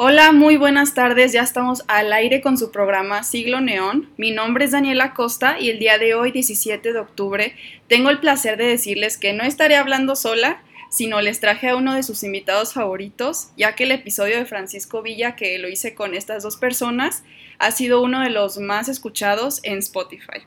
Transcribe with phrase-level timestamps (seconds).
[0.00, 1.32] Hola, muy buenas tardes.
[1.32, 4.08] Ya estamos al aire con su programa Siglo Neón.
[4.16, 7.56] Mi nombre es Daniela Costa y el día de hoy, 17 de octubre,
[7.88, 11.94] tengo el placer de decirles que no estaré hablando sola, sino les traje a uno
[11.94, 16.14] de sus invitados favoritos, ya que el episodio de Francisco Villa que lo hice con
[16.14, 17.24] estas dos personas
[17.58, 20.46] ha sido uno de los más escuchados en Spotify.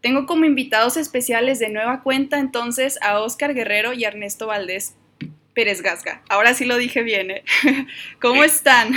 [0.00, 4.94] Tengo como invitados especiales de nueva cuenta entonces a Oscar Guerrero y Ernesto Valdés
[5.54, 6.22] Pérez Gasga.
[6.28, 7.30] Ahora sí lo dije bien.
[7.30, 7.44] ¿eh?
[8.20, 8.94] ¿Cómo están?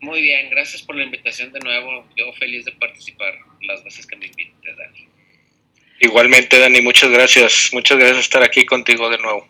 [0.00, 2.06] Muy bien, gracias por la invitación de nuevo.
[2.16, 5.08] Yo feliz de participar las veces que me invite, Dani.
[6.00, 7.70] Igualmente, Dani, muchas gracias.
[7.72, 9.46] Muchas gracias por estar aquí contigo de nuevo.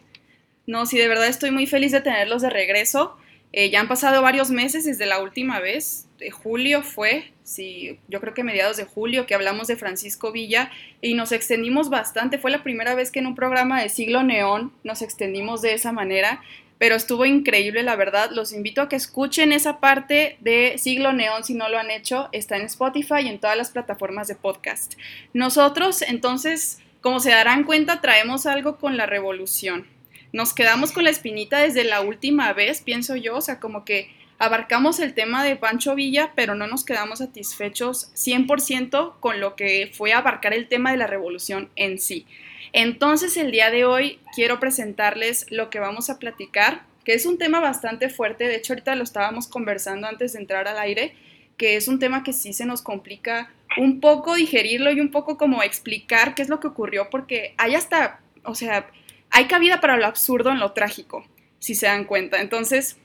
[0.67, 3.19] No, sí, de verdad estoy muy feliz de tenerlos de regreso.
[3.53, 8.21] Eh, ya han pasado varios meses desde la última vez, de julio fue, sí, yo
[8.21, 10.71] creo que mediados de julio, que hablamos de Francisco Villa
[11.01, 12.39] y nos extendimos bastante.
[12.39, 15.93] Fue la primera vez que en un programa de Siglo Neón nos extendimos de esa
[15.93, 16.41] manera,
[16.79, 18.31] pero estuvo increíble, la verdad.
[18.31, 22.29] Los invito a que escuchen esa parte de Siglo Neón si no lo han hecho.
[22.33, 24.95] Está en Spotify y en todas las plataformas de podcast.
[25.35, 29.87] Nosotros, entonces, como se darán cuenta, traemos algo con la revolución
[30.33, 34.11] nos quedamos con la espinita desde la última vez, pienso yo, o sea, como que
[34.39, 39.91] abarcamos el tema de Pancho Villa, pero no nos quedamos satisfechos 100% con lo que
[39.95, 42.27] fue abarcar el tema de la revolución en sí.
[42.73, 47.39] Entonces, el día de hoy quiero presentarles lo que vamos a platicar, que es un
[47.39, 51.15] tema bastante fuerte, de hecho ahorita lo estábamos conversando antes de entrar al aire,
[51.57, 55.37] que es un tema que sí se nos complica un poco digerirlo y un poco
[55.37, 58.89] como explicar qué es lo que ocurrió, porque hay hasta, o sea,
[59.33, 61.25] hay cabida para lo absurdo en lo trágico,
[61.59, 62.41] si se dan cuenta.
[62.43, 62.99] Entonces,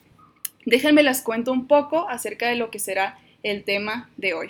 [0.66, 4.50] déjenme les cuento un poco acerca de lo que será el tema de hoy.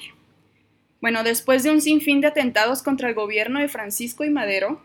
[1.02, 4.82] Bueno, después de un sinfín de atentados contra el gobierno de Francisco y Madero,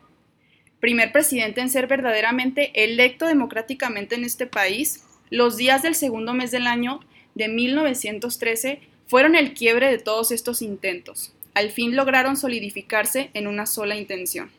[0.81, 6.51] primer presidente en ser verdaderamente electo democráticamente en este país, los días del segundo mes
[6.51, 7.01] del año
[7.35, 11.33] de 1913 fueron el quiebre de todos estos intentos.
[11.55, 14.51] Al fin lograron solidificarse en una sola intención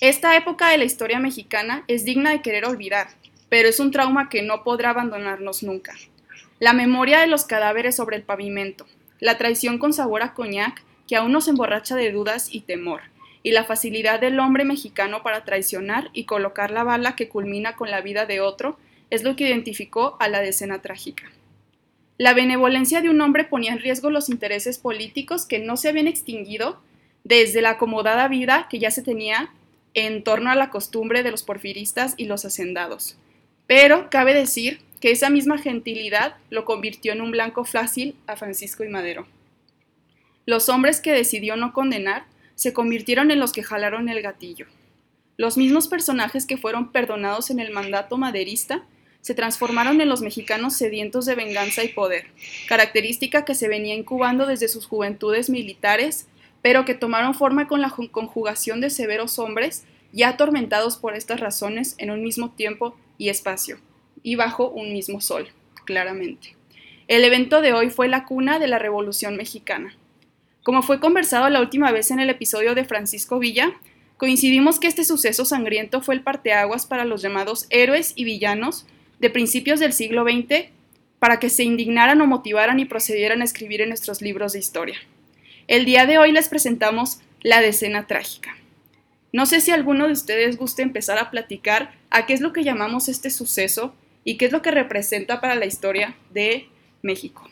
[0.00, 3.08] esta época de la historia mexicana es digna de querer olvidar,
[3.50, 5.94] pero es un trauma que no podrá abandonarnos nunca.
[6.58, 8.86] La memoria de los cadáveres sobre el pavimento,
[9.18, 13.02] la traición con sabor a coñac que aún nos emborracha de dudas y temor,
[13.42, 17.90] y la facilidad del hombre mexicano para traicionar y colocar la bala que culmina con
[17.90, 18.78] la vida de otro
[19.10, 21.24] es lo que identificó a la decena trágica.
[22.16, 26.06] La benevolencia de un hombre ponía en riesgo los intereses políticos que no se habían
[26.06, 26.80] extinguido
[27.24, 29.52] desde la acomodada vida que ya se tenía
[29.94, 33.16] en torno a la costumbre de los porfiristas y los hacendados.
[33.66, 38.84] Pero cabe decir que esa misma gentilidad lo convirtió en un blanco fácil a Francisco
[38.84, 39.26] y Madero.
[40.46, 42.24] Los hombres que decidió no condenar
[42.54, 44.66] se convirtieron en los que jalaron el gatillo.
[45.36, 48.84] Los mismos personajes que fueron perdonados en el mandato maderista
[49.22, 52.26] se transformaron en los mexicanos sedientos de venganza y poder,
[52.68, 56.26] característica que se venía incubando desde sus juventudes militares
[56.62, 61.94] pero que tomaron forma con la conjugación de severos hombres ya atormentados por estas razones
[61.98, 63.78] en un mismo tiempo y espacio,
[64.22, 65.48] y bajo un mismo sol,
[65.84, 66.56] claramente.
[67.08, 69.96] El evento de hoy fue la cuna de la Revolución Mexicana.
[70.62, 73.72] Como fue conversado la última vez en el episodio de Francisco Villa,
[74.16, 78.86] coincidimos que este suceso sangriento fue el parteaguas para los llamados héroes y villanos
[79.18, 80.70] de principios del siglo XX
[81.18, 84.98] para que se indignaran o motivaran y procedieran a escribir en nuestros libros de historia.
[85.70, 88.58] El día de hoy les presentamos la decena trágica.
[89.32, 92.64] No sé si alguno de ustedes guste empezar a platicar a qué es lo que
[92.64, 93.94] llamamos este suceso
[94.24, 96.66] y qué es lo que representa para la historia de
[97.02, 97.48] México.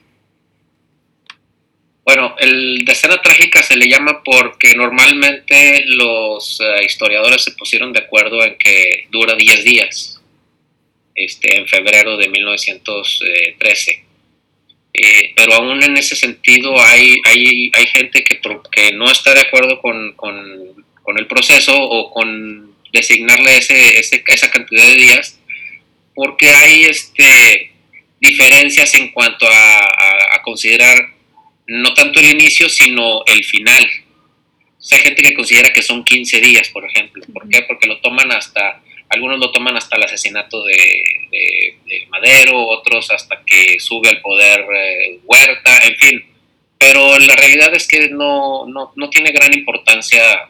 [2.05, 8.01] Bueno, el decena trágica se le llama porque normalmente los eh, historiadores se pusieron de
[8.01, 10.21] acuerdo en que dura 10 días,
[11.15, 14.08] este, en febrero de 1913.
[15.01, 18.41] Eh, pero aún en ese sentido hay, hay, hay gente que,
[18.73, 24.51] que no está de acuerdo con, con, con el proceso o con designarle ese, esa
[24.51, 25.39] cantidad de días,
[26.15, 27.71] porque hay este,
[28.21, 31.15] diferencias en cuanto a, a, considerar
[31.67, 33.89] no tanto el inicio, sino el final.
[34.79, 37.23] O sea, hay gente que considera que son 15 días, por ejemplo.
[37.33, 37.63] ¿Por qué?
[37.63, 41.05] Porque lo toman hasta algunos lo toman hasta el asesinato de,
[42.09, 46.25] Madero, otros hasta que sube al poder eh, Huerta, en fin.
[46.79, 50.49] Pero la realidad es que no, no, tiene gran importancia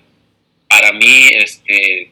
[0.68, 2.10] para mí este,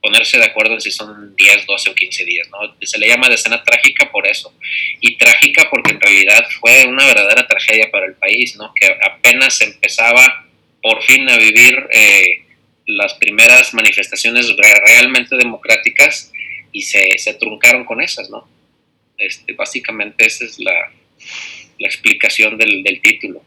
[0.00, 2.48] ponerse de acuerdo en si son 10, 12 o 15 días.
[2.50, 2.74] ¿no?
[2.82, 4.54] Se le llama escena trágica por eso.
[5.00, 8.72] Y trágica porque en realidad fue una verdadera tragedia para el país, ¿no?
[8.74, 10.46] que apenas empezaba
[10.82, 11.86] por fin a vivir...
[11.92, 12.49] Eh,
[12.96, 16.32] las primeras manifestaciones realmente democráticas
[16.72, 18.48] y se, se truncaron con esas, ¿no?
[19.18, 20.92] Este, básicamente esa es la,
[21.78, 23.42] la explicación del, del título.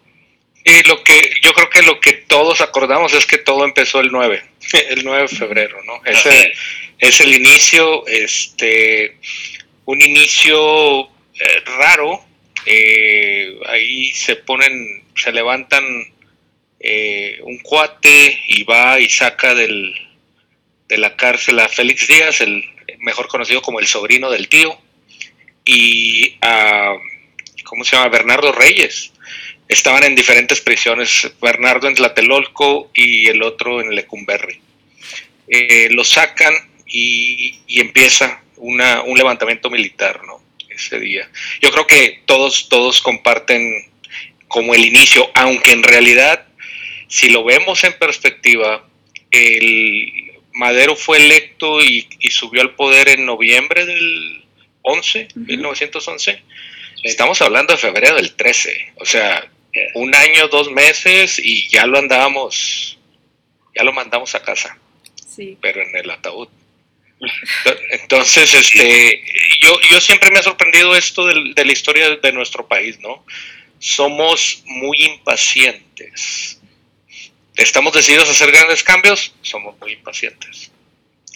[0.66, 4.12] Y lo que yo creo que lo que todos acordamos es que todo empezó el
[4.12, 4.44] 9,
[4.90, 6.02] el 9 de febrero, ¿no?
[6.06, 6.54] Ese
[7.00, 9.18] es el inicio, este,
[9.86, 12.24] un inicio eh, raro.
[12.66, 15.84] Eh, ahí se ponen, se levantan
[16.84, 19.96] eh, un cuate y va y saca del,
[20.90, 22.64] de la cárcel a Félix Díaz, el
[23.00, 24.78] mejor conocido como el sobrino del tío,
[25.66, 26.94] y a,
[27.64, 28.10] ¿cómo se llama?
[28.10, 29.14] Bernardo Reyes
[29.68, 34.60] estaban en diferentes prisiones, Bernardo en Tlatelolco y el otro en Lecumberri.
[35.48, 36.54] Eh, lo sacan
[36.86, 40.42] y, empieza una, un levantamiento militar, ¿no?
[40.70, 41.30] Ese día.
[41.62, 43.92] Yo creo que todos, todos comparten
[44.48, 46.48] como el inicio, aunque en realidad,
[47.14, 48.84] si lo vemos en perspectiva,
[49.30, 54.44] el Madero fue electo y, subió al poder en noviembre del
[54.82, 56.42] 11, 1911.
[57.04, 59.48] Estamos hablando de febrero del 13, o sea,
[59.94, 62.98] un año, dos meses y ya lo andábamos,
[63.76, 64.76] ya lo mandamos a casa.
[65.36, 65.56] Sí.
[65.62, 66.48] Pero en el ataúd.
[67.92, 69.24] Entonces, este,
[69.62, 73.24] yo, yo siempre me ha sorprendido esto de, de la historia de nuestro país, ¿no?
[73.78, 76.60] Somos muy impacientes.
[77.56, 80.72] Estamos decididos a hacer grandes cambios, somos muy impacientes.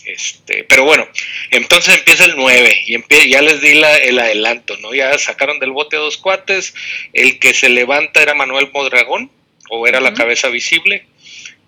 [0.05, 1.05] Este, pero bueno,
[1.51, 4.93] entonces empieza el 9 y ya les di la, el adelanto, ¿no?
[4.93, 6.73] Ya sacaron del bote dos cuates,
[7.11, 9.29] el que se levanta era Manuel Modragón,
[9.69, 11.05] o era la cabeza visible.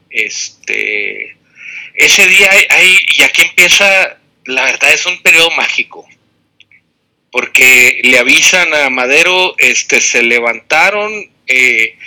[0.09, 1.37] Este,
[1.95, 6.07] ese día hay, y aquí empieza, la verdad es un periodo mágico,
[7.31, 11.97] porque le avisan a Madero, este, se levantaron, eh,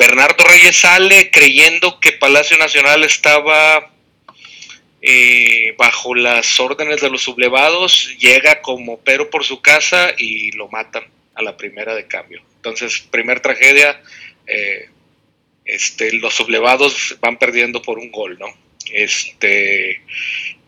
[0.00, 3.90] Bernardo Reyes sale creyendo que Palacio Nacional estaba
[5.02, 10.68] eh, bajo las órdenes de los sublevados, llega como pero por su casa y lo
[10.68, 11.04] matan
[11.34, 12.40] a la primera de cambio.
[12.56, 14.00] Entonces, primer tragedia,
[14.46, 14.88] eh,
[15.66, 18.46] este, los sublevados van perdiendo por un gol, ¿no?
[18.90, 20.00] Este,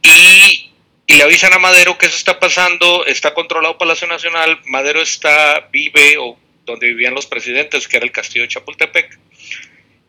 [0.02, 0.72] y,
[1.06, 5.70] y, le avisan a Madero que eso está pasando, está controlado Palacio Nacional, Madero está,
[5.72, 9.18] vive o donde vivían los presidentes, que era el castillo de Chapultepec,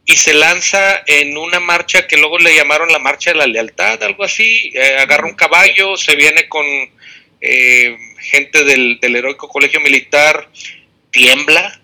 [0.05, 4.01] y se lanza en una marcha que luego le llamaron la marcha de la lealtad,
[4.03, 6.65] algo así, eh, agarra un caballo, se viene con
[7.39, 10.49] eh, gente del, heroico colegio militar,
[11.11, 11.79] tiembla,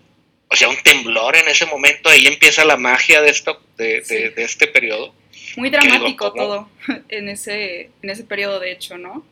[0.50, 4.44] o sea, un temblor en ese momento, ahí empieza la magia de, esto, de, de
[4.44, 5.14] este periodo.
[5.56, 6.70] Muy dramático todo
[7.10, 9.26] en ese, en ese periodo, de hecho, ¿no?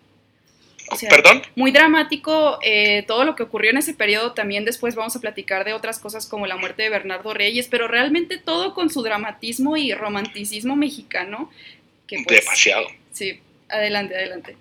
[1.09, 1.41] ¿Perdón?
[1.55, 4.33] Muy dramático eh, todo lo que ocurrió en ese periodo.
[4.33, 7.87] También después vamos a platicar de otras cosas como la muerte de Bernardo Reyes, pero
[7.87, 11.51] realmente todo con su dramatismo y romanticismo mexicano.
[12.07, 12.87] Que pues, Demasiado.
[13.11, 13.39] Sí,
[13.69, 14.55] adelante, adelante.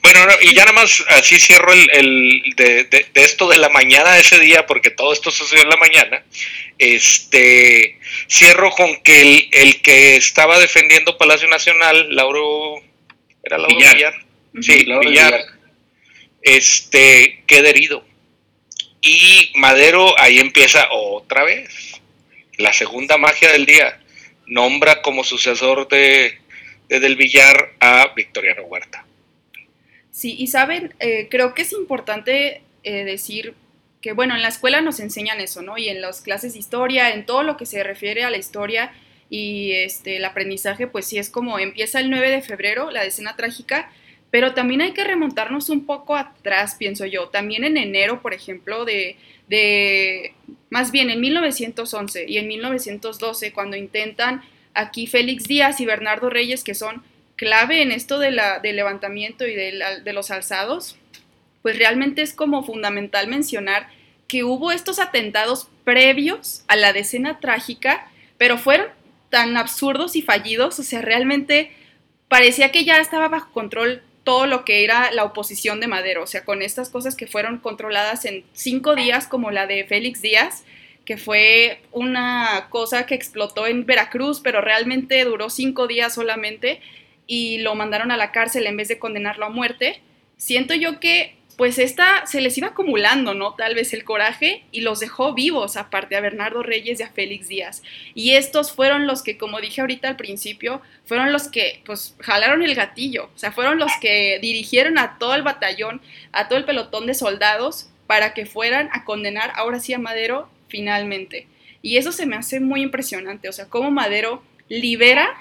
[0.00, 4.38] Bueno, y ya nada más así cierro el, de, esto de la mañana de ese
[4.38, 6.22] día, porque todo esto sucedió en la mañana.
[6.78, 12.76] Este cierro con que el, el que estaba defendiendo Palacio Nacional, Lauro,
[13.42, 14.14] era Lauro Villar,
[14.60, 15.55] sí, Lauro Villar
[16.46, 18.04] este, queda herido.
[19.02, 22.00] Y Madero ahí empieza otra vez.
[22.56, 24.00] La segunda magia del día.
[24.46, 26.38] Nombra como sucesor de,
[26.88, 29.04] Del Villar a Victoriano Huerta.
[30.12, 33.54] Sí, y saben, eh, creo que es importante eh, decir
[34.00, 35.76] que, bueno, en la escuela nos enseñan eso, ¿no?
[35.76, 38.94] Y en las clases de historia, en todo lo que se refiere a la historia
[39.28, 43.34] y este, el aprendizaje, pues sí es como empieza el 9 de febrero, la decena
[43.34, 43.90] trágica,
[44.36, 47.30] pero también hay que remontarnos un poco atrás, pienso yo.
[47.30, 49.16] También en enero, por ejemplo, de,
[49.48, 50.34] de
[50.68, 54.42] más bien en 1911 y en 1912, cuando intentan
[54.74, 57.02] aquí Félix Díaz y Bernardo Reyes, que son
[57.36, 60.98] clave en esto de la, del levantamiento y de, de los alzados,
[61.62, 63.88] pues realmente es como fundamental mencionar
[64.28, 68.88] que hubo estos atentados previos a la decena trágica, pero fueron
[69.30, 71.72] tan absurdos y fallidos, o sea, realmente
[72.28, 76.26] parecía que ya estaba bajo control todo lo que era la oposición de Madero, o
[76.26, 80.64] sea, con estas cosas que fueron controladas en cinco días, como la de Félix Díaz,
[81.04, 86.80] que fue una cosa que explotó en Veracruz, pero realmente duró cinco días solamente
[87.28, 90.00] y lo mandaron a la cárcel en vez de condenarlo a muerte.
[90.36, 93.54] Siento yo que pues esta se les iba acumulando, ¿no?
[93.54, 97.48] Tal vez el coraje y los dejó vivos, aparte a Bernardo Reyes y a Félix
[97.48, 97.82] Díaz.
[98.14, 102.62] Y estos fueron los que, como dije ahorita al principio, fueron los que, pues, jalaron
[102.62, 106.66] el gatillo, o sea, fueron los que dirigieron a todo el batallón, a todo el
[106.66, 111.46] pelotón de soldados para que fueran a condenar ahora sí a Madero finalmente.
[111.80, 115.34] Y eso se me hace muy impresionante, o sea, cómo Madero libera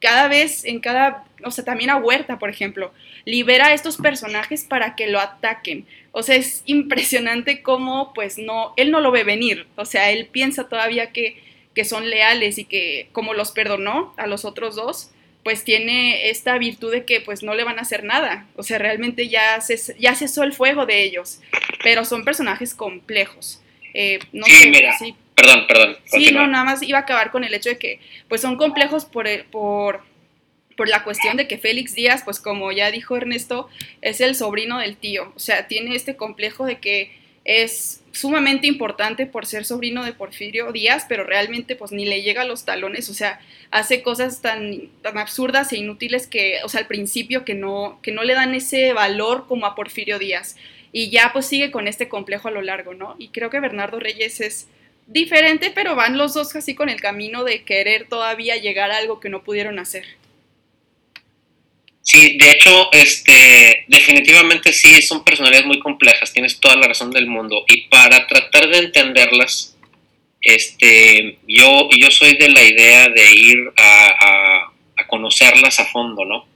[0.00, 2.92] cada vez, en cada, o sea, también a Huerta, por ejemplo,
[3.24, 5.86] libera a estos personajes para que lo ataquen.
[6.12, 9.66] O sea, es impresionante cómo, pues, no, él no lo ve venir.
[9.76, 11.42] O sea, él piensa todavía que,
[11.74, 15.10] que son leales y que, como los perdonó a los otros dos,
[15.44, 18.46] pues tiene esta virtud de que pues no le van a hacer nada.
[18.56, 19.58] O sea, realmente ya,
[19.98, 21.40] ya cesó el fuego de ellos.
[21.82, 23.60] Pero son personajes complejos.
[23.92, 24.96] Eh, no sí, mira.
[25.34, 25.96] Perdón, perdón.
[26.06, 29.04] Sí, no, nada más iba a acabar con el hecho de que pues son complejos
[29.04, 30.02] por, por,
[30.76, 33.68] por la cuestión de que Félix Díaz, pues como ya dijo Ernesto,
[34.02, 35.32] es el sobrino del tío.
[35.36, 37.12] O sea, tiene este complejo de que
[37.44, 42.42] es sumamente importante por ser sobrino de Porfirio Díaz, pero realmente pues ni le llega
[42.42, 43.40] a los talones, o sea,
[43.70, 48.12] hace cosas tan, tan absurdas e inútiles que, o sea, al principio que no, que
[48.12, 50.56] no le dan ese valor como a Porfirio Díaz.
[50.92, 53.16] Y ya pues sigue con este complejo a lo largo, ¿no?
[53.18, 54.68] Y creo que Bernardo Reyes es
[55.08, 59.18] diferente, pero van los dos así con el camino de querer todavía llegar a algo
[59.18, 60.04] que no pudieron hacer.
[62.04, 67.26] Sí, de hecho, este, definitivamente sí, son personalidades muy complejas, tienes toda la razón del
[67.26, 67.64] mundo.
[67.66, 69.74] Y para tratar de entenderlas,
[70.42, 74.70] este, yo, yo soy de la idea de ir a,
[75.08, 76.46] conocerlas a fondo, ¿no?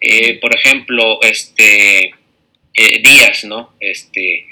[0.00, 2.06] Eh, por ejemplo, este,
[2.74, 3.74] eh, Díaz, ¿no?
[3.78, 4.46] Este,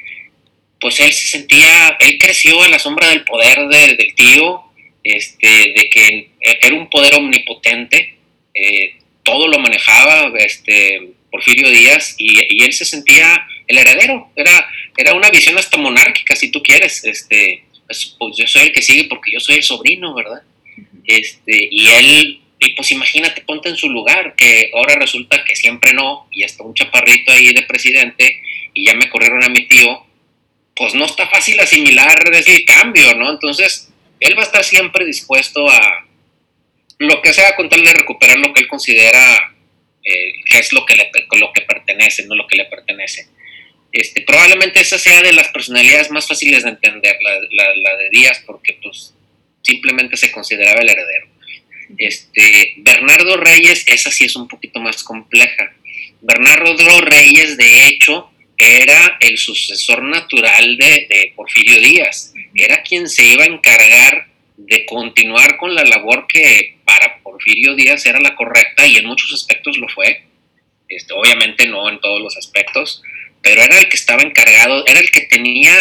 [0.80, 4.62] pues él se sentía, él creció a la sombra del poder del tío,
[5.02, 8.18] este, de que era un poder omnipotente.
[8.54, 8.98] Eh,
[9.28, 14.30] todo lo manejaba este, Porfirio Díaz y, él se sentía el heredero.
[14.34, 14.66] Era,
[14.96, 17.04] era una visión hasta monárquica, si tú quieres.
[17.04, 20.42] Este, pues, pues, yo soy el que sigue porque yo soy el sobrino, ¿verdad?
[21.04, 25.92] Este, y él, y pues imagínate, ponte en su lugar, que ahora resulta que siempre
[25.92, 28.40] no, y hasta un chaparrito ahí de presidente,
[28.72, 30.06] y ya me corrieron a mi tío,
[30.74, 33.30] pues no está fácil asimilar ese cambio, ¿no?
[33.30, 36.07] Entonces, él va a estar siempre dispuesto a,
[36.98, 39.54] lo que sea con tal de recuperar lo que él considera
[40.10, 43.28] eh, que es lo que, le, lo que pertenece, no lo que le pertenece.
[43.92, 48.42] Este, probablemente esa sea de las personalidades más fáciles de entender, la, la, de Díaz,
[48.46, 49.14] porque pues
[49.60, 51.26] simplemente se consideraba el heredero.
[51.98, 55.74] Este, Bernardo Reyes, esa sí es un poquito más compleja.
[56.22, 63.24] Bernardo Reyes, de hecho, era el sucesor natural de, de Porfirio Díaz, era quien se
[63.24, 64.28] iba a encargar
[64.58, 69.32] de continuar con la labor que para Porfirio Díaz era la correcta y en muchos
[69.32, 70.24] aspectos lo fue,
[70.88, 73.02] este, obviamente no en todos los aspectos,
[73.40, 75.72] pero era el que estaba encargado, era el que tenía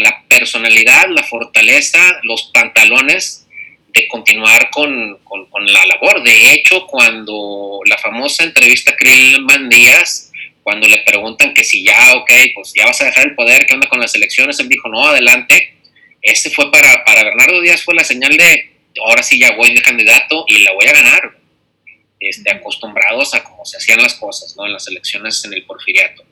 [0.00, 3.46] la personalidad, la fortaleza, los pantalones
[3.92, 5.20] de continuar con,
[5.66, 6.24] la labor.
[6.24, 10.32] De hecho, cuando la famosa entrevista a Krillman Díaz,
[10.64, 13.74] cuando le preguntan que si ya, ok, pues ya vas a dejar el poder, ¿qué
[13.74, 14.58] onda con las elecciones?
[14.58, 15.73] Él dijo, no, adelante
[16.24, 18.72] este fue para, para Bernardo Díaz, fue la señal de,
[19.04, 21.38] ahora sí ya voy de candidato y la voy a ganar.
[22.18, 24.64] Este, acostumbrados a cómo se hacían las cosas, ¿no?
[24.64, 26.24] En las elecciones en el porfiriato.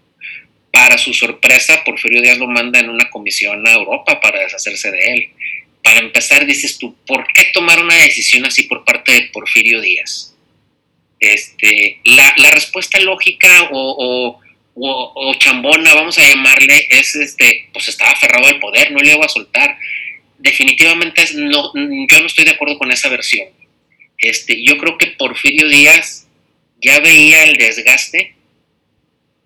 [0.71, 5.13] Para su sorpresa, Porfirio Díaz lo manda en una comisión a Europa para deshacerse de
[5.13, 5.31] él.
[5.83, 10.35] Para empezar, dices tú, ¿por qué tomar una decisión así por parte de Porfirio Díaz?
[11.21, 14.41] Este, la, la respuesta lógica o, o,
[15.39, 19.29] chambona, vamos a llamarle, es este, pues estaba aferrado al poder, no le iba a
[19.29, 19.77] soltar.
[20.39, 23.49] Definitivamente no, yo no estoy de acuerdo con esa versión.
[24.19, 26.29] Este, yo creo que Porfirio Díaz
[26.81, 28.35] ya veía el desgaste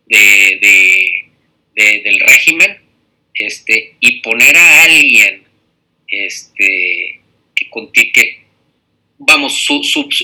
[0.07, 1.29] de,
[1.75, 2.79] del régimen
[3.35, 5.45] este, y poner a alguien
[6.09, 7.21] este,
[7.55, 8.47] que, que
[9.19, 9.67] vamos,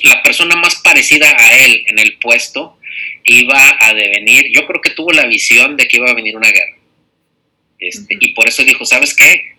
[0.04, 2.78] la persona más parecida a él en el puesto,
[3.24, 6.50] iba a devenir, yo creo que tuvo la visión de que iba a venir una
[6.50, 6.76] guerra.
[7.78, 9.56] Este, y por eso dijo, ¿sabes qué?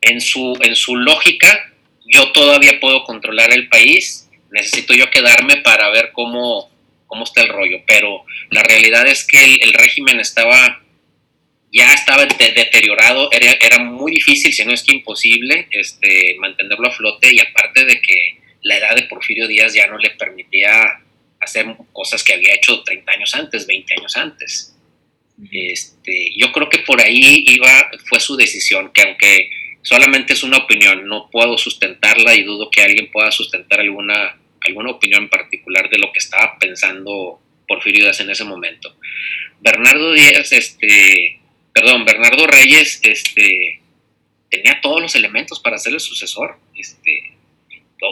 [0.00, 1.72] En su, en su lógica,
[2.06, 6.70] yo todavía puedo controlar el país, necesito yo quedarme para ver cómo,
[7.06, 7.82] cómo está el rollo.
[7.86, 10.82] Pero la realidad es que el, régimen estaba,
[11.72, 16.92] ya estaba deteriorado, era, era, muy difícil, si no es que imposible, este, mantenerlo a
[16.92, 21.03] flote y aparte de que la edad de Porfirio Díaz ya no le permitía
[21.44, 24.74] hacer cosas que había hecho 30 años antes, 20 años antes.
[25.50, 29.50] Este, yo creo que por ahí iba, fue su decisión, que aunque
[29.82, 34.90] solamente es una opinión, no puedo sustentarla y dudo que alguien pueda sustentar alguna, alguna
[34.90, 38.96] opinión en particular de lo que estaba pensando Porfirio Díaz en ese momento.
[39.60, 41.40] Bernardo Díaz, este,
[41.72, 43.80] perdón, Bernardo Reyes, este,
[44.50, 46.58] tenía todos los elementos para ser el sucesor.
[46.76, 47.33] Este,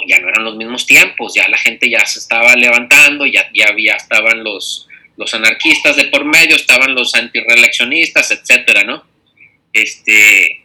[0.06, 3.68] ya no eran los mismos tiempos, ya la gente ya se estaba levantando, ya, ya
[3.68, 9.04] había, estaban los, los anarquistas de por medio, estaban los antireeleccionistas, etcétera, ¿no?
[9.72, 10.64] Este,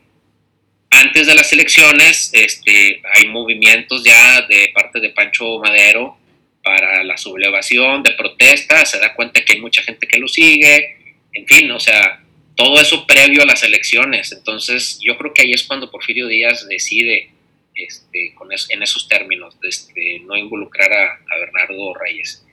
[0.89, 6.17] antes de las elecciones, este, hay movimientos ya de parte de Pancho Madero
[6.63, 10.97] para la sublevación, de protesta, se da cuenta que hay mucha gente que lo sigue,
[11.33, 12.21] en fin, o sea,
[12.55, 14.31] todo eso previo a las elecciones.
[14.31, 17.29] Entonces, yo creo que ahí es cuando Porfirio Díaz decide,
[17.77, 22.45] este, con en esos términos, de este, no involucrar a, Bernardo Reyes.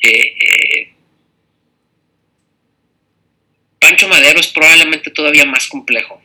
[0.00, 0.92] Eh, eh,
[3.80, 6.22] Pancho Madero es probablemente todavía más complejo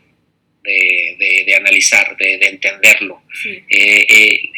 [0.63, 3.24] de, analizar, de, entenderlo.
[3.69, 4.51] Eh,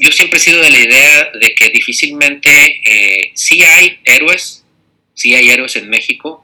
[0.00, 4.64] yo siempre he sido de la idea de que difícilmente, sí hay héroes,
[5.14, 6.42] sí hay héroes en México,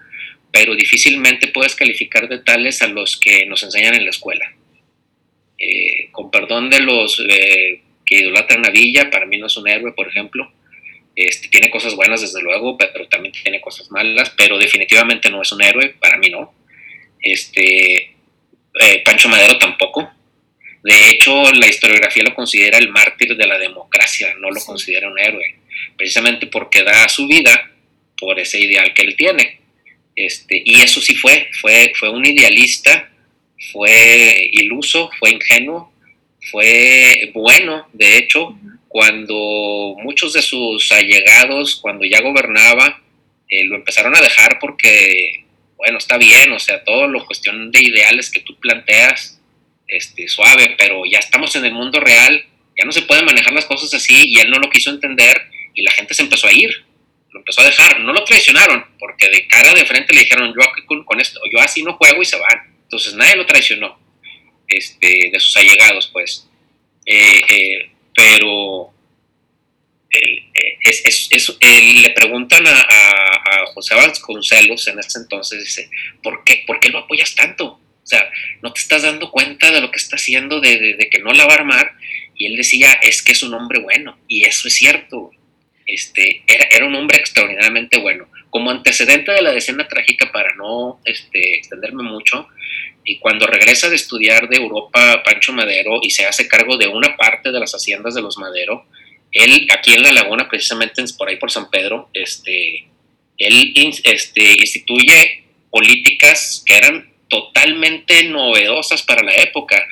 [0.53, 4.53] pero difícilmente puedes calificar de tales a los que nos enseñan en la escuela.
[5.65, 9.69] Eh, con perdón de los eh, que idolatran a Villa, para mí no es un
[9.69, 10.53] héroe, por ejemplo.
[11.15, 15.53] Este, tiene cosas buenas, desde luego, pero también tiene cosas malas, pero definitivamente no es
[15.53, 16.53] un héroe, para mí no.
[17.21, 18.17] Este,
[18.81, 20.11] eh, Pancho Madero tampoco.
[20.83, 25.19] De hecho, la historiografía lo considera el mártir de la democracia, no lo considera un
[25.21, 25.61] héroe,
[25.97, 27.71] precisamente porque da su vida
[28.19, 29.61] por ese ideal que él tiene.
[30.17, 33.12] Este, y eso sí fue, fue, fue un idealista,
[33.71, 35.93] fue iluso, fue ingenuo,
[36.51, 43.03] fue bueno, de hecho, cuando muchos de sus allegados, cuando ya gobernaba,
[43.49, 45.45] eh, lo empezaron a dejar porque,
[45.77, 49.41] bueno, está bien, o sea, todo lo cuestión de ideales que tú planteas,
[49.87, 52.45] este, suave, pero ya estamos en el mundo real,
[52.79, 55.43] ya no se pueden manejar las cosas así y él no lo quiso entender
[55.75, 56.85] y la gente se empezó a ir
[57.33, 61.05] lo empezó a dejar, no lo traicionaron, porque de cara de frente le dijeron, yo
[61.05, 62.72] con, esto, yo así no juego y se van.
[62.93, 63.99] Entonces nadie lo traicionó,
[64.69, 66.47] este, de sus allegados, pues.
[67.07, 68.93] Eh, eh, pero
[70.11, 75.89] eh, es, le preguntan a, a, José Vasconcelos en ese entonces, dice,
[76.23, 77.67] ¿por qué, ¿por qué lo apoyas tanto?
[77.67, 78.31] O sea,
[78.61, 81.53] no te estás dando cuenta de lo que está haciendo, de, que no la va
[81.53, 81.93] a armar.
[82.37, 84.19] Y él decía, es que es un hombre bueno.
[84.29, 85.31] Y eso es cierto.
[85.87, 88.29] Este, era, un hombre extraordinariamente bueno.
[88.53, 92.47] Como antecedente de la decena trágica, para no este, extenderme mucho,
[93.03, 97.17] y cuando regresa de estudiar de Europa Pancho Madero y se hace cargo de una
[97.17, 98.85] parte de las haciendas de los Madero,
[99.33, 102.87] él aquí en la laguna, precisamente por ahí por San Pedro, este,
[103.39, 103.73] él
[104.05, 109.83] este, instituye políticas que eran totalmente novedosas para la época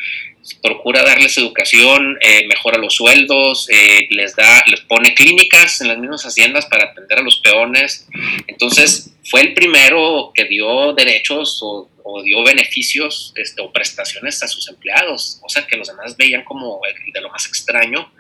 [0.55, 5.99] procura darles educación, eh, mejora los sueldos, eh, les da, les pone clínicas en las
[5.99, 8.09] mismas haciendas para atender a los peones.
[8.47, 11.89] Entonces, fue el primero que dio derechos o,
[12.25, 16.81] dio beneficios este, o prestaciones a sus empleados, o sea que los demás veían como
[17.15, 18.13] de lo más extraño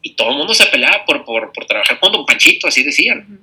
[0.00, 3.40] y todo el mundo se peleaba por, por, trabajar con Don Panchito, así decían.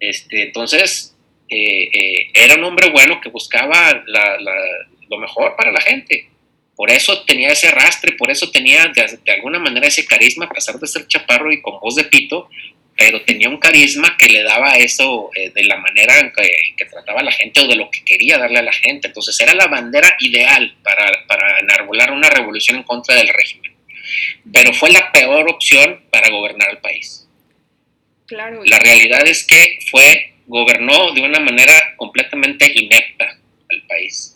[0.00, 1.16] este, entonces,
[1.48, 4.04] eh, era un hombre bueno que buscaba
[5.08, 6.28] lo mejor para la gente.
[6.76, 10.78] Por eso tenía ese arrastre, por eso tenía de, alguna manera ese carisma, a pesar
[10.78, 12.50] de ser chaparro y con voz de pito,
[12.98, 17.20] pero tenía un carisma que le daba eso eh, de la manera en que, trataba
[17.20, 19.08] a la gente o de lo que quería darle a la gente.
[19.08, 23.74] Entonces era la bandera ideal para, para enarbolar una revolución en contra del régimen.
[24.52, 27.26] Pero fue la peor opción para gobernar el país.
[28.26, 28.62] Claro.
[28.64, 33.38] La realidad es que fue, gobernó de una manera completamente inepta
[33.70, 34.35] al país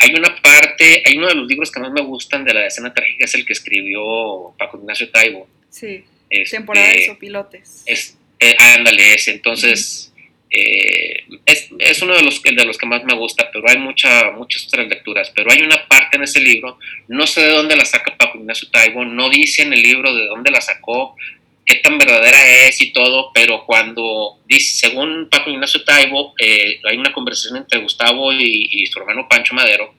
[0.00, 2.92] hay una parte, hay uno de los libros que más me gustan de la escena
[2.92, 5.46] trágica, es el que escribió Paco Ignacio Taibo.
[5.68, 7.82] Sí, este, temporada de sopilotes.
[7.84, 10.10] Es, eh, ándale, ese, entonces,
[10.48, 14.30] eh, es, es, uno de los, de los que más me gusta, pero hay mucha,
[14.30, 17.84] muchas otras lecturas, pero hay una parte en ese libro, no sé de dónde la
[17.84, 21.14] saca Paco Ignacio Taibo, no dice en el libro de dónde la sacó,
[21.64, 26.96] qué tan verdadera es y todo, pero cuando dice, según Paco Ignacio Taibo, eh, hay
[26.96, 29.94] una conversación entre Gustavo y, su hermano Pancho Madero,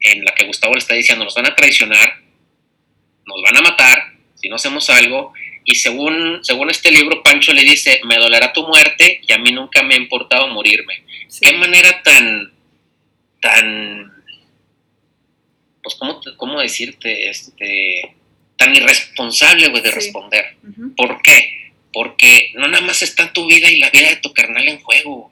[0.00, 2.20] en la que Gustavo le está diciendo, nos van a traicionar,
[3.24, 4.02] nos van a matar
[4.34, 5.32] si no hacemos algo,
[5.64, 9.50] y según, según este libro, Pancho le dice, me dolerá tu muerte y a mí
[9.50, 11.02] nunca me ha importado morirme.
[11.40, 12.52] Qué manera tan,
[13.40, 14.12] tan,
[15.82, 17.28] pues, ¿cómo, cómo decirte?
[17.28, 18.15] Este,
[18.56, 20.56] tan irresponsable, de responder.
[20.96, 21.72] ¿Por qué?
[21.92, 25.30] Porque no nada más está tu vida y la vida de tu carnal en juego.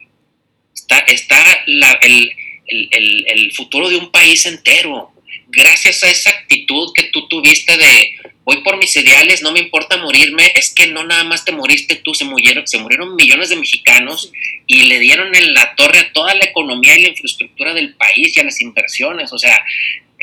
[0.75, 2.33] Está, está el,
[2.67, 5.13] el, futuro de un país entero.
[5.49, 9.97] Gracias a esa actitud que tú tuviste de voy por mis ideales, no me importa
[9.97, 13.57] morirme, es que no nada más te moriste tú, se murieron, se murieron millones de
[13.57, 14.31] mexicanos
[14.67, 18.37] y le dieron en la torre a toda la economía y la infraestructura del país
[18.37, 19.33] y a las inversiones.
[19.33, 19.59] O sea,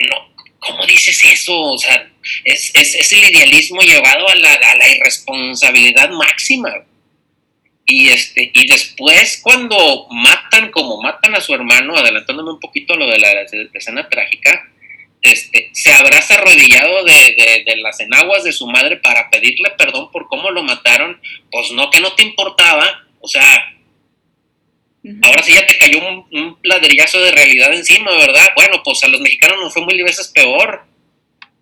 [0.09, 0.30] no,
[0.61, 1.59] ¿cómo dices eso?
[1.59, 2.07] O sea,
[2.45, 6.73] es, es, el idealismo llevado a la, irresponsabilidad máxima.
[7.85, 13.07] Y, este, y después cuando matan como matan a su hermano, adelantándome un poquito lo
[13.07, 13.41] de la,
[13.73, 14.69] escena trágica,
[15.21, 20.51] este, se abraza arrodillado de, las enaguas de su madre para pedirle perdón por cómo
[20.51, 21.19] lo mataron,
[21.51, 23.73] pues no, que no te importaba, o sea,
[25.23, 28.49] ahora sí ya te cayó un, ladrillazo de realidad encima, ¿verdad?
[28.55, 30.85] Bueno, pues a los mexicanos nos fue mil veces peor.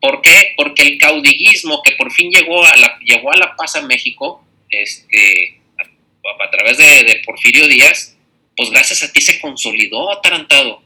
[0.02, 0.54] ¿Por qué?
[0.56, 4.46] Porque el caudillismo que por fin llegó a la, llegó a la paz a México,
[4.70, 8.18] este, a, través de, Porfirio Díaz,
[8.56, 10.82] pues gracias a ti se consolidó atarantado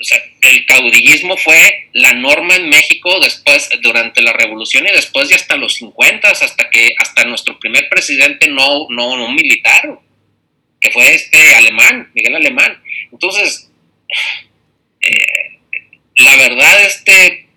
[0.00, 5.28] o sea, el caudillismo fue la norma en México después, durante la revolución y después
[5.28, 9.98] de hasta los 50, hasta que hasta nuestro primer presidente no, no, no militar,
[10.80, 12.82] que fue este alemán, Miguel Alemán.
[13.12, 13.70] Entonces,
[15.00, 15.58] eh,
[16.16, 17.48] la verdad, este,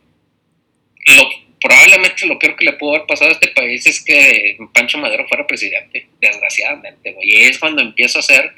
[1.16, 1.30] lo,
[1.60, 5.28] probablemente lo peor que le pudo haber pasado a este país es que Pancho Madero
[5.28, 8.54] fuera presidente, desgraciadamente, y es cuando empiezo a hacer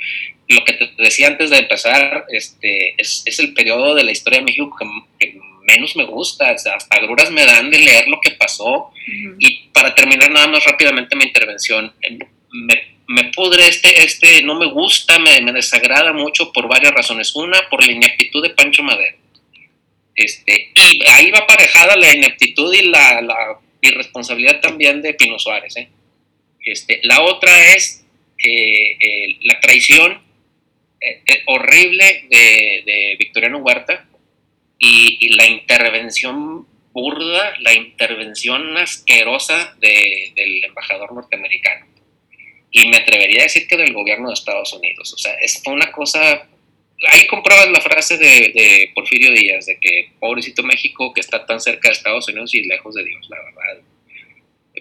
[0.48, 4.46] lo que te decía antes de empezar, este, es, el periodo de la historia de
[4.46, 4.76] México
[5.20, 8.92] que, menos me gusta, hasta agruras me dan de leer lo que pasó.
[9.40, 12.20] Y para terminar nada más rápidamente mi intervención, em,
[12.52, 17.36] me, me pudre este, este, no me gusta, me, desagrada mucho por varias razones.
[17.36, 19.18] Una, por la ineptitud de Pancho Madero.
[20.16, 25.78] Este, y ahí va aparejada la ineptitud y la, irresponsabilidad también de Pino Suárez.
[25.78, 25.90] ¿eh?
[26.66, 28.04] Este, la otra es
[28.44, 30.22] eh, eh, la traición
[31.48, 34.08] horrible de, Victoriano Huerta
[34.80, 41.94] y, la intervención burda, la intervención asquerosa del embajador norteamericano.
[42.76, 45.14] Y me atrevería a decir que del gobierno de Estados Unidos.
[45.14, 46.48] O sea, es una cosa...
[47.08, 51.90] Ahí comprabas la frase de, Porfirio Díaz, de que pobrecito México que está tan cerca
[51.90, 53.84] de Estados Unidos y lejos de Dios, la verdad.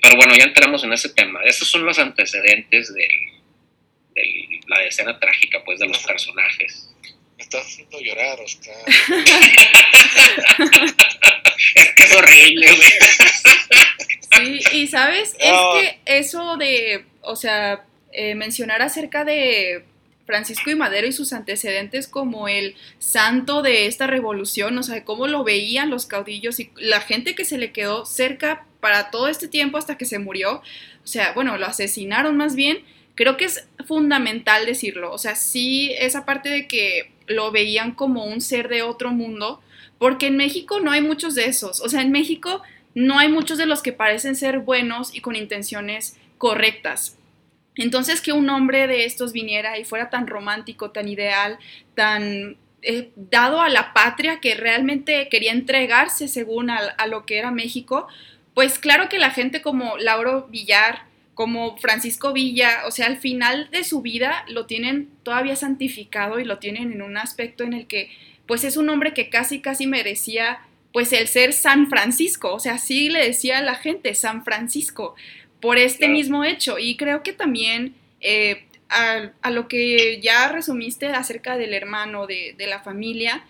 [0.00, 1.40] Pero bueno, ya entramos en ese tema.
[1.44, 3.10] Esos son los antecedentes del,
[4.68, 6.88] la escena trágica pues de los personajes.
[7.36, 8.76] Me estás haciendo llorar, Oscar.
[11.74, 12.68] es que es horrible,
[14.32, 19.84] Sí, y sabes, es que eso de, o sea, eh, mencionar acerca de
[20.26, 25.26] Francisco y Madero y sus antecedentes como el santo de esta revolución, o sea, cómo
[25.26, 29.48] lo veían los caudillos y la gente que se le quedó cerca para todo este
[29.48, 33.68] tiempo hasta que se murió, o sea, bueno, lo asesinaron más bien, Creo que es
[33.86, 38.82] fundamental decirlo, o sea, sí esa parte de que lo veían como un ser de
[38.82, 39.60] otro mundo,
[39.98, 42.62] porque en México no hay muchos de esos, o sea, en México
[42.94, 47.18] no hay muchos de los que parecen ser buenos y con intenciones correctas.
[47.76, 51.58] Entonces que un hombre de estos viniera y fuera tan romántico, tan ideal,
[51.94, 57.38] tan eh, dado a la patria que realmente quería entregarse según a, a, lo que
[57.38, 58.08] era México,
[58.54, 63.70] pues claro que la gente como Lauro Villar, como Francisco Villa, o sea, al final
[63.70, 67.86] de su vida lo tienen todavía santificado y lo tienen en un aspecto en el
[67.86, 68.10] que,
[68.46, 70.60] pues es un hombre que casi, casi merecía,
[70.92, 75.14] pues el ser San Francisco, o sea, sí le decía a la gente San Francisco
[75.60, 76.78] por este mismo hecho.
[76.78, 82.80] Y creo que también eh, a, lo que ya resumiste acerca del hermano, de, la
[82.80, 83.44] familia,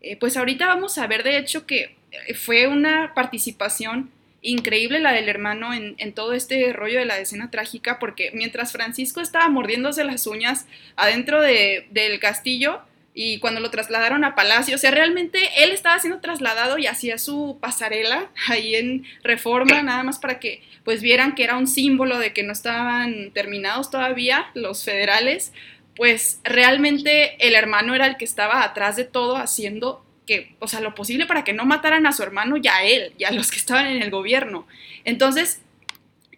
[0.00, 1.96] eh, pues ahorita vamos a ver de hecho que
[2.34, 7.98] fue una participación increíble la del hermano en, todo este rollo de la escena trágica,
[7.98, 12.82] porque mientras Francisco estaba mordiéndose las uñas adentro del castillo
[13.20, 17.18] y cuando lo trasladaron a Palacio, o sea, realmente él estaba siendo trasladado y hacía
[17.18, 22.20] su pasarela ahí en Reforma, nada más para que pues vieran que era un símbolo
[22.20, 25.52] de que no estaban terminados todavía los federales,
[25.96, 30.78] pues realmente el hermano era el que estaba atrás de todo haciendo que, o sea,
[30.78, 33.50] lo posible para que no mataran a su hermano y a él y a los
[33.50, 34.64] que estaban en el gobierno.
[35.04, 35.60] Entonces,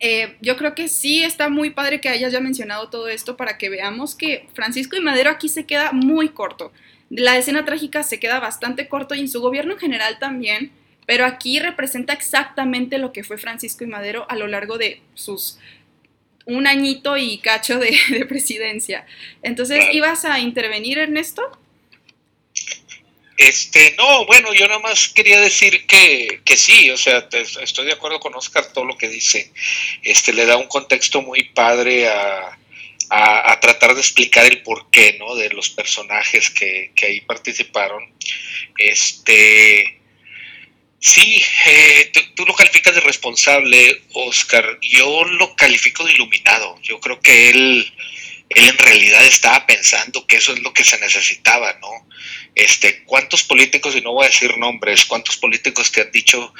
[0.00, 3.58] eh, yo creo que sí está muy padre que hayas ya mencionado todo esto para
[3.58, 6.72] que veamos que Francisco y Madero aquí se queda muy corto.
[7.10, 10.72] La escena trágica se queda bastante corto y en su gobierno en general también,
[11.06, 15.58] pero aquí representa exactamente lo que fue Francisco y Madero a lo largo de sus
[16.46, 17.94] un añito y cacho de,
[18.28, 19.04] presidencia.
[19.42, 21.42] Entonces, ¿ibas a intervenir, Ernesto?
[23.40, 27.26] Este, no, bueno, yo nada más quería decir que, que sí, o sea,
[27.62, 29.50] estoy de acuerdo con Oscar todo lo que dice.
[30.02, 32.58] Este, le da un contexto muy padre a,
[33.62, 35.34] tratar de explicar el porqué, ¿no?
[35.36, 38.12] De los personajes que, ahí participaron.
[38.76, 39.98] Este,
[40.98, 44.78] sí, eh, tú, lo calificas de responsable, Oscar.
[44.82, 46.78] Yo lo califico de iluminado.
[46.82, 47.90] Yo creo que él,
[48.50, 51.88] él en realidad estaba pensando que eso es lo que se necesitaba, ¿no?
[52.54, 56.52] Este, ¿Cuántos políticos, y no voy a decir nombres, cuántos políticos te han dicho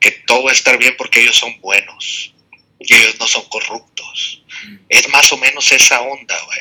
[0.00, 2.32] que todo va a estar bien porque ellos son buenos
[2.78, 4.44] y ellos no son corruptos?
[4.88, 6.60] Es más o menos esa onda, güey.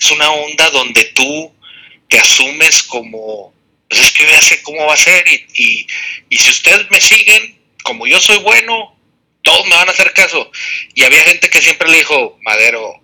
[0.00, 1.54] Es una onda donde tú
[2.08, 3.52] te asumes como
[3.88, 5.86] pues es que sé cómo va a ser y,
[6.30, 8.96] y si ustedes me siguen, como yo soy bueno,
[9.42, 10.50] todos me van a hacer caso.
[10.94, 13.01] Y había gente que siempre le dijo, Madero,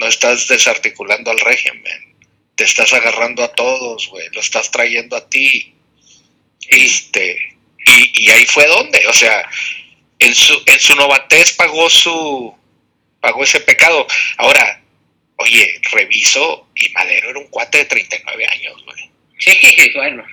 [0.00, 2.16] no estás desarticulando al régimen,
[2.54, 5.74] te estás agarrando a todos, güey, lo estás trayendo a ti.
[6.68, 9.46] Este, y, ahí fue donde, o sea,
[10.18, 12.54] en su, en su novatez pagó su,
[13.20, 14.06] pagó ese pecado.
[14.38, 14.82] Ahora,
[15.36, 19.10] oye, reviso y Madero era un cuate de 39 años, güey.
[19.38, 20.24] Sí, bueno.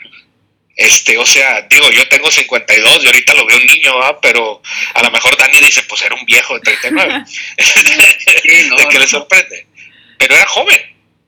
[0.78, 4.62] Este, o sea, digo, yo tengo 52 y ahorita lo veo un niño, pero
[4.94, 7.24] a lo mejor Dani dice, pues era un viejo de 39.
[7.28, 9.66] sí, no, de que le sorprende.
[10.20, 10.80] Pero era joven.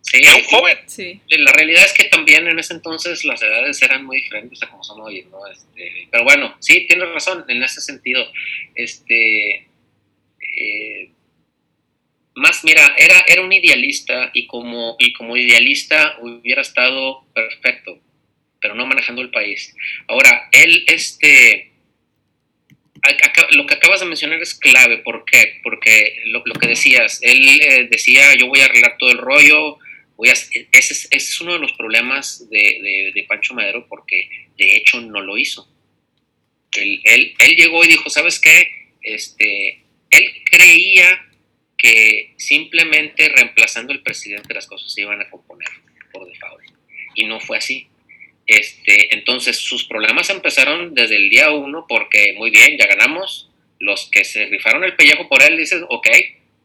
[0.02, 0.78] Sí, era un joven.
[0.86, 1.20] Sí.
[1.30, 4.84] La realidad es que también en ese entonces las edades eran muy diferentes a como
[4.84, 5.40] son hoy, ¿no?
[5.48, 8.24] Este, pero bueno, sí, tienes razón en ese sentido.
[8.76, 9.68] Este,
[10.58, 11.10] eh,
[12.36, 18.00] más, mira, era, era un idealista y como, y como idealista hubiera estado perfecto
[18.62, 19.76] pero no manejando el país.
[20.08, 21.72] Ahora, él, este,
[23.52, 24.98] lo que acabas de mencionar es clave.
[25.00, 25.60] ¿Por qué?
[25.64, 29.78] Porque lo, que decías, él eh, decía, yo voy a arreglar todo el rollo,
[30.16, 34.76] voy a, ese, es, ese es uno de los problemas de, Pancho Madero, porque de
[34.76, 35.68] hecho no lo hizo.
[36.76, 38.92] Él, llegó y dijo, ¿sabes qué?
[39.02, 41.26] Este, él creía
[41.78, 45.70] que simplemente reemplazando al presidente las cosas se iban a componer
[46.12, 46.66] por default.
[47.16, 47.88] Y no fue así.
[48.50, 53.48] Este, entonces sus problemas empezaron desde el día uno porque muy bien, ya ganamos.
[53.78, 56.08] Los que se rifaron el pellejo por él dicen, ok,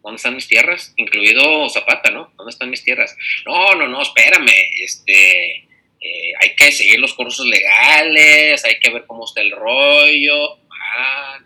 [0.02, 0.94] ¿dónde están mis tierras?
[0.96, 2.32] Incluido Zapata, ¿no?
[2.38, 3.14] ¿Dónde están mis tierras?
[3.44, 5.56] No, no, no, espérame, este,
[6.00, 10.56] eh, hay que seguir los cursos legales, hay que ver cómo está el rollo.
[10.96, 11.38] Ah,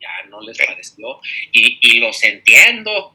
[0.00, 1.20] ya no les pareció.
[1.52, 3.14] Y, y, los entiendo,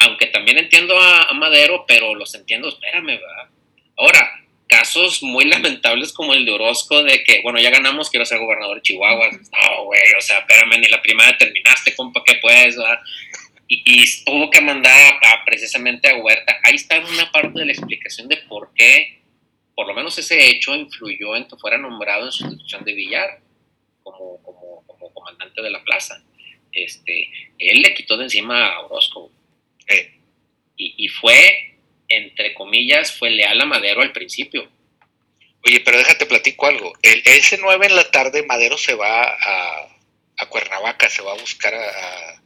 [0.00, 3.48] aunque también entiendo a, a Madero, pero los entiendo, espérame, ¿verdad?
[3.96, 8.38] Ahora, casos muy lamentables como el de Orozco, de que, bueno, ya ganamos, quiero ser
[8.38, 9.30] gobernador de Chihuahua.
[9.30, 12.76] No, güey, o sea, espérame, ni la primera terminaste, compa, ¿qué puedes?
[13.68, 16.58] Y, y, tuvo que mandar a, precisamente a Huerta.
[16.64, 19.22] Ahí está una parte de la explicación de por qué,
[19.74, 23.40] por lo menos ese hecho influyó en que fuera nombrado en sustitución de Villar
[24.02, 26.22] como, como, como comandante de la plaza.
[26.70, 29.30] Este, él le quitó de encima a Orozco.
[30.76, 31.73] Y, y fue
[32.16, 34.68] entre comillas, fue leal a Madero al principio.
[35.66, 36.92] Oye, pero déjate platico algo.
[37.02, 39.88] El, ese 9 en la tarde, Madero se va a,
[40.36, 42.42] a Cuernavaca, se va a buscar a,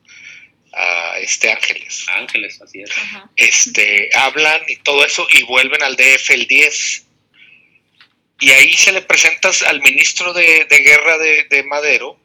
[0.73, 2.07] a este Ángeles.
[2.09, 2.91] Ángeles, así es.
[3.37, 7.07] Este, hablan y todo eso y vuelven al DF el 10.
[8.41, 12.21] Y ahí se le presentas al ministro de, guerra de, Madero.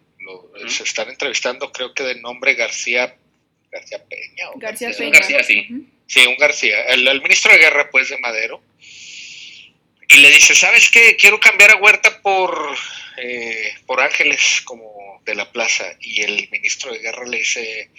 [0.68, 3.18] Se están entrevistando, creo que de nombre García
[3.74, 4.46] García Peña.
[4.56, 5.12] García, Peña.
[5.12, 5.68] García, sí.
[6.06, 8.62] Sí, un García, el, ministro de guerra, pues, de Madero.
[10.08, 11.16] Y le dice, ¿sabes qué?
[11.16, 12.76] Quiero cambiar a Huerta por,
[13.18, 15.86] eh, por Ángeles, como de la plaza.
[16.00, 17.90] Y el ministro de guerra le dice,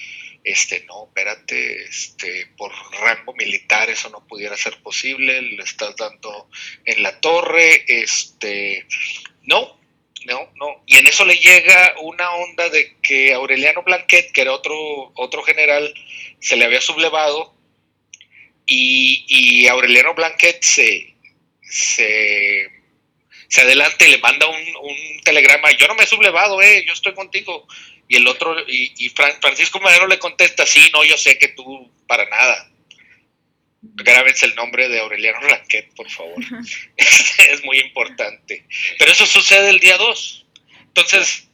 [0.44, 6.50] este, no, espérate, este, por rango militar eso no pudiera ser posible, le estás dando
[6.84, 8.86] en la torre, este,
[9.44, 9.80] no,
[10.26, 10.82] no, no.
[10.86, 15.42] Y en eso le llega una onda de que Aureliano Blanquet, que era otro, otro
[15.42, 15.92] general,
[16.40, 17.54] se le había sublevado
[18.66, 21.14] y, Aureliano Blanquet se,
[21.62, 22.70] se,
[23.60, 27.66] adelanta y le manda un, telegrama, yo no me he sublevado, eh, yo estoy contigo.
[28.08, 29.10] Y el otro, y,
[29.40, 32.70] Francisco Madero le contesta, sí, no, yo sé que tú para nada.
[33.96, 36.36] Grábense el nombre de Aureliano Blanquet, por favor.
[36.96, 38.64] es muy importante.
[38.98, 40.46] Pero eso sucede el día 2.
[40.86, 41.48] Entonces,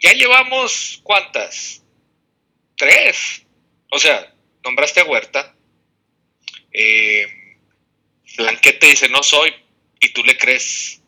[0.00, 1.82] ya llevamos cuántas?
[2.76, 3.44] Tres.
[3.90, 4.32] O sea,
[4.64, 5.54] nombraste a Huerta,
[6.72, 7.26] eh,
[8.36, 9.52] Blanquete dice, no soy,
[10.00, 11.00] y tú le crees.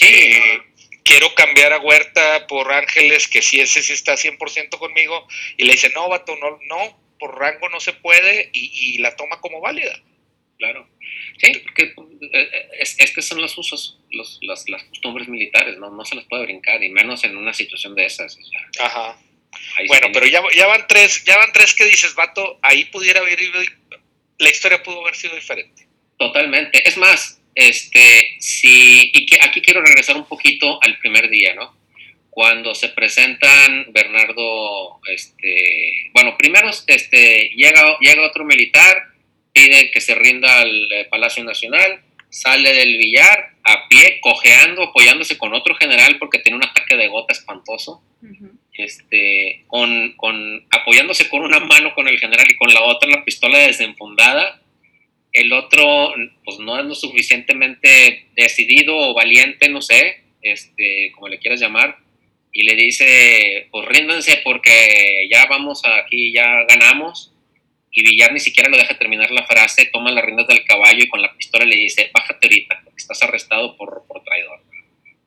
[0.00, 0.60] Eh,
[1.02, 5.72] quiero cambiar a Huerta por Ángeles, que si ese sí está 100% conmigo, y le
[5.72, 9.94] dice, no, vato, no, no, por rango no se puede, y, la toma como válida.
[10.58, 10.88] Claro.
[11.38, 11.94] Sí, porque
[12.32, 15.90] eh, es, que son los usos, los, las, costumbres militares, ¿no?
[15.90, 18.36] No se las puede brincar, y menos en una situación de esas.
[18.80, 19.16] Ajá.
[19.86, 23.40] Bueno, pero ya, ya van tres, ya van tres que dices, vato, ahí pudiera haber
[23.40, 23.60] ido
[24.40, 25.86] la historia pudo haber sido diferente.
[26.18, 26.86] Totalmente.
[26.88, 31.76] Es más, este, si, y que aquí quiero regresar un poquito al primer día, ¿no?
[32.30, 39.04] Cuando se presentan Bernardo, este, bueno, primero este, llega, llega otro militar,
[39.52, 45.36] pide que se rinda al eh, Palacio Nacional, sale del billar a pie, cojeando, apoyándose
[45.36, 48.02] con otro general porque tiene un ataque de gota espantoso
[48.84, 50.14] este, con,
[50.70, 54.60] apoyándose con una mano con el general y con la otra la pistola desenfundada,
[55.32, 56.12] el otro
[56.44, 61.98] pues no es lo suficientemente decidido o valiente, no sé, este, como le quieras llamar,
[62.52, 67.32] y le dice, pues ríndanse porque ya vamos aquí, ya ganamos,
[67.92, 71.08] y Villar ni siquiera lo deja terminar la frase, toma las riendas del caballo y
[71.08, 74.60] con la pistola le dice, bájate ahorita, porque estás arrestado por, por traidor.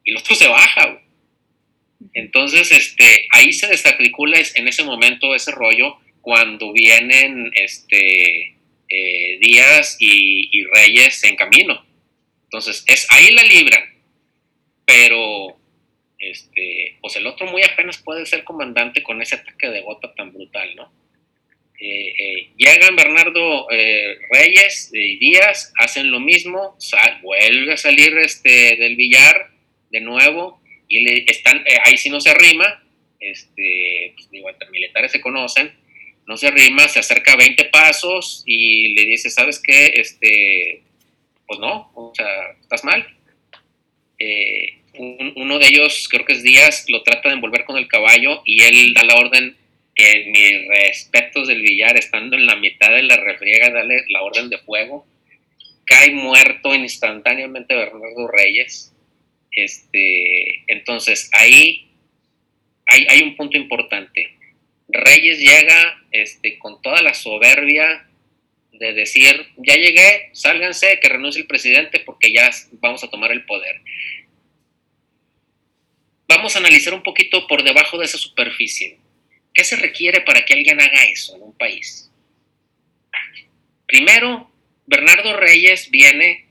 [0.03, 1.01] Y el otro se baja,
[2.13, 8.55] Entonces, este, ahí se desarticula en ese momento ese rollo cuando vienen, este,
[8.89, 11.85] eh, Díaz y, Reyes en camino.
[12.45, 13.93] Entonces, es ahí la libra
[14.85, 15.57] pero
[16.29, 20.33] este, pues el otro muy apenas puede ser comandante con ese ataque de gota tan
[20.33, 20.91] brutal, ¿no?
[21.79, 26.77] Eh, eh, llegan Bernardo Reyes y Díaz, hacen lo mismo,
[27.21, 29.49] vuelve a salir este, del billar
[29.91, 32.83] de nuevo y le, están, ahí sí no se arrima,
[33.19, 35.73] este, pues, digo, entre militares se conocen,
[36.25, 39.91] no se rima, se acerca 20 pasos y le dice, ¿sabes qué?
[39.95, 40.83] Este,
[41.47, 43.05] pues no, o sea, estás mal.
[44.19, 48.41] Eh, uno de ellos, creo que es Díaz, lo trata de envolver con el caballo
[48.45, 49.57] y él da la orden,
[49.95, 54.49] en mis respetos del billar, estando en la mitad de la refriega, dale la orden
[54.49, 55.05] de fuego.
[55.85, 58.91] Cae muerto instantáneamente Bernardo Reyes.
[59.51, 61.91] Este, entonces, ahí
[62.87, 64.33] hay, hay un punto importante
[64.93, 68.07] Reyes llega este, con toda la soberbia
[68.71, 73.45] de decir, ya llegué, sálganse, que renuncie el presidente porque ya vamos a tomar el
[73.45, 73.81] poder.
[76.27, 78.97] Vamos a analizar un poquito por debajo de esa superficie.
[79.53, 82.09] ¿Qué se requiere para que alguien haga eso en un país?
[83.85, 84.49] Primero,
[84.87, 86.45] Bernardo Reyes viene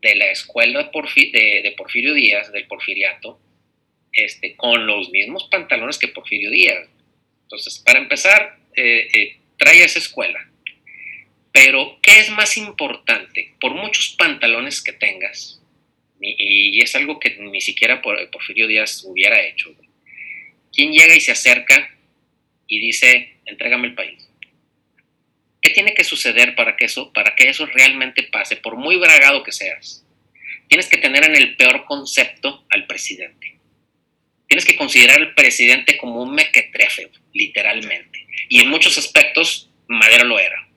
[0.00, 3.40] de la escuela de, Porfirio Díaz, del porfiriato,
[4.12, 6.88] este, con los mismos pantalones que Porfirio Díaz.
[7.42, 10.48] Entonces, para empezar, eh, eh, trae esa escuela.
[11.52, 13.54] Pero, ¿qué es más importante?
[13.60, 15.60] Por muchos pantalones que tengas,
[16.24, 19.74] y, es algo que ni siquiera Porfirio Díaz hubiera hecho,
[20.72, 21.96] ¿quién llega y se acerca
[22.66, 24.28] y dice, entrégame el país?
[25.60, 29.42] ¿Qué tiene que suceder para que eso, para que eso realmente pase, por muy bragado
[29.42, 30.04] que seas?
[30.68, 33.54] Tienes que tener en el peor concepto al presidente
[34.54, 38.26] tienes que considerar al presidente como un mequetrefe, literalmente.
[38.48, 40.68] Y en muchos aspectos, Madero lo era.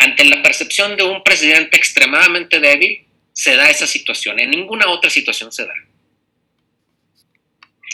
[0.00, 3.06] Ante la percepción de un presidente extremadamente débil,
[3.40, 4.38] se da esa situación.
[4.38, 5.72] En ninguna otra situación se da.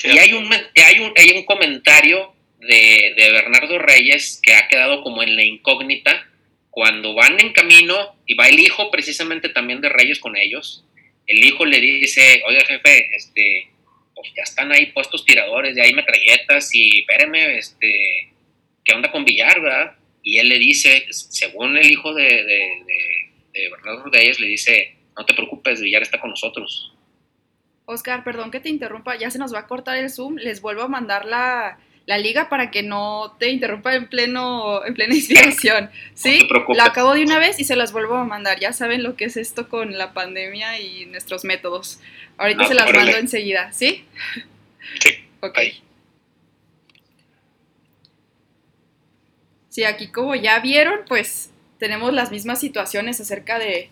[0.02, 5.02] Y hay un, hay un, hay un comentario de, de, Bernardo Reyes que ha quedado
[5.02, 6.28] como en la incógnita
[6.68, 10.84] cuando van en camino y va el hijo precisamente también de Reyes con ellos.
[11.28, 13.68] El hijo le dice, oye jefe, este,
[14.16, 18.32] pues ya están ahí puestos tiradores, ya hay metralletas y espéreme, este,
[18.84, 19.94] ¿qué onda con Villar, verdad?
[20.24, 22.68] Y él le dice, según el hijo de, de,
[23.52, 26.92] de, Bernardo Rodríguez, le dice, no te preocupes, Villar está con nosotros.
[27.86, 30.82] Oscar, perdón que te interrumpa, ya se nos va a cortar el Zoom, les vuelvo
[30.82, 35.90] a mandar la, la liga para que no te interrumpa en pleno en plena inspiración.
[36.14, 36.48] ¿Sí?
[36.50, 38.58] No la acabo de una vez y se las vuelvo a mandar.
[38.60, 42.00] Ya saben lo que es esto con la pandemia y nuestros métodos.
[42.38, 44.04] Ahorita ah, se las mando enseguida, ¿sí?
[45.00, 45.10] Sí.
[45.40, 45.58] ok.
[49.68, 51.50] Sí, aquí como ya vieron, pues
[51.80, 53.90] tenemos las mismas situaciones acerca de,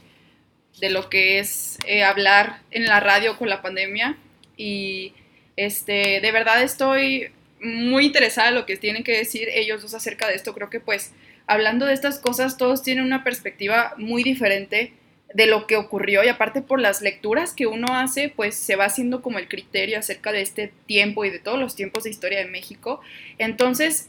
[0.80, 4.16] de lo que es eh, hablar en la radio con la pandemia.
[4.56, 5.12] Y
[5.56, 10.28] este, de verdad estoy muy interesada en lo que tienen que decir ellos dos acerca
[10.28, 10.54] de esto.
[10.54, 11.12] Creo que pues
[11.46, 14.92] hablando de estas cosas todos tienen una perspectiva muy diferente
[15.34, 18.84] de lo que ocurrió y aparte por las lecturas que uno hace, pues se va
[18.84, 22.38] haciendo como el criterio acerca de este tiempo y de todos los tiempos de historia
[22.38, 23.00] de México.
[23.38, 24.08] Entonces,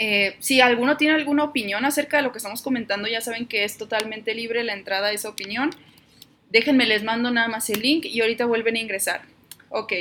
[0.00, 3.64] eh, si alguno tiene alguna opinión acerca de lo que estamos comentando, ya saben que
[3.64, 5.70] es totalmente libre la entrada a esa opinión.
[6.50, 9.22] Déjenme, les mando nada más el link y ahorita vuelven a ingresar.
[9.70, 9.92] Ok.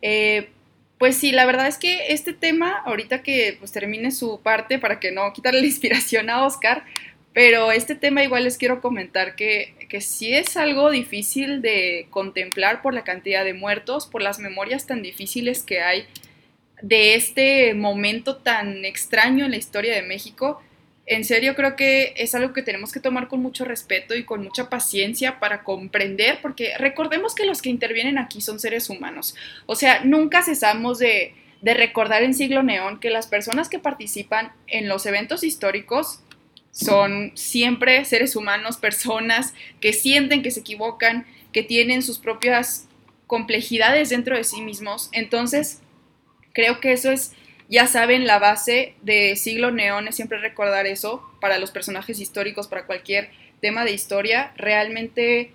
[0.00, 0.48] Eh,
[0.96, 5.00] pues sí, la verdad es que este tema, ahorita que pues termine su parte para
[5.00, 6.84] que no quitarle la inspiración a Oscar,
[7.32, 12.80] pero este tema igual les quiero comentar que, que sí es algo difícil de contemplar
[12.80, 16.06] por la cantidad de muertos, por las memorias tan difíciles que hay
[16.82, 20.60] de este momento tan extraño en la historia de México.
[21.06, 24.42] En serio creo que es algo que tenemos que tomar con mucho respeto y con
[24.42, 29.34] mucha paciencia para comprender, porque recordemos que los que intervienen aquí son seres humanos.
[29.66, 34.52] O sea, nunca cesamos de, de recordar en siglo neón que las personas que participan
[34.66, 36.20] en los eventos históricos
[36.72, 42.88] son siempre seres humanos, personas que sienten que se equivocan, que tienen sus propias
[43.26, 45.10] complejidades dentro de sí mismos.
[45.12, 45.82] Entonces,
[46.52, 47.32] creo que eso es
[47.68, 52.68] ya saben la base de Siglo Neón, es siempre recordar eso para los personajes históricos,
[52.68, 53.30] para cualquier
[53.62, 55.52] tema de historia, realmente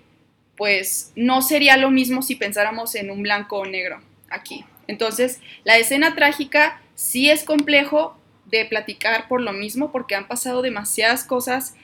[0.56, 4.64] pues no sería lo mismo si pensáramos en un blanco o negro aquí.
[4.88, 10.62] Entonces, la escena trágica sí es complejo de platicar por lo mismo, porque han pasado
[10.62, 11.74] demasiadas cosas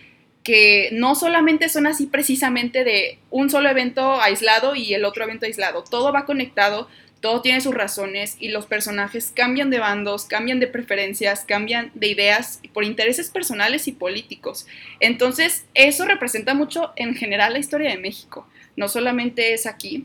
[0.43, 5.47] que no solamente son así precisamente de un solo evento aislado y el otro evento
[5.47, 6.89] aislado, todo va conectado,
[7.25, 12.09] todo tiene sus razones y los personajes cambian de bandos, cambian de preferencias, cambian de
[12.09, 14.67] ideas por intereses personales y políticos.
[15.01, 18.47] Entonces, eso representa mucho en general la historia de México,
[18.77, 20.05] no solamente es aquí.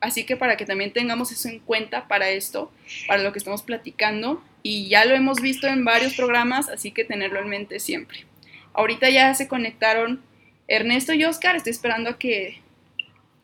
[0.00, 2.72] Así que para que también tengamos eso en cuenta para esto,
[3.06, 7.04] para lo que estamos platicando, y ya lo hemos visto en varios programas, así que
[7.04, 8.24] tenerlo en mente siempre.
[8.72, 10.22] Ahorita ya se conectaron
[10.66, 12.62] Ernesto y Oscar, estoy esperando a que...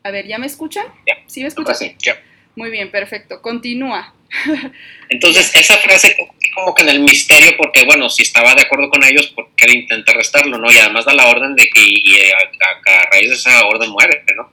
[0.01, 0.87] A ver, ¿ya me escuchan?
[1.27, 1.75] ¿Sí me escuchan?
[1.75, 1.95] Sí.
[2.55, 3.41] Muy bien, perfecto.
[3.41, 4.13] Continúa.
[5.09, 6.15] Entonces, esa frase
[6.53, 9.71] como que en el misterio, porque bueno, si estaba de acuerdo con ellos, ¿por qué
[9.71, 10.71] intenta restarlo, no?
[10.71, 14.51] Y además da la orden de que y a, raíz de esa orden muere, ¿no?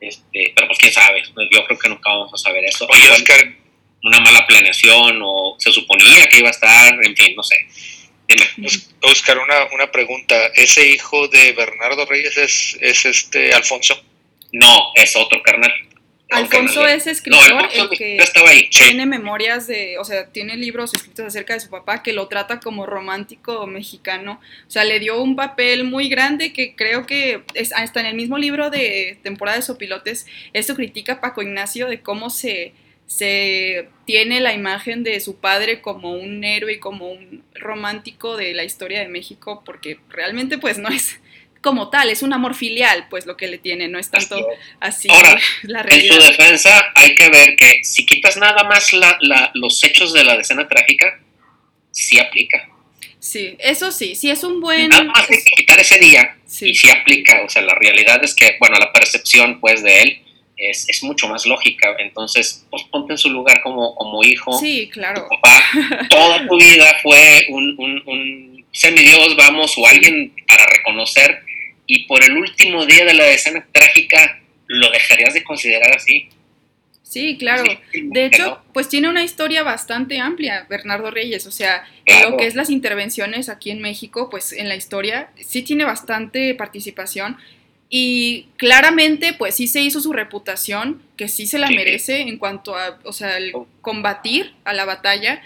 [0.00, 2.86] Este, pero pues quién sabe, yo creo que nunca vamos a saber eso.
[2.90, 3.54] Oye, Oscar.
[4.02, 7.56] Una mala planeación, o se suponía que iba a estar, en fin, no sé.
[8.28, 8.68] Dime.
[9.00, 10.36] Oscar, una, una pregunta.
[10.54, 13.98] ¿Ese hijo de Bernardo Reyes es, es este Alfonso?
[14.52, 15.72] No, es otro carnal.
[16.30, 18.18] Alfonso es escritor, el que
[18.70, 22.60] tiene memorias de, o sea, tiene libros escritos acerca de su papá que lo trata
[22.60, 24.40] como romántico mexicano.
[24.66, 28.14] O sea, le dio un papel muy grande que creo que es, hasta en el
[28.14, 32.72] mismo libro de temporada de Sopilotes, esto critica a Paco Ignacio de cómo se,
[33.06, 38.54] se tiene la imagen de su padre como un héroe y como un romántico de
[38.54, 41.20] la historia de México, porque realmente pues no es
[41.64, 44.46] como tal, es un amor filial, pues lo que le tiene, no es tanto
[44.80, 46.16] así, Ahora, la realidad.
[46.16, 48.92] En su defensa hay que ver que si quitas nada más
[49.54, 51.18] los hechos de la decena trágica,
[51.90, 52.68] sí aplica.
[53.18, 54.90] Sí, eso sí, sí es un buen...
[54.90, 58.34] Nada más hay que quitar ese día y sí aplica, o sea, la realidad es
[58.34, 60.22] que, bueno, la percepción pues de él
[60.58, 61.96] es, es, mucho más lógica.
[61.98, 64.58] Entonces, pues ponte en su lugar como, como hijo.
[64.58, 65.26] Sí, claro.
[65.30, 65.62] papá,
[66.10, 71.43] toda tu vida fue un, un, un semidios, vamos, o alguien para reconocer
[71.86, 76.28] y por el último día de la escena trágica lo dejarías de considerar así.
[77.02, 77.62] Sí, claro.
[77.92, 81.46] de hecho, pues tiene una historia bastante amplia, Bernardo Reyes.
[81.46, 81.86] O sea,
[82.28, 86.54] lo que es las intervenciones aquí en México, pues en la historia sí tiene bastante
[86.54, 87.36] participación.
[87.88, 92.76] Y claramente, pues sí se hizo su reputación, que sí se la merece en cuanto
[92.76, 93.68] a, o sea, el oh.
[93.80, 95.40] combatir a la batalla.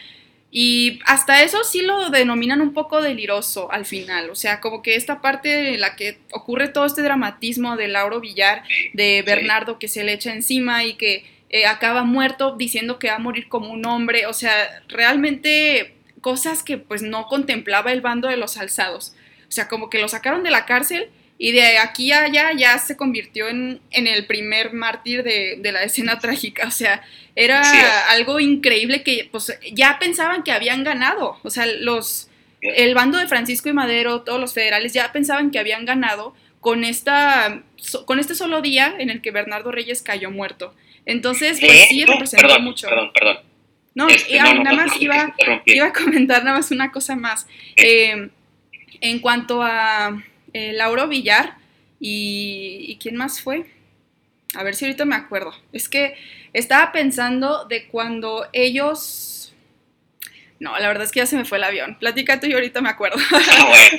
[0.51, 4.95] Y hasta eso sí lo denominan un poco deliroso al final, o sea, como que
[4.95, 8.63] esta parte en la que ocurre todo este dramatismo de Lauro Villar,
[8.95, 13.17] de Bernardo que se le echa encima y que eh, acaba muerto diciendo que va
[13.17, 18.29] a morir como un hombre, o sea, realmente cosas que pues no contemplaba el bando
[18.29, 19.15] de los alzados,
[19.49, 22.77] o sea, como que lo sacaron de la cárcel y de aquí a allá ya
[22.79, 26.67] se convirtió en, el primer mártir de, la escena trágica.
[26.67, 27.01] O sea,
[27.41, 31.39] era algo increíble que pues ya pensaban que habían ganado.
[31.45, 32.29] O sea, los
[32.61, 36.83] el bando de Francisco y Madero, todos los federales ya pensaban que habían ganado con
[36.83, 37.63] esta
[38.07, 40.75] con este solo día en el que Bernardo Reyes cayó muerto.
[41.07, 42.89] Entonces, pues sí representó mucho.
[42.89, 43.39] Perdón, perdón.
[43.95, 45.35] No, este, nada más iba,
[45.65, 47.47] iba, a comentar nada más una cosa más.
[47.77, 48.31] Eh,
[49.01, 50.23] en cuanto a
[50.53, 51.57] eh, Lauro Villar
[52.01, 53.67] y, ¿quién más fue?
[54.55, 55.55] A ver si ahorita me acuerdo.
[55.73, 56.15] Es que
[56.59, 59.55] estaba pensando de cuando ellos...
[60.61, 61.97] No, la verdad es que ya se me fue el avión.
[62.01, 63.19] Platica tú y ahorita me acuerdo.
[63.33, 63.99] Ah, bueno,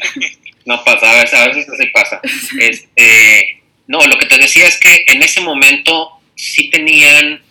[0.65, 2.21] no pasa, a veces, a veces así pasa.
[2.59, 7.41] Este, no, lo que te decía es que en ese momento sí tenían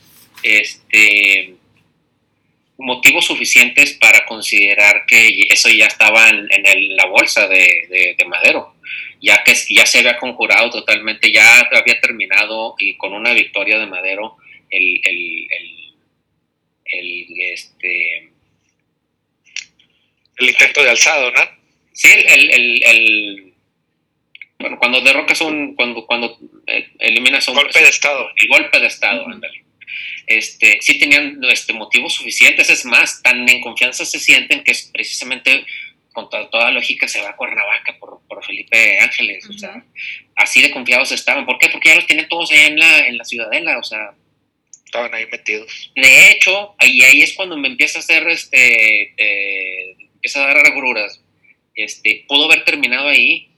[0.42, 1.54] este,
[2.76, 6.48] motivos suficientes para considerar que eso ya estaba en,
[6.96, 8.74] la bolsa de Madero
[9.20, 13.86] ya que ya se había conjurado totalmente, ya había terminado y con una victoria de
[13.86, 14.36] Madero
[14.70, 15.48] el, el,
[16.84, 18.32] el, este
[20.38, 21.40] el intento de alzado, ¿no?
[21.92, 23.54] Sí, el, el,
[24.58, 28.86] bueno, cuando derrocas un, cuando, cuando eh, eliminas un golpe de estado, el golpe de
[28.86, 29.64] estado, ándale.
[30.26, 34.90] Este, sí tenían este, motivos suficientes, es más, tan en confianza se sienten que es
[34.92, 35.64] precisamente
[36.12, 39.84] con toda, lógica se va a Cuernavaca por, por Felipe Ángeles, o sea,
[40.36, 41.46] así de confiados estaban.
[41.46, 41.68] ¿Por qué?
[41.68, 44.14] Porque ya los tienen todos ahí en la, en la ciudadela, o sea.
[44.88, 45.92] Estaban ahí metidos.
[45.94, 50.66] De hecho, ahí, ahí es cuando me empieza a hacer, este, eh, empieza a dar
[50.66, 51.20] agruras.
[51.74, 53.50] Este, pudo haber terminado ahí,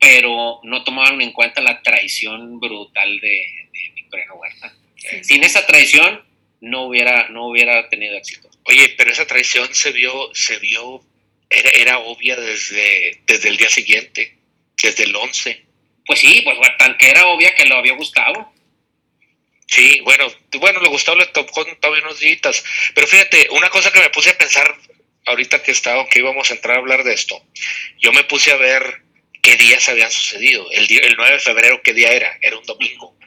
[0.00, 4.74] pero no tomaron en cuenta la traición brutal de, de Victoriano Huerta.
[5.22, 6.24] Sin esa traición,
[6.60, 8.50] no hubiera, no hubiera tenido éxito.
[8.64, 11.04] Oye, pero esa traición se vio, se vio,
[11.48, 14.38] era, era obvia desde, desde el día siguiente,
[14.82, 15.62] desde el 11.
[16.04, 18.52] Pues sí, pues tan que era obvia que lo había gustado.
[19.74, 22.62] Sí, bueno, bueno, le gustó, le tocó todavía unos días.
[22.94, 24.72] Pero fíjate, una cosa que me puse a pensar
[25.26, 27.44] ahorita que estaba, que íbamos a entrar a hablar de esto,
[27.98, 29.02] yo me puse a ver
[29.42, 30.70] qué días habían sucedido.
[30.70, 32.38] El, día, el 9 de febrero, ¿qué día era?
[32.40, 33.18] Era un domingo.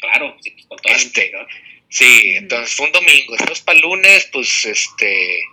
[0.00, 1.32] Claro, sí, pues, con toda este,
[1.90, 3.36] Sí, entonces fue un domingo.
[3.38, 5.44] Entonces para el lunes, pues este,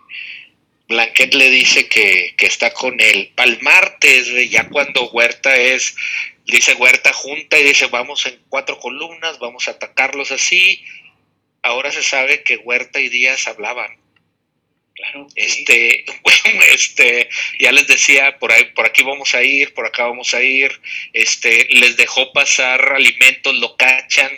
[0.88, 3.34] Blanquet le dice que, que está con él.
[3.36, 5.94] Para el martes, ya cuando Huerta es
[6.46, 10.84] dice Huerta junta y dice vamos en cuatro columnas, vamos a atacarlos así.
[11.64, 14.02] Ahora se sabe que Huerta y Díaz hablaban.
[14.96, 15.28] Claro.
[15.36, 16.06] Este,
[16.74, 17.30] este,
[17.60, 20.72] ya les decía, por ahí, por aquí vamos a ir, por acá vamos a ir.
[21.14, 24.32] Este, les dejó pasar alimentos, lo cachan,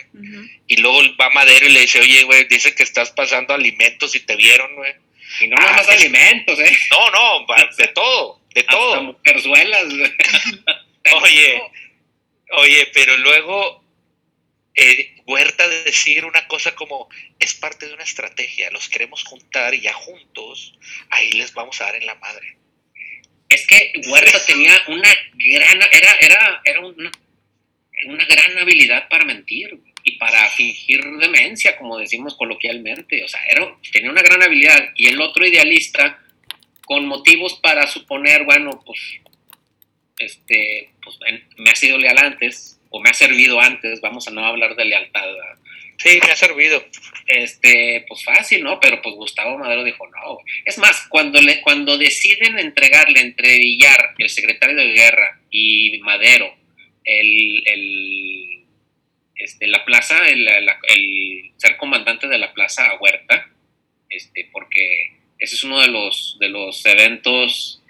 [0.66, 4.20] y luego va Madero y le dice, oye, güey, dice que estás pasando alimentos y
[4.20, 4.92] te vieron, güey.
[5.40, 6.76] Y no nada más ah, alimentos, eh.
[6.90, 7.46] No, no,
[7.76, 9.18] de todo, de todo.
[9.22, 9.84] Perzuelas.
[11.22, 11.60] Oye,
[12.56, 13.84] Oye, pero luego
[14.74, 19.72] eh, Huerta de decir una cosa como es parte de una estrategia, los queremos juntar
[19.74, 20.74] y ya juntos
[21.10, 22.58] ahí les vamos a dar en la madre.
[23.48, 27.10] Es que Huerta tenía una gran, era, era, era una,
[28.06, 33.24] una gran habilidad para mentir y para fingir demencia, como decimos coloquialmente.
[33.24, 34.90] O sea, era, tenía una gran habilidad.
[34.96, 36.20] Y el otro idealista,
[36.84, 39.00] con motivos para suponer, bueno, pues
[40.18, 41.18] este, pues,
[41.56, 44.84] me ha sido leal antes, o me ha servido antes, vamos a no hablar de
[44.84, 45.26] lealtad.
[45.98, 46.84] Sí, me ha servido.
[47.26, 48.78] Este, pues fácil, ¿no?
[48.80, 50.38] Pero pues Gustavo Madero dijo, no.
[50.64, 56.54] Es más, cuando, le, cuando deciden entregarle entre Villar, el secretario de guerra, y Madero,
[57.04, 58.64] el, el
[59.36, 63.50] este, la plaza, el, el, ser comandante de la plaza a Huerta,
[64.08, 67.82] este, porque ese es uno de los, de los eventos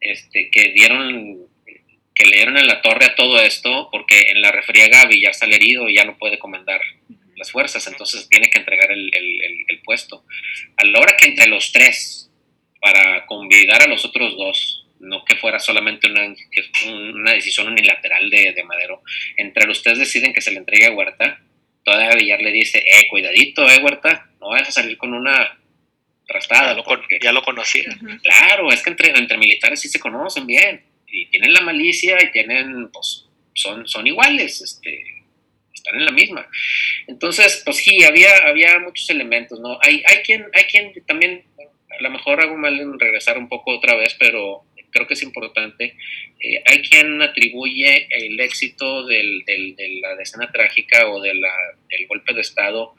[0.00, 1.49] este, que dieron
[2.14, 5.56] que le dieron en la torre a todo esto, porque en la refriega Villar sale
[5.56, 6.80] herido y ya no puede comandar
[7.36, 10.24] las fuerzas, entonces tiene que entregar el, puesto.
[10.76, 12.30] A la hora que entre los tres,
[12.80, 16.34] para convidar a los otros dos, no que fuera solamente una,
[16.86, 19.02] una decisión unilateral de, Madero,
[19.36, 21.40] entre los tres deciden que se le entregue a Huerta,
[21.82, 25.58] todavía Villar le dice, eh, cuidadito, eh, Huerta, no vayas a salir con una
[26.28, 26.76] rastada.
[27.20, 27.88] Ya lo, conocía.
[28.22, 32.30] Claro, es que entre, entre militares sí se conocen bien y tienen la malicia y
[32.30, 35.24] tienen, pues, son, son iguales, este,
[35.72, 36.48] están en la misma.
[37.06, 39.78] Entonces, pues sí, había, había muchos elementos, ¿no?
[39.82, 41.44] Hay, hay, quien, hay quien también,
[41.98, 45.22] a lo mejor hago mal en regresar un poco otra vez, pero creo que es
[45.22, 45.96] importante.
[46.40, 51.52] Eh, hay quien atribuye el éxito del, del, de la decena trágica o de la,
[51.88, 52.94] del golpe de Estado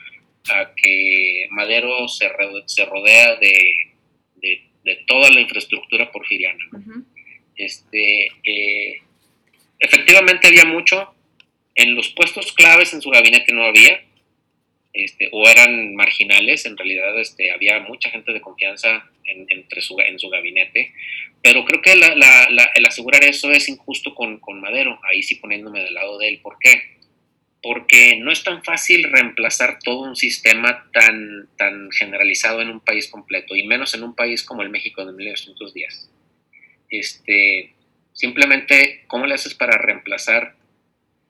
[0.49, 2.29] a que Madero se,
[2.65, 3.53] se rodea de,
[4.35, 6.63] de, de, toda la infraestructura porfiriana.
[6.71, 7.05] ¿no?
[7.55, 9.01] Este, eh,
[9.79, 11.13] efectivamente había mucho,
[11.75, 14.01] en los puestos claves en su gabinete no había,
[14.93, 19.97] este, o eran marginales, en realidad este, había mucha gente de confianza en, entre su,
[19.99, 20.93] en su gabinete,
[21.41, 25.93] pero creo que el asegurar eso es injusto con, con, Madero, ahí sí poniéndome del
[25.93, 26.39] lado de él.
[26.41, 26.97] ¿Por qué?
[27.63, 33.07] Porque no es tan fácil reemplazar todo un sistema tan, tan generalizado en un país
[33.07, 36.11] completo, y menos en un país como el México de 1910
[36.91, 37.73] este,
[38.13, 40.55] simplemente, ¿cómo le haces para reemplazar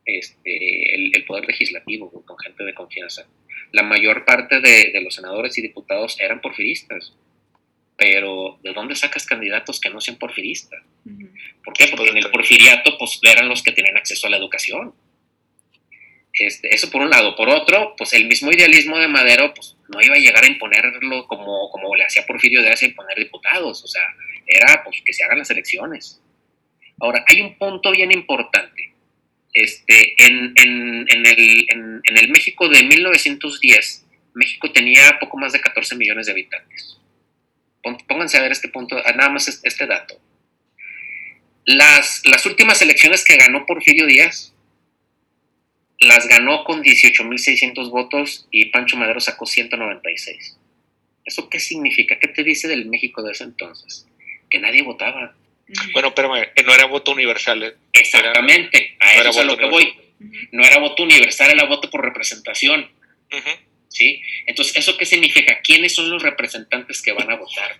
[0.03, 3.27] este, el, poder legislativo con gente de confianza?
[3.71, 7.13] La mayor parte de, los senadores y diputados eran porfiristas,
[7.95, 10.81] pero ¿de dónde sacas candidatos que no sean porfiristas?
[11.63, 11.87] ¿Por qué?
[11.87, 14.93] Porque en el porfiriato pues, eran los que tenían acceso a la educación.
[16.33, 17.35] Este, eso por un lado.
[17.35, 21.27] Por otro, pues el mismo idealismo de Madero pues, no iba a llegar a imponerlo
[21.27, 23.83] como, como le hacía Porfirio de a imponer diputados.
[23.83, 24.03] O sea,
[24.51, 26.21] era pues que se hagan las elecciones.
[26.99, 28.93] Ahora, hay un punto bien importante.
[29.53, 36.97] Este, en, el, México de 1910, México tenía poco más de 14 millones de habitantes.
[38.07, 40.19] Pónganse a ver este punto, nada más este, dato.
[41.65, 44.53] Las, las últimas elecciones que ganó Porfirio Díaz,
[45.99, 50.57] las ganó con 18.600 votos y Pancho Madero sacó 196.
[51.25, 52.17] ¿Eso qué significa?
[52.19, 54.07] ¿Qué te dice del México de ese entonces?
[54.51, 55.33] Que nadie votaba.
[55.93, 57.63] Bueno, pero no era voto universal.
[57.63, 57.75] ¿eh?
[57.93, 59.95] Exactamente, a eso es a lo que voy.
[60.51, 62.91] No era voto universal, era voto por representación.
[63.87, 64.21] ¿Sí?
[64.45, 65.59] Entonces, ¿eso qué significa?
[65.61, 67.79] ¿Quiénes son los representantes que van a votar?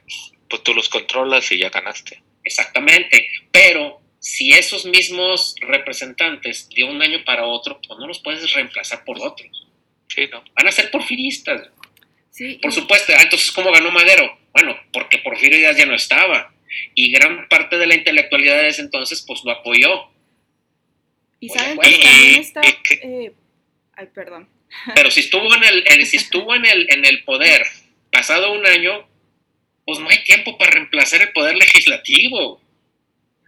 [0.50, 2.22] Pues tú los controlas y ya ganaste.
[2.44, 8.52] Exactamente, pero si esos mismos representantes de un año para otro, pues no los puedes
[8.54, 9.68] reemplazar por otros.
[10.08, 10.44] Sí, ¿no?
[10.56, 11.70] Van a ser porfiristas.
[12.30, 14.38] Sí, Por y- supuesto, ah, entonces, ¿cómo ganó Madero?
[14.54, 16.54] Bueno, porque Porfirio Díaz ya no estaba.
[16.96, 20.10] Y gran parte de la intelectualidad de ese entonces, pues lo apoyó.
[21.40, 22.62] Y saben que también Y- está...
[22.62, 23.34] que- eh,
[23.94, 24.48] ay, perdón.
[24.96, 27.66] Pero si estuvo en el, eh, si estuvo en el, en el poder
[28.12, 29.08] pasado un año,
[29.86, 32.62] pues no hay tiempo para reemplazar el poder legislativo.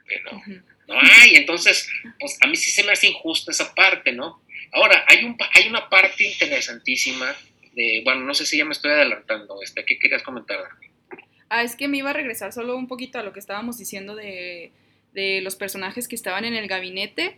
[0.05, 0.63] Bueno.
[0.87, 4.43] No hay, entonces, pues a mí sí se me hace injusta esa parte, ¿no?
[4.73, 7.33] Ahora, hay, un, hay una parte interesantísima
[7.73, 10.59] de, bueno, no sé si ya me estoy adelantando, este, ¿qué querías comentar?
[11.49, 14.15] Ah, es que me iba a regresar solo un poquito a lo que estábamos diciendo
[14.15, 14.71] de,
[15.15, 17.37] los personajes que estaban en el gabinete.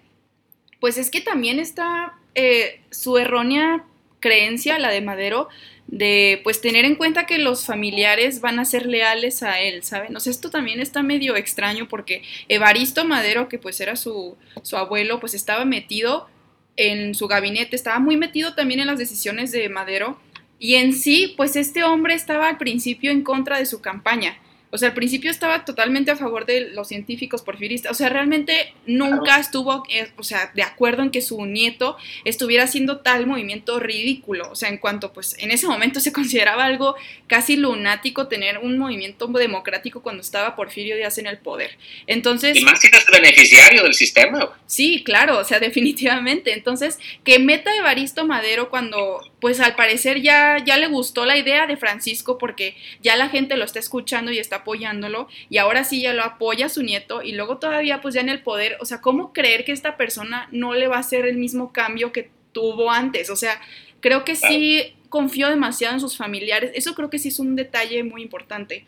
[0.80, 3.84] Pues es que también está eh, su errónea
[4.20, 5.50] creencia, la de Madero,
[5.88, 10.16] de pues tener en cuenta que los familiares van a ser leales a él, ¿saben?
[10.16, 14.78] O sea, esto también está medio extraño porque Evaristo Madero, que pues era su, su
[14.78, 16.28] abuelo, pues estaba metido
[16.76, 20.20] en su gabinete, estaba muy metido también en las decisiones de Madero
[20.60, 24.38] y en sí, pues este hombre estaba al principio en contra de su campaña.
[24.76, 27.94] O sea, al principio estaba totalmente a favor de los científicos porfiristas.
[27.94, 31.96] O sea, realmente nunca estuvo, eh, o sea, de acuerdo en que su nieto
[32.26, 34.52] estuviera haciendo tal movimiento ridículo.
[34.52, 36.96] O sea, en cuanto, pues, en ese momento se consideraba algo
[37.28, 41.78] casi lunático tener un movimiento democrático cuando estaba Porfirio Díaz en el poder.
[42.06, 44.50] Entonces, Y más si eres beneficiario del sistema.
[44.66, 46.52] Sí, claro, o sea, definitivamente.
[46.52, 51.68] Entonces, que meta Evaristo Madero cuando, pues al parecer ya, ya le gustó la idea
[51.68, 56.02] de Francisco porque ya la gente lo está escuchando y está apoyándolo y ahora sí
[56.02, 59.02] ya lo apoya su nieto y luego todavía pues ya en el poder, o sea,
[59.02, 62.92] ¿cómo creer que esta persona no le va a hacer el mismo cambio que tuvo
[62.92, 63.30] antes?
[63.30, 63.60] O sea,
[64.00, 66.72] creo que sí confió demasiado en sus familiares.
[66.74, 68.86] Eso creo que sí es un detalle muy importante.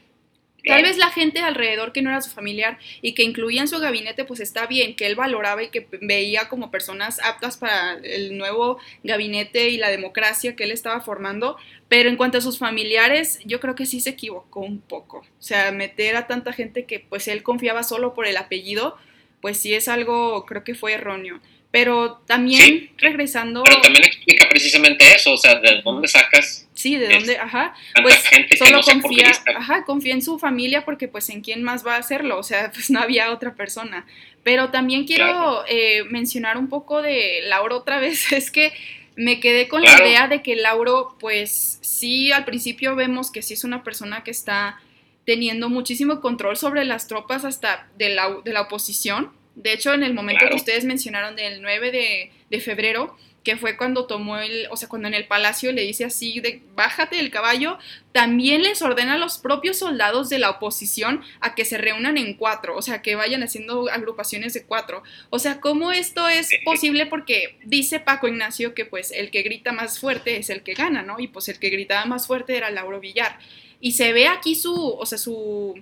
[0.68, 3.80] Tal vez la gente alrededor que no era su familiar y que incluía en su
[3.80, 8.38] gabinete, pues está bien, que él valoraba y que veía como personas aptas para el
[8.38, 11.58] nuevo gabinete y la democracia que él estaba formando,
[11.88, 15.20] pero en cuanto a sus familiares, yo creo que sí se equivocó un poco.
[15.20, 18.98] O sea, meter a tanta gente que pues él confiaba solo por el apellido,
[19.42, 21.40] pues sí es algo, creo que fue erróneo.
[21.80, 22.92] Pero también Sí.
[22.98, 23.62] regresando...
[23.64, 28.16] Pero también explica precisamente eso, o sea, de dónde sacas Sí, de dónde, ajá, pues
[28.28, 31.94] gente solo no confía, ajá, confía en su familia porque pues en quién más va
[31.96, 34.08] a hacerlo, o sea, pues no había otra persona.
[34.44, 35.64] Pero también quiero Claro.
[35.70, 38.74] eh, mencionar un poco de Lauro otra vez, es que
[39.16, 40.00] me quedé con Claro.
[40.04, 44.24] la idea de que Lauro, pues sí, al principio vemos que sí es una persona
[44.24, 44.80] que está
[45.26, 49.32] teniendo muchísimo control sobre las tropas hasta de la, de la oposición.
[49.58, 50.56] De hecho, en el momento Claro.
[50.56, 54.90] que ustedes mencionaron del 9 de, de febrero, que fue cuando tomó el, o sea,
[54.90, 57.78] cuando en el palacio le dice así de bájate del caballo,
[58.12, 62.34] también les ordena a los propios soldados de la oposición a que se reúnan en
[62.34, 65.02] cuatro, o sea, que vayan haciendo agrupaciones de cuatro.
[65.30, 67.06] O sea, ¿cómo esto es posible?
[67.06, 71.02] Porque dice Paco Ignacio que pues el que grita más fuerte es el que gana,
[71.02, 71.18] ¿no?
[71.20, 73.40] Y pues el que gritaba más fuerte era Lauro Villar.
[73.80, 75.82] Y se ve aquí su, o sea, su,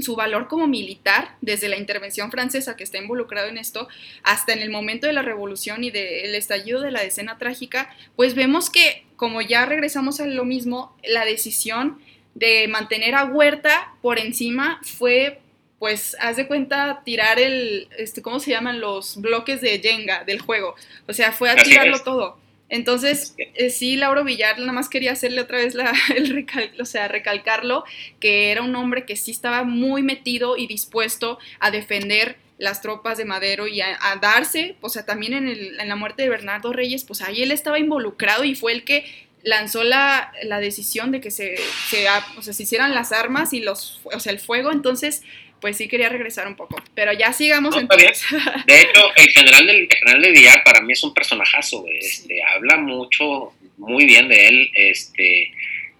[0.00, 3.88] su valor como militar, desde la intervención francesa que está involucrado en esto,
[4.22, 8.34] hasta en el momento de la revolución y del estallido de la escena trágica, pues
[8.34, 12.00] vemos que, como ya regresamos a lo mismo, la decisión
[12.34, 15.40] de mantener a Huerta por encima fue,
[15.78, 18.80] pues, haz de cuenta, tirar el, este, ¿cómo se llaman?
[18.80, 20.74] Los bloques de Jenga del juego.
[21.06, 22.41] O sea, fue a tirarlo todo.
[22.72, 26.84] Entonces, eh, sí, Lauro Villar nada más quería hacerle otra vez la, el recal, o
[26.86, 27.84] sea, recalcarlo,
[28.18, 33.18] que era un hombre que sí estaba muy metido y dispuesto a defender las tropas
[33.18, 36.28] de Madero y a, a darse, o sea, también en, el- en la muerte de
[36.30, 39.04] Bernardo Reyes, pues ahí él estaba involucrado y fue el que
[39.42, 41.56] lanzó la, la decisión de que se,
[41.90, 42.06] se,
[42.38, 45.22] o sea, se hicieran las armas y los, o sea, el fuego, entonces,
[45.62, 48.22] pues sí quería regresar un poco, pero ya sigamos No, entonces.
[48.66, 52.42] De hecho, el general, del, el general de Villar para mí es un personajazo, este,
[52.42, 55.52] habla mucho, muy bien de él, este,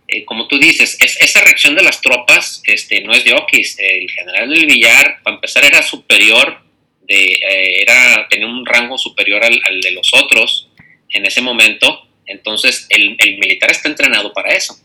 [0.08, 3.78] eh, como tú dices, es, esa reacción de las tropas este, no es de Oquis,
[3.78, 6.60] el general del Villar, para empezar, era superior,
[7.06, 10.68] de, eh, era, tenía un rango superior al, al de los otros
[11.10, 14.76] en ese momento, entonces el, el militar está entrenado para eso.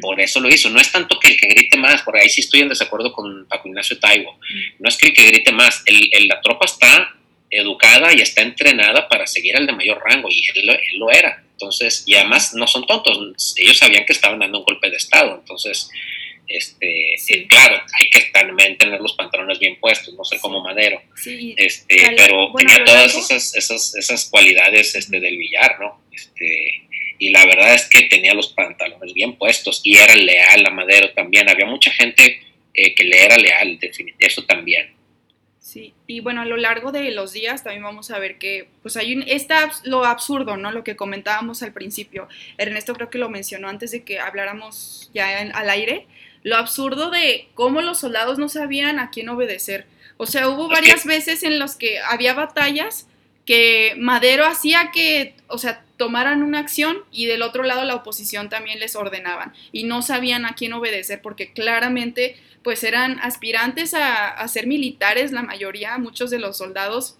[0.00, 0.70] Por eso lo hizo.
[0.70, 3.46] No es tanto que el que grite más, por ahí sí estoy en desacuerdo con
[3.46, 4.38] Paco Ignacio Taibo.
[4.78, 5.82] No es que el que grite más.
[5.86, 7.14] El, el- la tropa está
[7.50, 11.10] educada y está entrenada para seguir al de mayor rango y él, lo- él lo
[11.10, 11.42] era.
[11.52, 13.54] Entonces, y además no son tontos.
[13.56, 15.36] Ellos sabían que estaban dando un golpe de Estado.
[15.40, 15.88] Entonces,
[16.46, 17.32] este, Sí.
[17.34, 21.00] eh, claro, hay que también tener los pantalones bien puestos, no sé cómo Madero.
[21.16, 26.02] Sí, Este, pero bueno, tenía todas esas, esas, esas cualidades este, del billar, ¿no?
[26.12, 26.83] Este,
[27.18, 31.10] y la verdad es que tenía los pantalones bien puestos y era leal a Madero
[31.12, 31.48] también.
[31.48, 32.40] Había mucha gente
[32.74, 34.94] eh, que le era leal, definitivamente, eso también.
[35.60, 38.96] Sí, y bueno, a lo largo de los días también vamos a ver que, pues
[38.96, 40.70] hay un, está lo absurdo, ¿no?
[40.70, 42.28] Lo que comentábamos al principio.
[42.58, 46.06] Ernesto creo que lo mencionó antes de que habláramos ya al aire,
[46.42, 49.86] lo absurdo de cómo los soldados no sabían a quién obedecer.
[50.16, 53.08] O sea, hubo varias veces en las que había batallas
[53.44, 58.48] que Madero hacía que, o sea, tomaran una acción y del otro lado la oposición
[58.48, 64.46] también les ordenaban y no sabían a quién obedecer porque claramente pues eran aspirantes a,
[64.48, 67.18] ser militares, la mayoría, muchos de los soldados.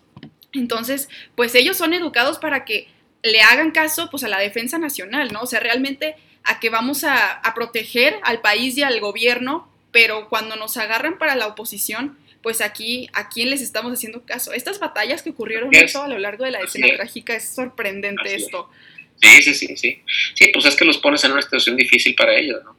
[0.54, 2.88] Entonces, pues ellos son educados para que
[3.22, 5.42] le hagan caso pues a la defensa nacional, ¿no?
[5.42, 10.30] O sea, realmente a que vamos a, a proteger al país y al gobierno, pero
[10.30, 14.52] cuando nos agarran para la oposición, pues aquí, ¿a quién les estamos haciendo caso?
[14.52, 18.70] Estas batallas que ocurrieron mucho a lo largo de la escena trágica, es sorprendente esto.
[19.16, 20.02] Sí, sí, sí, sí.
[20.34, 22.76] Sí, pues es que los pones en una situación difícil para ellos, ¿no?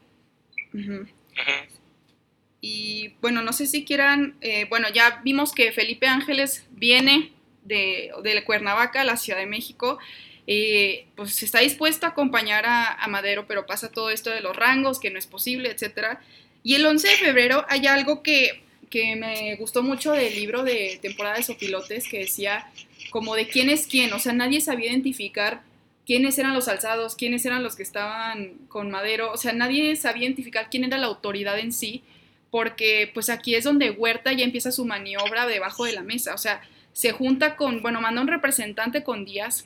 [2.61, 7.32] Y bueno, no sé si quieran, eh, bueno, ya vimos que Felipe Ángeles viene
[7.63, 9.97] de, de Cuernavaca a la Ciudad de México.
[10.45, 14.99] Eh, pues está dispuesto a acompañar a, Madero, pero pasa todo esto de los rangos,
[14.99, 16.20] que no es posible, etc.
[16.61, 21.00] Y el 11 de febrero hay algo que, que me gustó mucho del libro de
[21.02, 22.70] temporada de Sopilotes, que decía
[23.12, 25.62] como de quién es quién, o sea, nadie sabía identificar
[26.06, 30.26] quiénes eran los alzados, quiénes eran los que estaban con Madero, o sea, nadie sabía
[30.26, 32.04] identificar quién era la autoridad en sí,
[32.52, 36.38] porque pues aquí es donde Huerta ya empieza su maniobra debajo de la mesa, o
[36.38, 36.62] sea,
[36.94, 39.66] se junta con, bueno, manda un representante con Díaz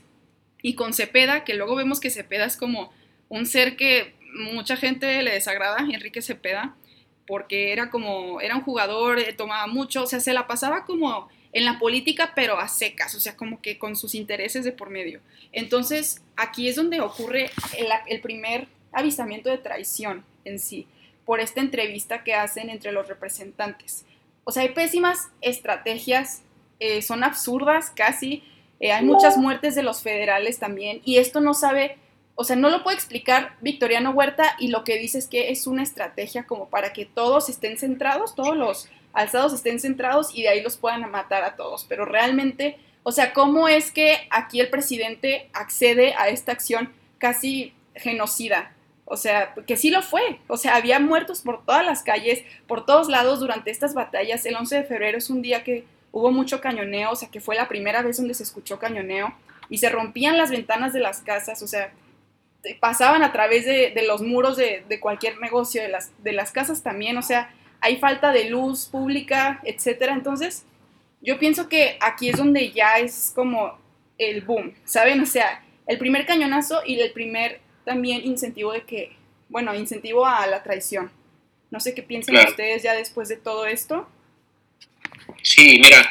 [0.61, 2.91] y con Cepeda, que luego vemos que Cepeda es como
[3.27, 6.75] un ser que mucha gente le desagrada, Enrique Cepeda,
[7.29, 11.29] porque era como, era un jugador, eh, tomaba mucho, o sea, se la pasaba como
[11.53, 14.89] en la política, pero a secas, o sea, como que con sus intereses de por
[14.89, 15.21] medio.
[15.51, 20.87] Entonces, aquí es donde ocurre el, el primer avistamiento de traición en sí
[21.29, 24.03] por esta entrevista que hacen entre los representantes.
[24.45, 26.41] O sea, hay pésimas estrategias,
[26.79, 28.41] eh, son absurdas casi,
[28.79, 31.97] eh, hay muchas muertes de los federales también, y esto no sabe,
[32.39, 35.67] o sea, no lo puede explicar Victoriano Huerta y lo que dice es que es
[35.67, 40.47] una estrategia como para que todos estén centrados, todos los alzados estén centrados y de
[40.47, 44.69] ahí los puedan matar a todos, pero realmente, o sea, ¿cómo es que aquí el
[44.69, 48.71] presidente accede a esta acción casi genocida?
[49.03, 50.39] O sea, que sí lo fue.
[50.47, 54.45] O sea, había muertos por todas las calles, por todos lados durante estas batallas.
[54.45, 55.83] El 11 de febrero es un día que
[56.13, 59.33] hubo mucho cañoneo, o sea, que fue la primera vez donde se escuchó cañoneo
[59.69, 61.91] y se rompían las ventanas de las casas, o sea,
[62.79, 67.17] pasaban a través de, los muros de, cualquier negocio, de las, de las casas también,
[67.17, 70.13] o sea, hay falta de luz pública, etcétera.
[70.13, 70.65] Entonces,
[71.21, 73.77] yo pienso que aquí es donde ya es como
[74.17, 75.21] el boom, ¿saben?
[75.21, 79.15] O sea, el primer cañonazo y el primer también incentivo de que,
[79.47, 81.11] bueno, incentivo a la traición.
[81.71, 84.07] No sé qué piensan ustedes ya después de todo esto.
[85.41, 86.09] Sí, mira,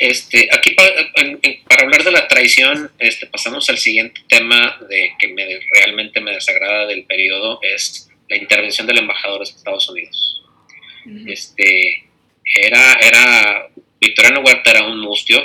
[0.00, 5.60] este, aquí para, hablar de la traición, este, pasamos al siguiente tema de que me,
[5.74, 10.42] realmente me desagrada del periodo, es la intervención del embajador de Estados Unidos.
[11.26, 12.08] Este,
[12.44, 13.68] era, era,
[14.00, 15.38] Victoriano Huerta era un mustio,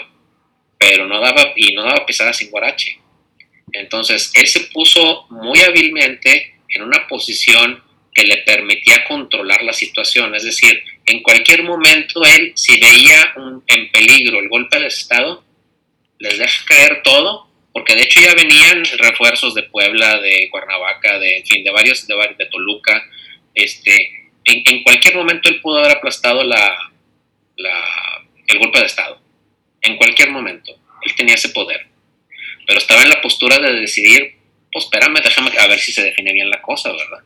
[0.78, 2.97] pero no daba, y no daba pisada sin guarache.
[3.74, 7.84] Entonces, él se puso muy hábilmente en una posición
[8.14, 13.34] que le permitía controlar la situación, es decir, en cualquier momento él, si veía
[13.68, 15.43] en peligro el golpe de Estado,
[16.20, 21.38] les deja caer todo, porque de hecho ya venían refuerzos de Puebla, de Cuernavaca, de,
[21.38, 23.03] en fin, de varios, de, de Toluca,
[23.53, 26.91] este, en, cualquier momento él pudo haber aplastado la,
[28.47, 29.20] el golpe de Estado,
[29.82, 30.72] en cualquier momento,
[31.03, 31.95] él tenía ese poder
[32.66, 34.36] pero estaba en la postura de decidir,
[34.72, 37.24] pues espérame, déjame a ver si se define bien la cosa, ¿verdad?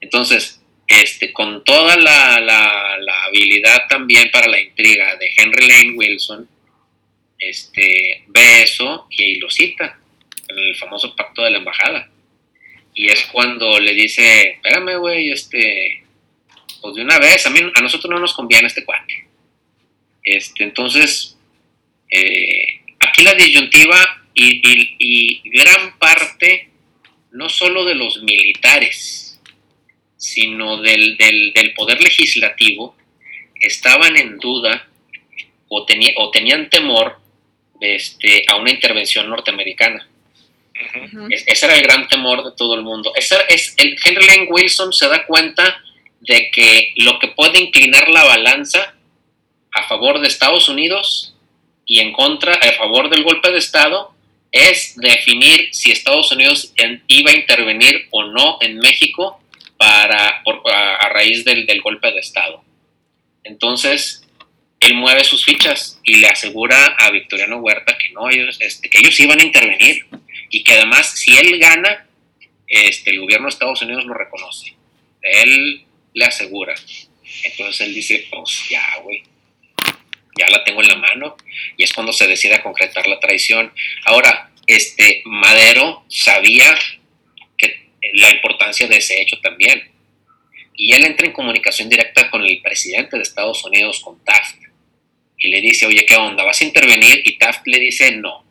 [0.00, 0.59] Entonces,
[0.90, 6.48] este, con toda la, la, habilidad también para la intriga de Henry Lane Wilson,
[7.38, 10.00] este, ve eso y lo cita
[10.48, 12.10] en el famoso pacto de la embajada.
[12.92, 16.02] Y es cuando le dice, espérame, güey, este,
[16.82, 19.28] pues de una vez, a, a nosotros no nos conviene este cuate.
[20.24, 21.38] Este, entonces,
[22.10, 23.96] eh, aquí la disyuntiva
[24.34, 26.68] y, gran parte,
[27.30, 29.29] no solo de los militares,
[30.20, 31.16] sino del,
[31.74, 32.94] poder legislativo,
[33.54, 34.86] estaban en duda
[35.68, 37.18] o, o tenían temor
[37.80, 40.06] este, a una intervención norteamericana.
[41.30, 43.12] ese era el gran temor de todo el mundo.
[43.16, 45.82] es, el Henry Lane Wilson se da cuenta
[46.20, 48.94] de que lo que puede inclinar la balanza
[49.72, 51.34] a favor de Estados Unidos
[51.86, 54.14] y en contra, a favor del golpe de Estado,
[54.52, 56.74] es definir si Estados Unidos
[57.08, 59.40] iba a intervenir o no en México
[59.80, 60.42] para,
[61.00, 62.62] a, raíz del, golpe de Estado.
[63.44, 64.28] Entonces,
[64.78, 68.98] él mueve sus fichas y le asegura a Victoriano Huerta que no, ellos, este, que
[68.98, 70.04] ellos iban a intervenir
[70.50, 72.06] y que además si él gana,
[72.66, 74.76] este, el gobierno de Estados Unidos lo reconoce.
[75.22, 76.74] Él le asegura.
[77.44, 79.22] Entonces él dice, pues ya, güey,
[80.38, 81.38] ya la tengo en la mano
[81.78, 83.72] y es cuando se decide a concretar la traición.
[84.04, 86.76] Ahora, este Madero sabía
[88.14, 89.90] la importancia de ese hecho también
[90.80, 94.56] y él entra en comunicación directa con el presidente de Estados Unidos, con Taft,
[95.36, 96.42] y le dice, oye, ¿qué onda?
[96.42, 97.20] ¿Vas a intervenir?
[97.22, 98.42] Y Taft le dice, no.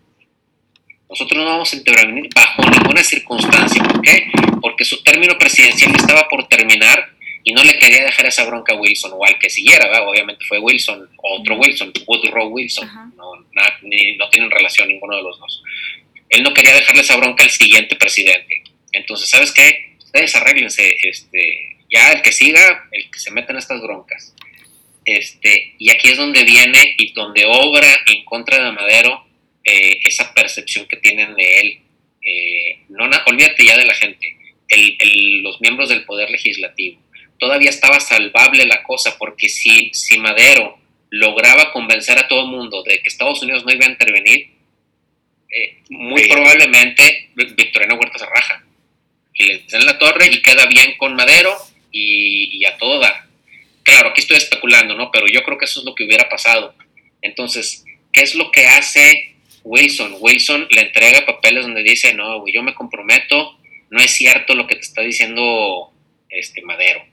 [1.09, 3.81] Nosotros no vamos a intervenir bajo ninguna circunstancia.
[3.81, 4.27] ¿Por qué?
[4.61, 7.09] Porque su término presidencial estaba por terminar
[7.43, 10.07] y no le quería dejar esa bronca a Wilson o al que siguiera, ¿verdad?
[10.07, 15.63] obviamente fue Wilson, otro Wilson, Woodrow Wilson, no, no tienen relación ninguno de los dos.
[16.29, 18.61] Él no quería dejarle esa bronca al siguiente presidente.
[18.91, 19.95] Entonces, ¿sabes qué?
[19.99, 24.33] Ustedes arréglense, este, ya el que siga, el que se meta en estas broncas.
[25.05, 29.25] Este, y aquí es donde viene y donde obra en contra de Madero
[29.63, 31.81] eh, esa percepción que tienen de él.
[32.21, 34.35] Eh, no, olvídate ya de la gente,
[35.41, 37.01] los miembros del Poder Legislativo.
[37.39, 40.77] Todavía estaba salvable la cosa porque si, si Madero
[41.09, 44.51] lograba convencer a todo el mundo de que Estados Unidos no iba a intervenir,
[45.51, 48.63] eh, muy probablemente Victoriano Huerta se raja
[49.33, 51.55] y le den la torre y queda bien con Madero
[51.91, 53.23] y, a todo dar.
[53.83, 55.11] Claro, aquí estoy especulando, ¿no?
[55.11, 56.75] Pero yo creo que eso es lo que hubiera pasado.
[57.21, 60.17] Entonces, ¿qué es lo que hace Wilson?
[60.19, 63.57] Wilson le entrega papeles donde dice, no, yo me comprometo,
[63.89, 65.91] no es cierto lo que te está diciendo
[66.29, 67.03] este Madero.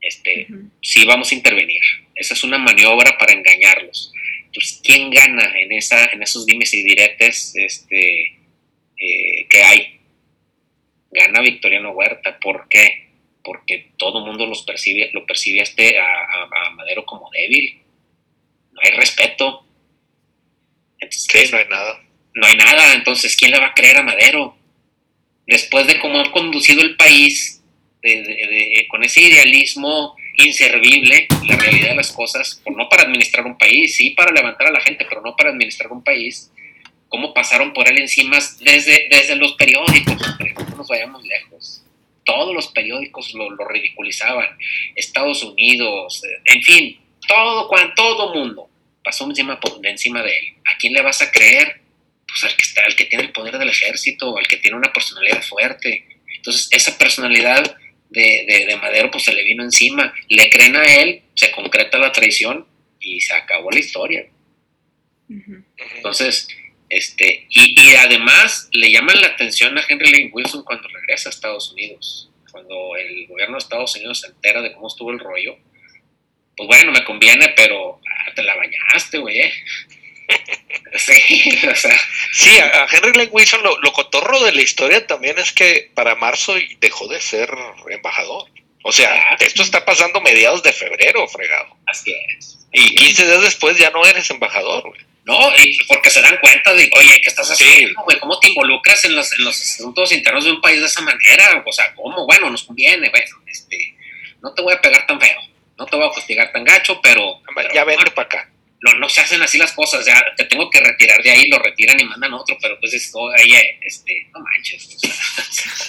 [0.00, 0.48] Este,
[0.80, 1.80] sí vamos a intervenir.
[2.14, 4.12] Esa es una maniobra para engañarlos.
[4.46, 8.38] Entonces, ¿quién gana en, esa, en esos dimes y diretes este,
[8.98, 10.00] eh, que hay?
[11.12, 12.38] Gana Victoriano Huerta.
[12.40, 13.12] ¿Por qué?
[13.42, 17.80] porque todo el mundo los percibe, lo percibe este a, Madero como débil.
[18.72, 19.66] No hay respeto.
[20.98, 22.00] Entonces, no hay nada.
[22.34, 22.94] No hay nada.
[22.94, 24.56] Entonces, ¿quién le va a creer a Madero?
[25.46, 27.62] Después de cómo ha conducido el país
[28.88, 33.94] con ese idealismo inservible, la realidad de las cosas, por no para administrar un país,
[33.94, 36.50] sí para levantar a la gente, pero no para administrar un país,
[37.12, 40.16] cómo pasaron por él encima desde, desde los periódicos,
[40.68, 41.82] no nos vayamos lejos
[42.24, 44.56] todos los periódicos lo, ridiculizaban,
[44.94, 48.68] Estados Unidos, en fin, todo, todo mundo
[49.04, 50.54] pasó encima, de encima de él.
[50.64, 51.80] ¿A quién le vas a creer?
[52.26, 54.92] Pues al que, está, al que tiene el poder del ejército, al que tiene una
[54.92, 56.06] personalidad fuerte.
[56.36, 57.76] Entonces, esa personalidad
[58.10, 60.14] de, de, Madero pues se le vino encima.
[60.28, 62.66] Le creen a él, se concreta la traición
[63.00, 64.26] y se acabó la historia.
[65.96, 66.48] Entonces,
[66.92, 71.72] este, y, además le llaman la atención a Henry Lane Wilson cuando regresa a Estados
[71.72, 72.28] Unidos.
[72.50, 75.56] Cuando el gobierno de Estados Unidos se entera de cómo estuvo el rollo,
[76.54, 79.40] pues bueno, me conviene, pero ah, te la bañaste, güey.
[79.40, 79.52] ¿eh?
[80.96, 81.98] sí, o sea.
[82.30, 86.14] Sí, a, Henry Lane Wilson lo, lo, cotorro de la historia también es que para
[86.14, 87.48] marzo dejó de ser
[87.88, 88.50] embajador.
[88.84, 91.74] O sea, esto está pasando mediados de febrero, fregado.
[91.86, 92.58] Así es.
[92.70, 95.11] Y 15 días después ya no eres embajador, güey.
[95.24, 95.56] ¿No?
[95.56, 98.18] Y porque se dan cuenta de, oye, ¿qué estás haciendo, güey?
[98.18, 101.62] ¿Cómo te involucras en los, en los asuntos internos de un país de esa manera?
[101.64, 102.26] O sea, ¿cómo?
[102.26, 103.94] Bueno, nos conviene, bueno, este,
[104.42, 105.38] no te voy a pegar tan feo,
[105.78, 107.40] no te voy a castigar tan gacho, pero...
[107.72, 108.48] ya vente para acá.
[108.80, 111.60] No, no se hacen así las cosas, ya te tengo que retirar de ahí, lo
[111.60, 114.98] retiran y mandan otro, pero pues es, oye, este, no manches.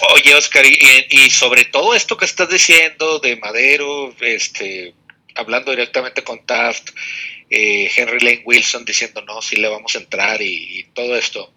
[0.14, 0.78] Oye, Oscar, y,
[1.10, 4.94] y sobre todo esto que estás diciendo de Madero, este,
[5.34, 6.90] hablando directamente con Taft,
[7.50, 11.52] eh, Henry Lane Wilson diciendo no, sí le vamos a entrar y, todo esto.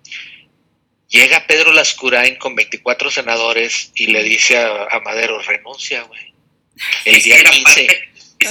[1.09, 6.33] Llega Pedro Lascurain con 24 senadores y le dice a, Madero, renuncia, güey.
[7.05, 7.87] El día 15.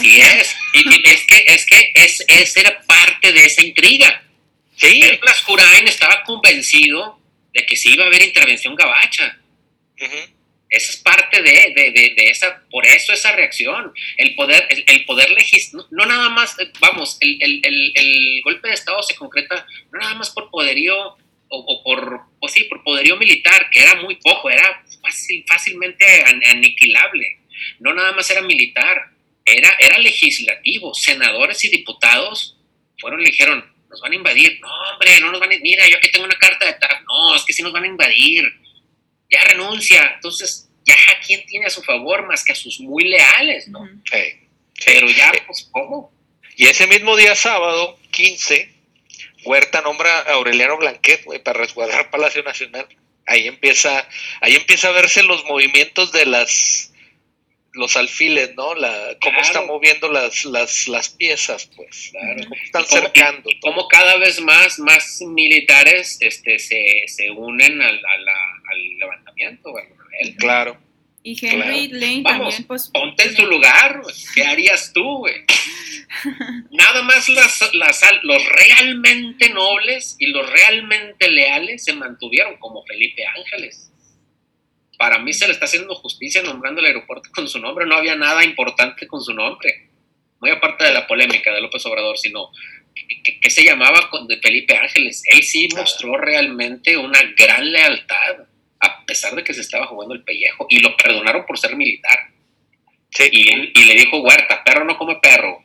[0.00, 0.56] Sí es.
[0.72, 4.22] Y, es que, es que es, es, era parte de esa intriga.
[4.76, 5.00] Sí.
[5.00, 7.20] Pedro Lascurain estaba convencido
[7.52, 9.38] de que sí iba a haber intervención gabacha.
[10.68, 13.92] Esa es parte de, de, de, esa, por eso esa reacción.
[14.16, 18.74] El poder, el, poder legislar, no, nada más, eh, vamos, el, el, el, golpe de
[18.74, 21.16] Estado se concreta no nada más por poderío
[21.48, 27.38] o, por, o sí, por poderío militar, que era muy poco, era fácil, fácilmente aniquilable.
[27.78, 29.10] No nada más era militar,
[29.44, 30.92] era, era legislativo.
[30.94, 32.58] Senadores y diputados
[32.98, 34.58] fueron y dijeron, nos van a invadir.
[34.60, 37.04] No, hombre, no nos van a Mira, yo aquí tengo una carta de tal.
[37.04, 38.44] No, es que sí nos van a invadir
[39.30, 40.12] ya renuncia.
[40.14, 43.88] Entonces, ya a quién tiene a su favor más que a sus muy leales, ¿no?
[44.84, 46.12] Pero ya, pues, ¿cómo?
[46.56, 48.72] Y ese mismo día sábado, 15,
[49.44, 52.86] Huerta nombra a Aureliano Blanquet, para resguardar Palacio Nacional.
[53.26, 54.08] Ahí empieza,
[54.40, 56.92] ahí empieza a verse los movimientos de las
[57.76, 58.74] los alfiles, ¿no?
[58.74, 62.10] La, cómo está moviendo las, las, las piezas, pues.
[62.10, 62.42] Claro.
[62.48, 63.50] Cómo están cercando.
[63.50, 69.96] Y, cómo cada vez más, más militares este, se, se unen al, al levantamiento, bueno,
[70.38, 70.78] Claro.
[71.22, 72.06] Y Henry claro.
[72.06, 72.88] Lane Vamos, también, pues.
[72.88, 74.14] Ponte en su lugar, güey.
[74.32, 75.34] ¿qué harías tú, güey?
[76.70, 83.26] Nada más las, las, los realmente nobles y los realmente leales se mantuvieron, como Felipe
[83.26, 83.90] Ángeles.
[84.98, 87.86] Para mí se le está haciendo justicia nombrando el aeropuerto con su nombre.
[87.86, 89.90] No había nada importante con su nombre.
[90.40, 92.50] Muy aparte de la polémica de López Obrador, sino
[92.94, 95.22] que, que se llamaba de Felipe Ángeles.
[95.26, 98.46] Él sí mostró realmente una gran lealtad,
[98.80, 100.66] a pesar de que se estaba jugando el pellejo.
[100.68, 102.30] Y lo perdonaron por ser militar.
[103.10, 103.28] Sí.
[103.32, 105.62] Y, él, y le dijo, Huerta, perro no come perro.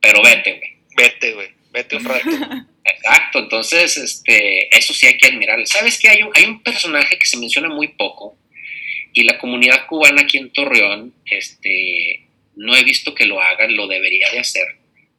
[0.00, 0.76] Pero vete, güey.
[0.96, 1.48] Vete, güey.
[1.72, 2.28] Vete un rato.
[2.84, 5.66] Exacto, entonces este, eso sí hay que admirarle.
[5.66, 6.08] ¿Sabes qué?
[6.08, 8.36] Hay un, personaje que se menciona muy poco
[9.12, 12.26] y la comunidad cubana aquí en Torreón, este,
[12.56, 14.66] no he visto que lo hagan, lo debería de hacer.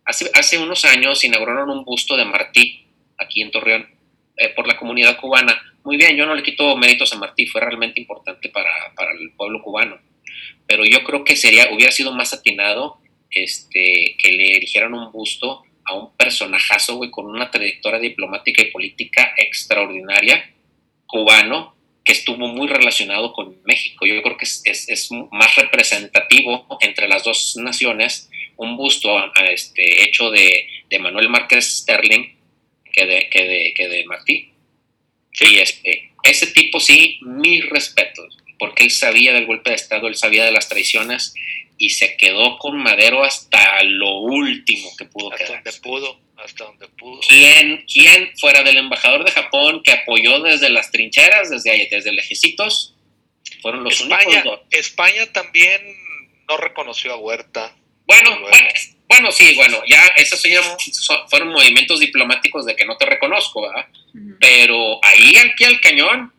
[0.06, 2.86] Hace, hace unos años inauguraron un busto de Martí
[3.18, 3.88] aquí en Torreón
[4.38, 5.62] eh, por la comunidad cubana.
[5.84, 9.32] Muy bien, yo no le quito méritos a Martí, fue realmente importante para, para el
[9.32, 10.00] pueblo cubano.
[10.68, 13.00] Pero yo creo que sería, hubiera sido más atinado
[13.30, 18.72] este, que le erigieran un busto a un personajazo, güey, con una trayectoria diplomática y
[18.72, 20.50] política extraordinaria,
[21.06, 24.06] cubano, que estuvo muy relacionado con México.
[24.06, 29.32] Yo creo que es, es, es más representativo entre las dos naciones un busto a,
[29.36, 32.36] a este, hecho de, de, Manuel Márquez Sterling
[32.92, 34.52] que de, que de, que de Martí.
[35.32, 35.46] Sí.
[35.46, 40.16] Y este, ese tipo sí, mis respetos, porque él sabía del golpe de Estado, él
[40.16, 41.34] sabía de las traiciones
[41.84, 46.88] y se quedó con Madero hasta lo último que pudo hasta donde pudo, hasta donde
[46.88, 47.20] pudo.
[47.28, 52.14] ¿Quién, ¿Quién fuera del embajador de Japón que apoyó desde las trincheras, desde ahí, desde
[52.14, 52.96] lejecitos?
[53.62, 54.60] Fueron los España, únicos dos.
[54.72, 55.82] España también
[56.48, 57.76] no reconoció a Huerta.
[58.08, 58.68] Bueno, bueno,
[59.10, 60.42] bueno, sí, bueno, ya esos
[60.94, 63.88] son, fueron movimientos diplomáticos de que no te reconozco, ¿verdad?
[64.14, 64.38] Uh -huh.
[64.40, 66.32] Pero ahí aquí al cañón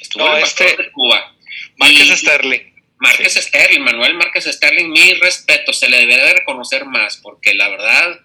[0.00, 1.34] estuvo no, el embajador este, de Cuba.
[1.76, 2.77] Márquez y, Sterling.
[2.98, 3.42] Márquez sí.
[3.42, 8.20] Sterling, Manuel Márquez Sterling, mi respeto, se le debería de reconocer más, porque la verdad.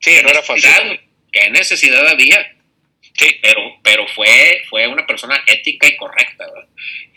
[0.00, 1.00] Sí, no era fácil.
[1.32, 2.54] ¿Qué necesidad había?
[3.18, 3.36] Sí.
[3.42, 6.68] Pero, pero fue, fue una persona ética y correcta, ¿verdad?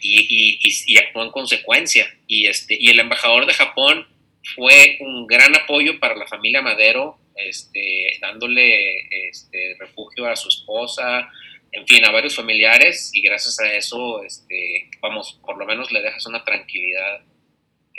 [0.02, 2.14] Y, y, y, y, actuó en consecuencia.
[2.28, 4.08] Y, este, y el embajador de Japón
[4.56, 11.30] fue un gran apoyo para la familia Madero, este, dándole este, refugio a su esposa,
[11.72, 16.01] en fin, a varios familiares y gracias a eso, este, vamos, por lo menos le
[16.01, 17.22] dejas una tranquilidad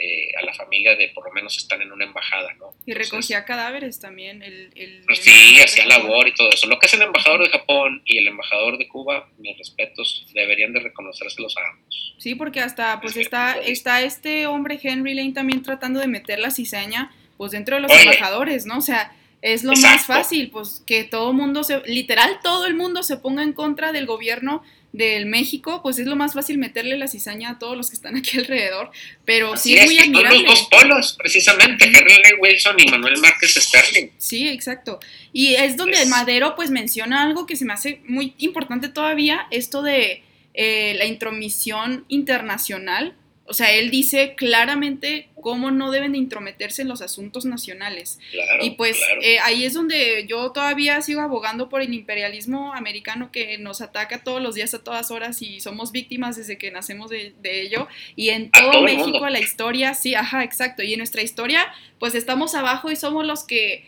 [0.02, 2.72] eh, a la familia de por lo menos están en una embajada, ¿no?
[2.86, 4.42] Y recogía Entonces, cadáveres también.
[4.42, 6.68] El, el, pues sí, hacía labor y todo eso.
[6.68, 10.72] Lo que es el embajador de Japón y el embajador de Cuba, mis respetos, deberían
[10.72, 12.14] de reconocérselos a ambos.
[12.16, 16.50] Sí, porque hasta pues está, está este hombre Henry Lane también tratando de meter la
[16.50, 18.78] cizaña pues dentro de los Oye, embajadores, ¿no?
[18.78, 19.96] O sea, es lo exacto.
[19.96, 23.52] más fácil, pues que todo el mundo, se, literal todo el mundo se ponga en
[23.52, 24.62] contra del gobierno
[24.92, 28.16] del México, pues es lo más fácil meterle la cizaña a todos los que están
[28.16, 28.90] aquí alrededor,
[29.24, 30.38] pero Así sí es, muy que admirable.
[30.38, 34.10] Son los dos polos, precisamente, Henry Lee Wilson y Manuel Márquez Sterling.
[34.18, 34.98] Sí, exacto.
[35.32, 36.00] Y es donde.
[36.06, 40.24] Madero pues menciona algo que se me hace muy importante todavía, esto de
[40.54, 43.14] eh, la intromisión internacional.
[43.50, 48.20] O sea, él dice claramente cómo no deben de intrometerse en los asuntos nacionales.
[48.30, 49.20] Claro, y pues claro.
[49.22, 54.22] eh, ahí es donde yo todavía sigo abogando por el imperialismo americano que nos ataca
[54.22, 57.88] todos los días a todas horas y somos víctimas desde que nacemos de, de ello.
[58.14, 60.84] Y en todo, todo México la historia, sí, ajá, exacto.
[60.84, 61.66] Y en nuestra historia,
[61.98, 63.84] pues estamos abajo y somos los que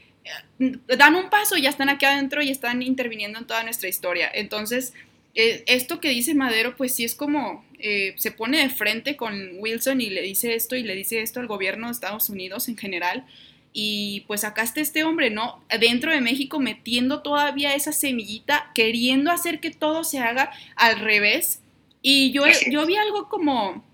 [0.58, 3.88] eh, dan un paso y ya están aquí adentro y están interviniendo en toda nuestra
[3.88, 4.28] historia.
[4.34, 4.92] Entonces,
[5.34, 9.34] eh, esto que dice Madero, pues sí es como eh, se pone de frente con
[9.58, 12.76] Wilson y le dice esto y le dice esto al gobierno de Estados Unidos en
[12.76, 13.26] general.
[13.72, 15.64] Y pues acá está este hombre, ¿no?
[15.80, 21.60] Dentro de México metiendo todavía esa semillita, queriendo hacer que todo se haga al revés.
[22.02, 23.84] Y yo, yo vi algo como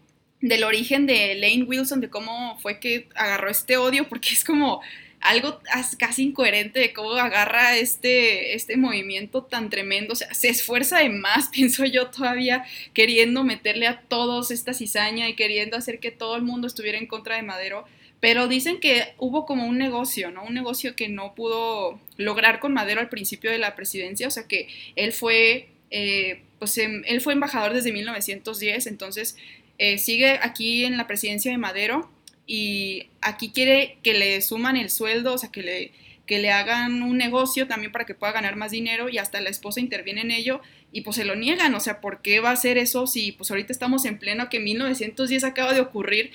[0.41, 4.81] del origen de Lane Wilson, de cómo fue que agarró este odio, porque es como
[5.21, 5.61] algo
[5.99, 10.13] casi incoherente de cómo agarra este, este movimiento tan tremendo.
[10.13, 12.65] O sea, se esfuerza de más, pienso yo, todavía
[12.95, 17.07] queriendo meterle a todos esta cizaña y queriendo hacer que todo el mundo estuviera en
[17.07, 17.85] contra de Madero.
[18.21, 20.43] Pero dicen que hubo como un negocio, ¿no?
[20.45, 24.27] Un negocio que no pudo lograr con Madero al principio de la presidencia.
[24.27, 29.37] O sea, que él fue, eh, pues, él fue embajador desde 1910, entonces
[29.79, 32.11] eh, sigue aquí en la presidencia de Madero
[32.49, 35.93] y aquí quiere que le suman el sueldo, o sea, que le,
[36.29, 39.49] que le hagan un negocio también para que pueda ganar más dinero y hasta la
[39.49, 40.61] esposa interviene en ello
[40.93, 43.51] y pues se lo niegan, o sea, ¿por qué va a hacer eso si pues
[43.51, 46.31] ahorita estamos en pleno que 1910 acaba de ocurrir,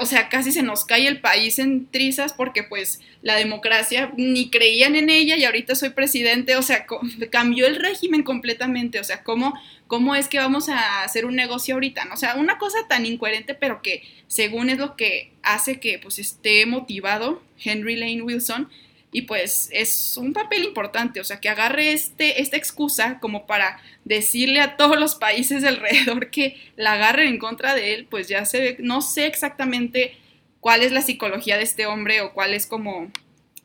[0.00, 4.50] o sea, casi se nos cae el país en trizas porque pues la democracia ni
[4.50, 6.86] creían en ella y ahorita soy presidente, o sea,
[7.30, 9.54] cambió el régimen completamente, o sea, ¿cómo,
[9.86, 12.08] cómo es que vamos a hacer un negocio ahorita?
[12.12, 16.18] O sea, una cosa tan incoherente, pero que según es lo que hace que pues
[16.18, 18.68] esté motivado Henry Lane Wilson
[19.14, 23.78] y pues es un papel importante, o sea, que agarre este, esta excusa como para
[24.04, 28.46] decirle a todos los países alrededor que la agarren en contra de él, pues ya
[28.46, 30.16] se ve, no sé exactamente
[30.60, 33.12] cuál es la psicología de este hombre o cuál es como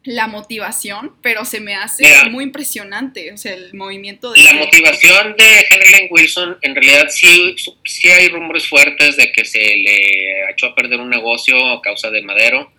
[0.07, 4.41] la motivación, pero se me hace muy impresionante, o sea, el movimiento de...
[4.41, 9.59] La motivación de Henry Wilson, en realidad sí, sí hay rumores fuertes de que se
[9.59, 12.71] le echó a perder un negocio a causa de Madero,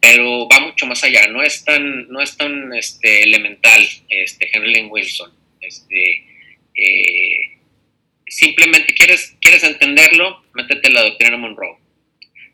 [0.00, 4.84] pero va mucho más allá, no es tan, no es tan este, elemental este, Henry
[4.84, 5.32] Wilson.
[5.60, 6.24] Este,
[6.76, 7.58] eh,
[8.28, 11.78] simplemente quieres, quieres entenderlo, métete la doctrina Monroe.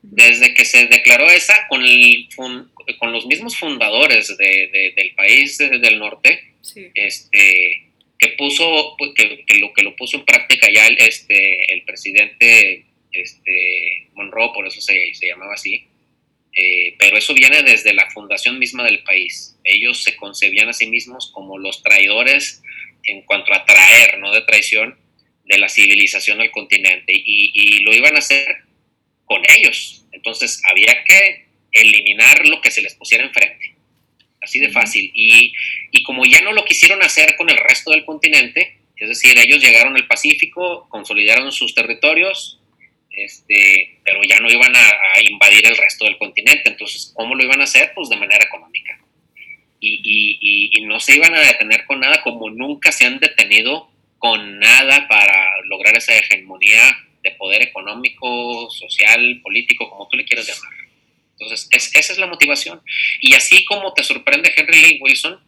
[0.01, 2.29] Desde que se declaró esa, con, el,
[2.99, 6.55] con los mismos fundadores de, del país del norte,
[6.95, 11.83] este, que puso, pues, que, lo que lo puso en práctica ya el, este, el
[11.83, 15.87] presidente este, Monroe, por eso se, se llamaba así,
[16.55, 19.59] eh, pero eso viene desde la fundación misma del país.
[19.65, 22.63] Ellos se concebían a sí mismos como los traidores
[23.05, 24.97] en cuanto a traer, no de traición,
[25.45, 27.13] de la civilización al continente.
[27.15, 28.65] Y, y lo iban a hacer
[29.25, 30.05] con ellos.
[30.13, 33.75] Entonces había que eliminar lo que se les pusiera enfrente.
[34.41, 35.11] Así de fácil.
[35.15, 35.53] Y,
[35.91, 39.61] y como ya no lo quisieron hacer con el resto del continente, es decir, ellos
[39.61, 42.61] llegaron al Pacífico, consolidaron sus territorios,
[43.11, 46.71] este, pero ya no iban a, invadir el resto del continente.
[46.71, 47.93] Entonces, ¿cómo lo iban a hacer?
[47.97, 48.99] Pues de manera económica.
[49.81, 53.91] Y, y, y, no se iban a detener con nada, como nunca se han detenido
[54.19, 60.47] con nada para lograr esa hegemonía de poder económico, social, político, como tú le quieras
[60.47, 60.82] llamar.
[61.43, 62.81] Entonces, esa es la motivación.
[63.21, 65.41] Y así como te sorprende Henry Lane Wilson,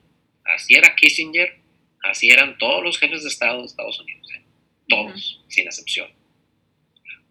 [0.45, 1.59] así era Kissinger,
[2.03, 4.43] así eran todos los jefes de Estado de Estados Unidos, ¿eh?
[4.89, 6.11] todos, sin excepción.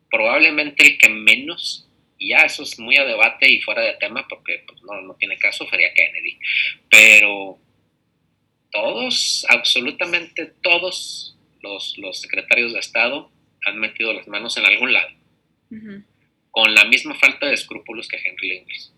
[0.09, 1.87] Probablemente el que menos,
[2.17, 5.15] y ya eso es muy a debate y fuera de tema porque pues, no, no
[5.15, 6.39] tiene caso, sería Kennedy,
[6.89, 7.59] pero
[8.71, 13.31] todos, absolutamente todos los, los secretarios de Estado
[13.65, 15.09] han metido las manos en algún lado,
[16.53, 18.93] con la misma falta de escrúpulos que Henry Lingles.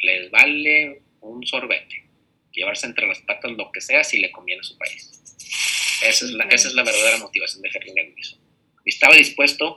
[0.00, 2.06] Les vale un sorbete,
[2.52, 5.10] llevarse entre las patas lo que sea si le conviene a su país.
[6.02, 8.38] Esa es la, esa es la verdadera motivación de Henry Lingles.
[8.86, 9.76] Estaba dispuesto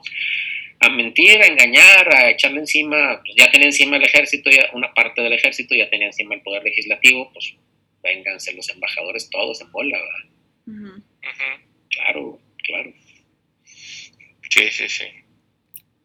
[0.79, 4.93] a mentir, a engañar, a echarle encima, pues ya tenía encima el ejército, ya, una
[4.93, 7.53] parte del ejército, ya tenía encima el poder legislativo, pues
[8.01, 11.03] vénganse los embajadores todos en bola, ¿verdad?
[11.89, 12.93] Claro, claro.
[13.65, 15.05] Sí, sí, sí.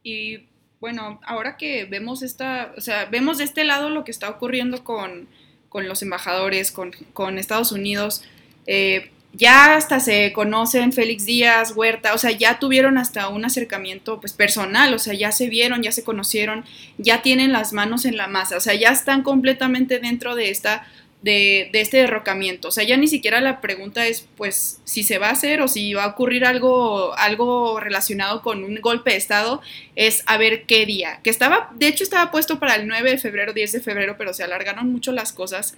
[0.02, 0.51] Y
[0.82, 4.82] bueno, ahora que vemos esta, o sea, vemos de este lado lo que está ocurriendo
[4.82, 5.28] con,
[5.72, 8.24] los embajadores, con, Estados Unidos,
[8.66, 14.18] eh, ya hasta se conocen Félix Díaz, Huerta, o sea, ya tuvieron hasta un acercamiento
[14.18, 16.64] pues personal, o sea, ya se vieron, ya se conocieron,
[16.98, 20.88] ya tienen las manos en la masa, o sea, ya están completamente dentro de esta
[21.22, 22.68] de, este derrocamiento.
[22.68, 25.68] O sea, ya ni siquiera la pregunta es, pues, si se va a hacer o
[25.68, 29.62] si va a ocurrir algo, algo relacionado con un golpe de Estado,
[29.96, 31.20] es a ver qué día.
[31.22, 34.34] Que estaba, de hecho, estaba puesto para el 9 de febrero, 10 de febrero, pero
[34.34, 35.76] se alargaron mucho las cosas.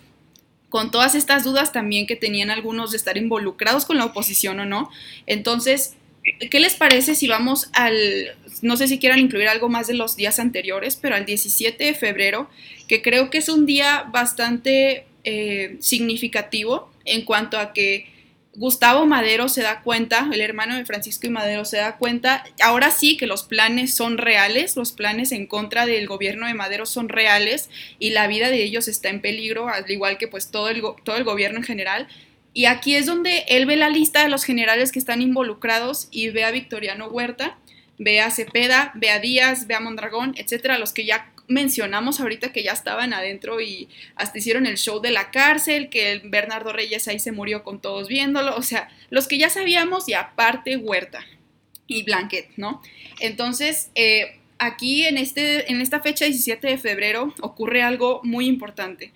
[0.71, 4.65] Con todas estas dudas también que tenían algunos de estar involucrados con la oposición o
[4.65, 4.91] no.
[5.27, 5.95] Entonces,
[6.51, 10.17] ¿qué les parece si vamos al, no sé si quieran incluir algo más de los
[10.17, 12.49] días anteriores, pero al 17 de febrero,
[12.89, 18.15] que creo que es un día bastante eh, significativo en cuanto a que
[18.57, 22.93] Gustavo Madero se da cuenta, el hermano de Francisco y Madero se da cuenta, ahora
[22.93, 27.09] sí que los planes son reales, los planes en contra del gobierno de Madero son
[27.09, 27.69] reales
[27.99, 31.17] y la vida de ellos está en peligro, al igual que pues todo el, todo
[31.17, 32.07] el gobierno en general.
[32.53, 36.29] Y aquí es donde él ve la lista de los generales que están involucrados y
[36.31, 37.59] ve a Victoriano Huerta,
[37.99, 42.53] ve a Cepeda, ve a Díaz, ve a Mondragón, etcétera, los que ya mencionamos ahorita
[42.53, 47.09] que ya estaban adentro y hasta hicieron el show de la cárcel, que Bernardo Reyes
[47.09, 51.25] ahí se murió con todos viéndolo, o sea, los que ya sabíamos y aparte Huerta
[51.87, 52.83] y Blanquet, ¿no?
[53.21, 59.13] Entonces, eh, aquí en, este, en esta fecha 17 de febrero ocurre algo muy importante.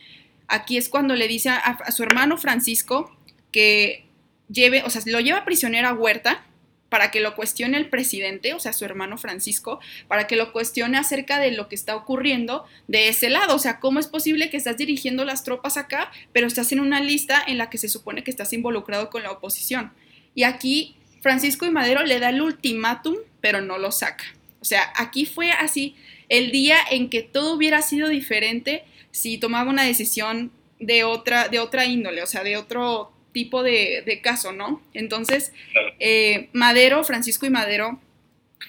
[0.49, 3.17] Aquí es cuando le dice a, a su hermano Francisco
[3.53, 4.05] que
[4.49, 6.45] lleve, o sea, lo lleva prisionero a Huerta
[6.89, 10.99] para que lo cuestione el presidente, o sea, su hermano Francisco, para que lo cuestione
[10.99, 13.55] acerca de lo que está ocurriendo de ese lado.
[13.55, 17.01] O sea, ¿cómo es posible que estás dirigiendo las tropas acá, pero estás en una
[17.01, 19.93] lista en la que se supone que estás involucrado con la oposición?
[20.35, 24.25] Y aquí Francisco y Madero le da el ultimátum, pero no lo saca.
[24.61, 25.95] O sea, aquí fue así
[26.29, 31.59] el día en que todo hubiera sido diferente si tomaba una decisión de otra, de
[31.59, 34.83] otra índole, o sea, de otro tipo de, caso, ¿no?
[34.95, 35.53] Entonces,
[35.99, 38.01] eh, Madero, Francisco y Madero,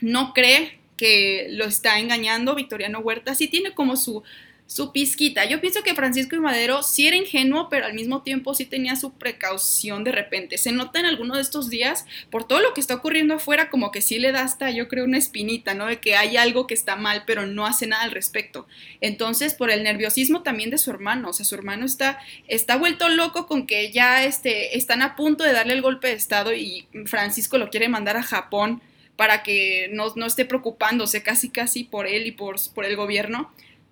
[0.02, 4.24] no cree que lo está engañando Victoriano Huerta, sí tiene como su,
[4.70, 5.46] su pizquita.
[5.46, 8.96] Yo pienso que Francisco y Madero sí era ingenuo, pero al mismo tiempo sí tenía
[8.96, 10.60] su precaución de repente.
[10.60, 13.90] Se nota en alguno de estos días, por todo lo que está ocurriendo afuera, como
[13.90, 15.88] que sí le da hasta, yo creo, una espinita, ¿no?
[15.88, 18.68] De que hay algo que está mal, pero no hace nada al respecto.
[19.02, 23.10] Entonces, por el nerviosismo también de su hermano, o sea, su hermano está, está vuelto
[23.10, 26.86] loco con que ya este, están a punto de darle el golpe de Estado y
[27.08, 28.84] Francisco lo quiere mandar a Japón
[29.16, 33.52] para que no, no esté preocupándose casi casi por él y por, por el gobierno.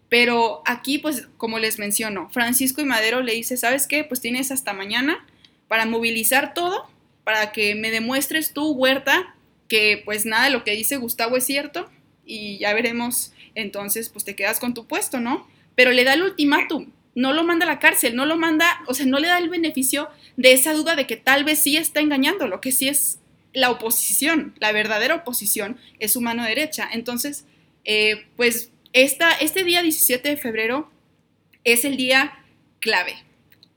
[0.10, 4.04] Pero aquí, pues, como les menciono, Francisco y Madero le dice, ¿sabes qué?
[4.04, 5.26] Pues tienes hasta mañana
[5.68, 6.90] para movilizar todo,
[7.24, 9.36] para que me demuestres tú, Huerta,
[9.68, 11.90] que pues nada de lo que dice Gustavo es cierto
[12.26, 15.48] y ya veremos, entonces, pues te quedas con tu puesto, ¿no?
[15.76, 18.94] Pero le da el ultimátum, no lo manda a la cárcel, no lo manda, o
[18.94, 22.00] sea, no le da el beneficio de esa duda de que tal vez sí está
[22.00, 23.20] engañando, lo que sí es
[23.54, 26.88] la oposición, la verdadera oposición es su mano derecha.
[26.92, 27.46] Entonces,
[27.86, 28.72] eh, pues
[29.04, 30.92] este día 17 de febrero
[31.64, 32.44] es el día
[32.80, 33.16] clave.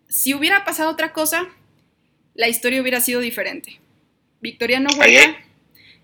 [0.09, 1.49] Si hubiera pasado otra cosa,
[2.35, 3.81] la historia hubiera sido diferente.
[4.41, 5.39] Victoriano Huerta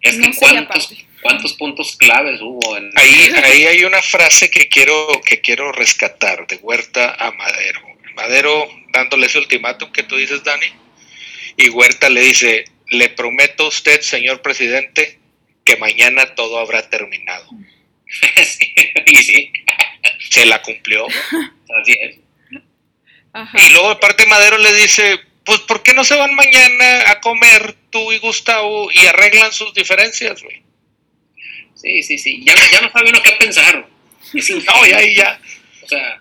[0.02, 2.76] es no ¿cuántos, ¿Cuántos puntos claves hubo?
[2.76, 2.90] En...
[2.94, 7.80] Ahí, ahí hay una frase que quiero, que quiero rescatar de Huerta a Madero.
[8.14, 10.66] Madero dándole ese ultimátum que tú dices, Dani,
[11.56, 15.18] y Huerta le dice, le prometo a usted, señor presidente,
[15.64, 17.48] que mañana todo habrá terminado.
[19.06, 19.52] y sí,
[20.30, 21.06] se la cumplió.
[21.06, 22.16] Así es.
[23.54, 27.20] Y luego de parte Madero le dice, pues ¿por qué no se van mañana a
[27.20, 30.62] comer tú y Gustavo y arreglan sus diferencias, güey?
[31.74, 32.42] Sí, sí, sí.
[32.44, 33.86] Ya, ya no sabe uno qué pensar.
[34.32, 35.40] no, ya, ya.
[35.82, 36.20] O sea,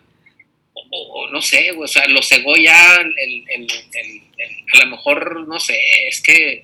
[0.73, 3.67] o, no sé, o sea, lo cegó ya el, el,
[4.73, 6.63] a lo mejor, no sé, es que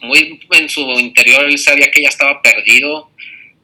[0.00, 3.11] muy en su interior él sabía que ya estaba perdido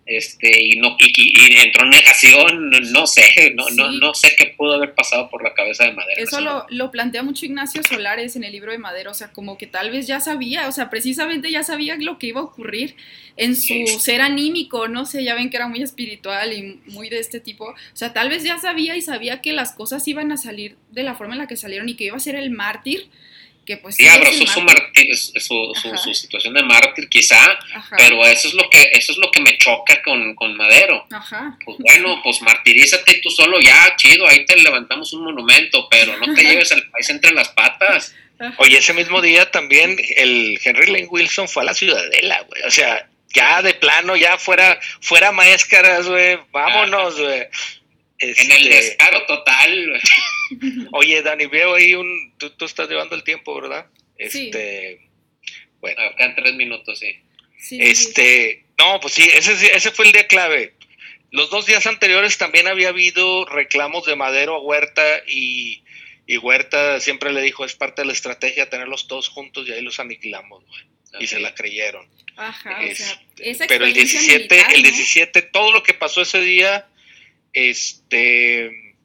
[0.08, 4.74] este y no y, entró en negación no sé no, no, no sé qué pudo
[4.74, 8.42] haber pasado por la cabeza de Madero eso lo, lo, plantea mucho Ignacio Solares en
[8.42, 11.50] el libro de Madero o sea como que tal vez ya sabía o sea precisamente
[11.50, 12.96] ya sabía lo que iba a ocurrir
[13.36, 17.18] en su ser anímico no sé ya ven que era muy espiritual y muy de
[17.18, 20.38] este tipo o sea tal vez ya sabía y sabía que las cosas iban a
[20.38, 23.10] salir de la forma en la que salieron y que iba a ser el mártir
[23.68, 27.58] que pues sí, abrazó su, su, su, situación de mártir quizá,
[27.98, 31.06] pero eso es lo que eso es lo que me choca con, con Madero.
[31.12, 31.58] Ajá.
[31.62, 36.34] Pues bueno, pues martirízate tú solo ya, chido, ahí te levantamos un monumento, pero no
[36.34, 38.14] te lleves al país entre las patas.
[38.56, 42.70] Oye, ese mismo día también el Henry Lane Wilson fue a la Ciudadela, güey, o
[42.70, 47.48] sea, ya de plano, ya fuera, fuera máscaras, güey, vámonos, güey
[48.20, 50.00] en el este, descaro total.
[50.92, 52.34] Oye, Dani, veo ahí un.
[52.38, 53.86] Tú, estás llevando el tiempo, ¿verdad?
[54.16, 55.08] Este.
[55.80, 56.00] Bueno.
[56.02, 57.78] Acá en tres minutos, sí.
[57.80, 58.64] este.
[58.78, 60.74] No, pues sí, ese, ese fue el día clave.
[61.30, 65.82] Los dos días anteriores también había habido reclamos de Madero a Huerta y,
[66.26, 69.82] y Huerta siempre le dijo: es parte de la estrategia tenerlos todos juntos y ahí
[69.82, 70.80] los aniquilamos, güey.
[71.20, 72.06] Y se la creyeron.
[72.36, 73.20] Ajá, o sea,
[73.66, 76.86] pero el 17, el 17, todo lo que pasó ese día
[77.52, 78.96] este,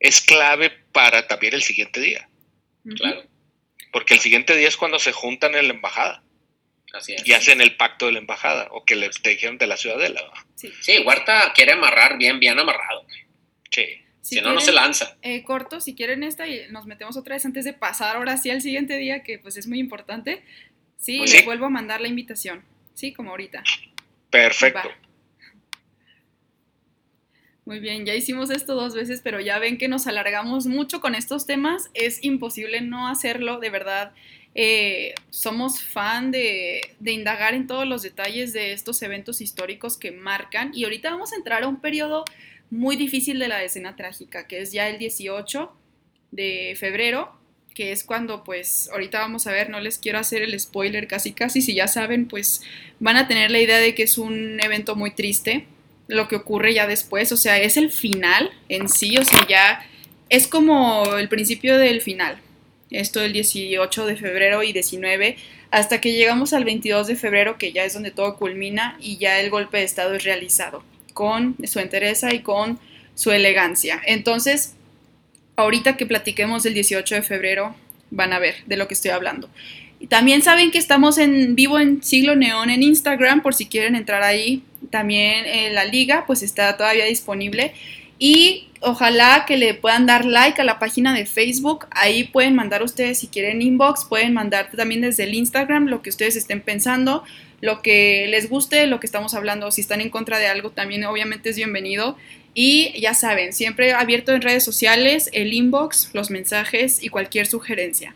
[0.00, 2.28] es clave para también el siguiente día.
[2.96, 3.24] Claro.
[3.92, 6.22] Porque el siguiente día es cuando se juntan en la embajada.
[6.92, 7.26] Así es.
[7.26, 10.22] Y hacen el pacto de la embajada, o que le dijeron de la ciudadela.
[10.54, 10.72] Sí.
[10.80, 13.06] sí, Huerta quiere amarrar bien, bien amarrado.
[13.70, 13.84] Sí.
[14.20, 15.16] Si, no, no se lanza.
[15.22, 18.50] Eh, corto, si quieren esta y nos metemos otra vez antes de pasar ahora sí
[18.50, 20.42] al siguiente día, que pues es muy importante.
[20.98, 22.64] Sí, pues les vuelvo a mandar la invitación.
[22.94, 23.62] Sí, como ahorita.
[24.30, 24.90] Perfecto.
[27.68, 31.14] Muy bien, ya hicimos esto dos veces, pero ya ven que nos alargamos mucho con
[31.14, 31.90] estos temas.
[31.92, 34.12] Es imposible no hacerlo, de verdad.
[34.54, 40.70] Eh, somos fan de, indagar en todos los detalles de estos eventos históricos que marcan.
[40.72, 42.24] Y ahorita vamos a entrar a un periodo
[42.70, 45.70] muy difícil de la escena trágica, que es ya el 18
[46.30, 47.38] de febrero,
[47.74, 51.32] que es cuando pues ahorita vamos a ver, no les quiero hacer el spoiler casi
[51.32, 52.62] casi, si ya saben pues
[52.98, 55.66] van a tener la idea de que es un evento muy triste
[56.08, 59.86] lo que ocurre ya después, o sea, es el final en sí, o sea, ya
[60.28, 62.38] es como el principio del final.
[62.90, 65.36] Esto del 18 de febrero y 19
[65.70, 69.38] hasta que llegamos al 22 de febrero, que ya es donde todo culmina y ya
[69.40, 70.82] el golpe de Estado es realizado,
[71.12, 72.78] con su entereza y con
[73.14, 74.00] su elegancia.
[74.06, 74.74] Entonces,
[75.56, 77.74] ahorita que platiquemos del 18 de febrero,
[78.10, 79.50] van a ver de lo que estoy hablando.
[80.08, 84.22] También saben que estamos en vivo en Siglo Neón en Instagram, por si quieren entrar
[84.22, 84.62] ahí.
[84.90, 87.74] También en la liga, pues está todavía disponible.
[88.18, 91.86] Y ojalá que le puedan dar like a la página de Facebook.
[91.90, 96.10] Ahí pueden mandar ustedes si quieren inbox, pueden mandar también desde el Instagram lo que
[96.10, 97.24] ustedes estén pensando,
[97.60, 99.70] lo que les guste, lo que estamos hablando.
[99.70, 102.16] Si están en contra de algo, también obviamente es bienvenido.
[102.54, 108.14] Y ya saben, siempre abierto en redes sociales, el inbox, los mensajes y cualquier sugerencia.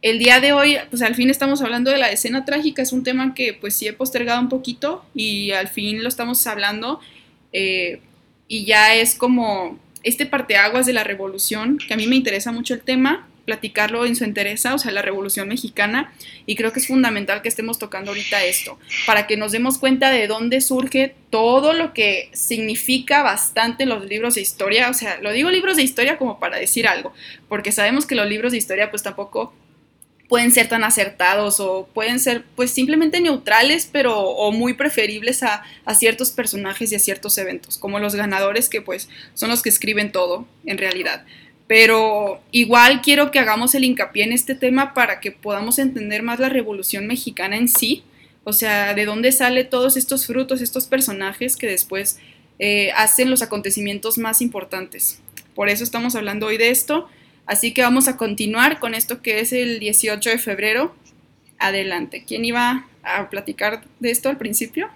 [0.00, 3.02] El día de hoy, pues al fin estamos hablando de la escena trágica, es un
[3.02, 7.00] tema que pues sí he postergado un poquito y al fin lo estamos hablando
[7.52, 8.00] eh,
[8.46, 12.74] y ya es como este parteaguas de la revolución, que a mí me interesa mucho
[12.74, 16.12] el tema, platicarlo en su interesa, o sea, la revolución mexicana,
[16.46, 20.12] y creo que es fundamental que estemos tocando ahorita esto, para que nos demos cuenta
[20.12, 25.32] de dónde surge todo lo que significa bastante los libros de historia, o sea, lo
[25.32, 27.12] digo libros de historia como para decir algo,
[27.48, 29.52] porque sabemos que los libros de historia pues tampoco
[30.28, 35.62] pueden ser tan acertados o pueden ser pues simplemente neutrales pero o muy preferibles a,
[35.84, 39.70] a, ciertos personajes y a ciertos eventos como los ganadores que pues son los que
[39.70, 41.24] escriben todo en realidad.
[41.66, 46.38] Pero igual quiero que hagamos el hincapié en este tema para que podamos entender más
[46.38, 48.04] la revolución mexicana en sí
[48.44, 52.18] o sea de dónde sale todos estos frutos estos personajes que después
[52.58, 55.20] eh, hacen los acontecimientos más importantes.
[55.54, 57.08] Por eso estamos hablando hoy de esto
[57.48, 60.94] Así que vamos a continuar con esto que es el 18 de febrero.
[61.58, 62.22] Adelante.
[62.28, 64.90] ¿Quién iba a platicar de esto al principio?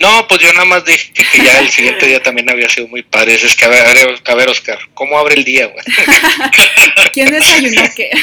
[0.00, 3.02] No, pues yo nada más dije que ya el siguiente día también había sido muy
[3.02, 3.34] padre.
[3.34, 3.84] Es que, a ver,
[4.24, 5.84] a ver Oscar, ¿cómo abre el día, güey?
[7.12, 8.10] ¿Quién desayunó qué?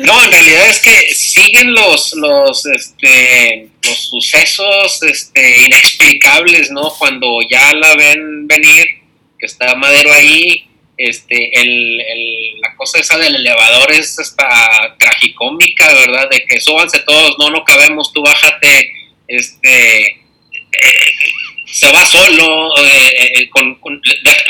[0.00, 6.92] No, en realidad es que siguen los, los, este, los sucesos este, inexplicables, ¿no?
[6.98, 8.86] Cuando ya la ven venir,
[9.38, 10.69] que está Madero ahí,
[11.08, 11.96] este, el,
[12.60, 16.28] la cosa esa del elevador es hasta tragicómica, ¿verdad?
[16.28, 18.92] De que súbanse todos, no, no cabemos, tú bájate,
[19.26, 20.20] este,
[21.64, 23.78] se va solo, eh, eh, con,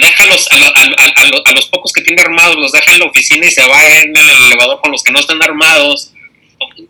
[0.00, 4.00] déjalos a, los pocos que tiene armados, los deja en la oficina y se va
[4.00, 6.12] en el elevador con los que no están armados.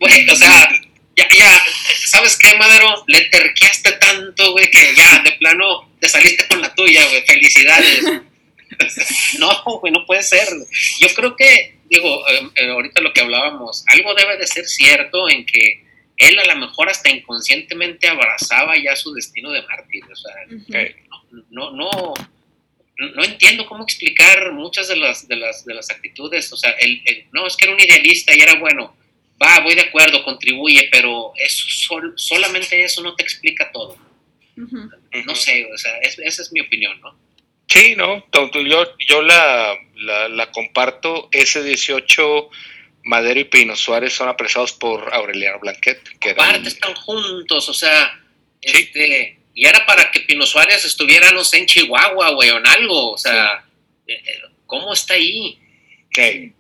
[0.00, 0.70] o sea,
[1.16, 1.64] ya, ya,
[2.06, 3.04] ¿sabes qué, Madero?
[3.08, 8.04] Le terqueaste tanto, güey, que ya, de plano, te saliste con la tuya, güey, felicidades.
[9.38, 10.48] no, güey, no puede ser.
[11.00, 15.28] Yo creo que, digo, em, eh, ahorita lo que hablábamos, algo debe de ser cierto
[15.28, 15.84] en que
[16.16, 20.04] él a lo mejor hasta inconscientemente abrazaba ya su destino de mártir.
[20.04, 20.34] O sea,
[21.50, 22.14] no, no,
[22.98, 26.52] no, entiendo cómo explicar muchas de las, de las, de las actitudes.
[26.52, 27.02] O sea, él,
[27.32, 28.94] no, es que era un idealista y era bueno.
[29.42, 31.66] Va, voy de acuerdo, contribuye, pero eso
[32.16, 33.96] solamente eso no te explica todo.
[34.56, 37.18] No sé, o sea, esa es mi opinión, ¿no?
[37.70, 41.28] Sí, no, yo, yo la, la, comparto.
[41.30, 42.50] Ese 18,
[43.04, 46.02] Madero y Pino Suárez son apresados por Aureliano Blanquet.
[46.18, 48.20] Que Aparte están juntos, o sea,
[48.60, 52.66] este, y era para que Pino Suárez estuviera, no sé, en Chihuahua, güey, o en
[52.66, 53.64] algo, o sea,
[54.06, 55.60] eh, eh, ¿cómo está ahí?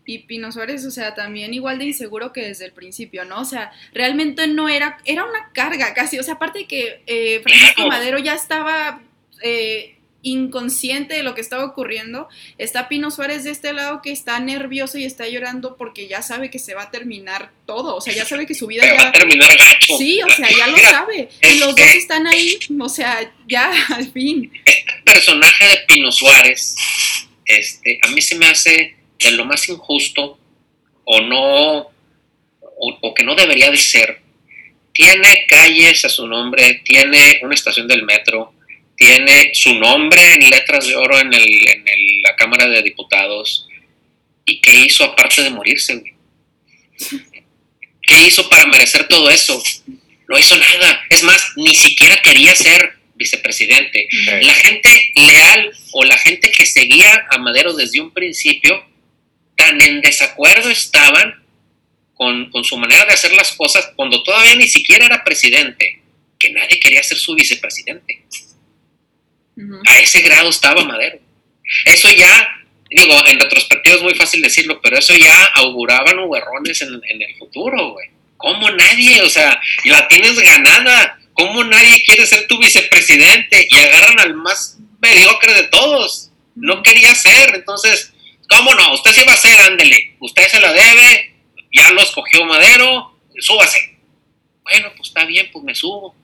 [0.06, 3.40] Y Pino Suárez, o sea, también igual de inseguro que desde el principio, ¿no?
[3.40, 7.40] O sea, realmente no era, era una carga casi, o sea, aparte de que eh,
[7.42, 9.02] Francisco Madero ya estaba
[9.42, 12.28] eh, inconsciente de lo que estaba ocurriendo.
[12.58, 16.50] Está Pino Suárez de este lado que está nervioso y está llorando porque ya sabe
[16.50, 17.96] que se va a terminar todo.
[17.96, 18.94] O sea, ya sabe que su vida ya.
[18.94, 19.96] Va a terminar gacho.
[19.96, 21.28] Sí, o sea, ya lo sabe.
[21.42, 24.52] Y los dos están ahí, o sea, ya, al fin.
[24.64, 26.76] Este personaje de Pino Suárez,
[27.44, 30.38] este, a mí se me hace de lo más injusto
[31.04, 31.90] o no,
[32.62, 34.20] o que no debería de ser.
[34.92, 38.52] Tiene calles a su nombre, tiene una estación del metro,
[39.00, 43.66] tiene su nombre en letras de oro en, la Cámara de Diputados.
[44.44, 46.02] ¿Y qué hizo aparte de morirse?
[48.02, 49.60] ¿Qué hizo para merecer todo eso?
[50.28, 51.00] No hizo nada.
[51.08, 54.06] Es más, ni siquiera quería ser vicepresidente.
[54.42, 58.84] La gente leal o la gente que seguía a Madero desde un principio,
[59.56, 61.42] tan en desacuerdo estaban
[62.12, 66.02] con, con, su manera de hacer las cosas cuando todavía ni siquiera era presidente,
[66.38, 68.24] que nadie quería ser su vicepresidente.
[69.86, 71.18] A ese grado estaba Madero.
[71.84, 72.48] Eso ya,
[72.90, 77.36] digo, en retrospectiva es muy fácil decirlo, pero eso ya auguraba nubarrones en, en el
[77.38, 78.08] futuro, güey.
[78.36, 79.22] ¿Cómo nadie?
[79.22, 81.18] O sea, la tienes ganada.
[81.34, 83.66] ¿Cómo nadie quiere ser tu vicepresidente?
[83.70, 86.30] Y agarran al más mediocre de todos.
[86.54, 87.54] No quería ser.
[87.54, 88.12] Entonces,
[88.48, 88.94] ¿cómo no?
[88.94, 90.16] Usted se va a ser, ándele.
[90.20, 91.34] Usted se la debe.
[91.72, 93.14] Ya lo escogió Madero.
[93.38, 93.98] súbase.
[94.62, 96.14] Bueno, pues está bien, pues me subo.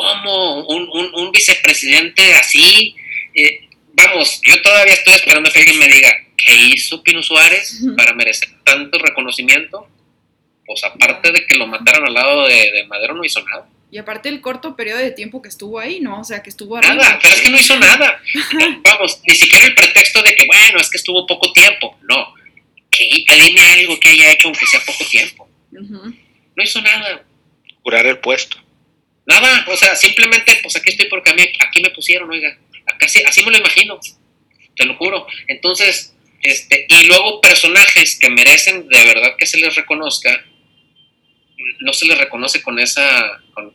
[0.00, 0.66] ¿Cómo?
[0.66, 2.94] Un, un, vicepresidente así.
[3.34, 8.14] Eh, vamos, yo todavía estoy esperando que alguien me diga, ¿qué hizo Pino Suárez para
[8.14, 9.88] merecer tanto reconocimiento?
[10.66, 13.68] Pues aparte de que lo mataron al lado de, Madero, no hizo nada.
[13.90, 16.20] Y aparte el corto periodo de tiempo que estuvo ahí, ¿no?
[16.20, 16.94] O sea, que estuvo arriba.
[16.94, 18.22] Nada, pero es que no hizo nada.
[18.84, 21.98] Vamos, ni siquiera el pretexto de que, bueno, es que estuvo poco tiempo.
[22.08, 22.34] No.
[22.88, 25.48] Que, dime algo que haya hecho aunque sea poco tiempo.
[25.72, 27.24] No hizo nada.
[27.82, 28.58] Curar el puesto.
[29.30, 32.58] Nada, o sea, simplemente, pues aquí estoy porque aquí me pusieron, oiga.
[33.00, 34.00] Así, así me lo imagino.
[34.74, 35.24] Te lo juro.
[35.46, 40.44] Entonces, este, y luego personajes que merecen de verdad que se les reconozca,
[41.78, 43.70] no se les reconoce con esa, con,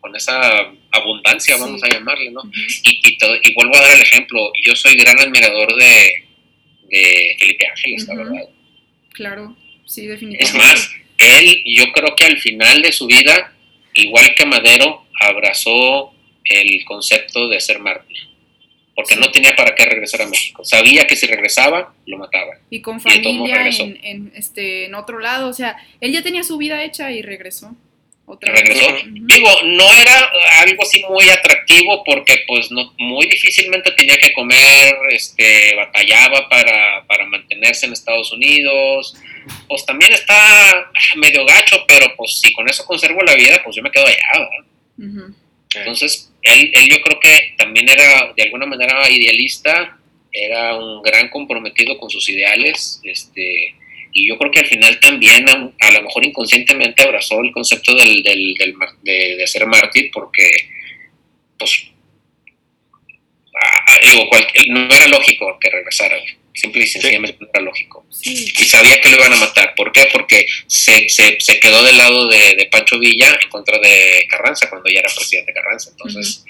[0.00, 2.42] con, esa abundancia, vamos a llamarle, ¿no?
[2.82, 6.28] y, y, vuelvo a dar el ejemplo, yo soy gran admirador de,
[6.88, 8.48] de Felipe Ángeles, la verdad.
[9.12, 9.56] Claro,
[9.86, 10.44] sí, definitivamente.
[10.44, 13.54] Es más, él, yo creo que al final de su vida,
[14.00, 16.12] igual que Madero, abrazó
[16.44, 18.30] el concepto de ser mártir
[19.00, 20.62] porque no tenía para qué regresar a México.
[20.62, 22.58] Sabía que si regresaba, lo mataba.
[22.68, 26.84] Y con familia en, este, en otro lado, o sea, él ya tenía su vida
[26.84, 27.74] hecha y regresó.
[28.32, 28.86] Otra regresó.
[29.06, 30.30] Digo, no era
[30.60, 37.04] algo así muy atractivo porque pues no, muy difícilmente tenía que comer, este, batallaba para,
[37.08, 39.16] para mantenerse en Estados Unidos.
[39.66, 43.82] Pues también está medio gacho, pero pues si con eso conservo la vida, pues yo
[43.82, 45.34] me quedo allá, ¿verdad?
[45.74, 49.98] Entonces, él, él yo creo que también era de alguna manera idealista,
[50.30, 53.74] era un gran comprometido con sus ideales, este,
[54.12, 58.22] y yo creo que al final también, a, lo mejor inconscientemente, abrazó el concepto del,
[58.22, 58.56] del,
[59.02, 60.48] de, ser mártir, porque,
[61.58, 61.86] pues,
[64.02, 64.28] digo,
[64.68, 66.16] no era lógico que regresara.
[66.52, 68.04] Simple y sencillamente no era lógico.
[68.22, 69.74] Y sabía que lo iban a matar.
[69.76, 70.08] ¿Por qué?
[70.12, 75.00] Porque se, se, quedó del lado de, Pancho Villa en contra de Carranza cuando ya
[75.00, 75.90] era presidente Carranza.
[75.90, 76.44] Entonces,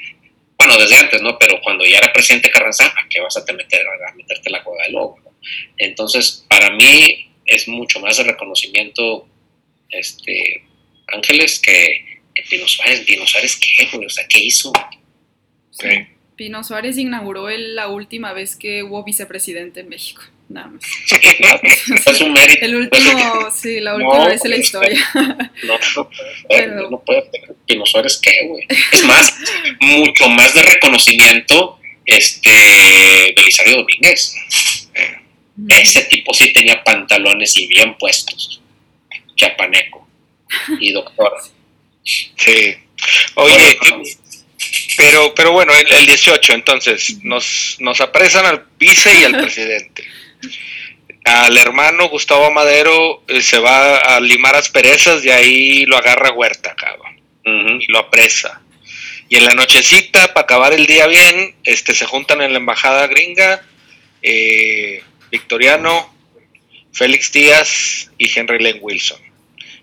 [0.57, 1.39] bueno, desde antes, ¿no?
[1.39, 4.65] Pero cuando ya era presidente Carranza, ¿a qué vas a, te meter, a meterte la
[4.65, 5.19] cueva de lobo?
[5.77, 9.27] Entonces, para mí es mucho más el reconocimiento,
[9.91, 10.63] este,
[11.09, 13.01] Ángeles, que, que Pino Suárez.
[13.01, 14.73] ¿Pino Suárez qué, O sea, ¿qué hizo?
[16.37, 20.85] Pino Suárez inauguró la última vez que hubo vicepresidente en México, nada más.
[22.07, 22.65] es un mérito.
[22.65, 25.05] El último, sí, la última vez en la historia.
[25.65, 28.65] No, no, no puede tener Pino Suárez qué, güey.
[28.93, 29.35] Es más,
[29.81, 34.37] mucho más de reconocimiento, este, Belisario Domínguez.
[35.69, 38.61] Ese tipo sí tenía pantalones y bien puestos.
[39.37, 40.07] Chapaneco.
[40.81, 41.32] Y doctor.
[42.03, 42.77] Sí.
[43.35, 43.78] Oye,
[44.97, 50.05] pero, pero bueno, el, 18, entonces, nos, nos apresan al vice y al presidente.
[51.24, 56.74] Al hermano Gustavo Madero eh, se va a limar asperezas y ahí lo agarra Huerta,
[56.74, 57.20] cabrón.
[57.81, 58.61] Y lo apresa.
[59.28, 63.07] Y en la nochecita, para acabar el día bien, este, se juntan en la embajada
[63.07, 63.62] gringa
[64.23, 66.15] eh, Victoriano,
[66.93, 69.20] Félix Díaz y Henry Lane Wilson.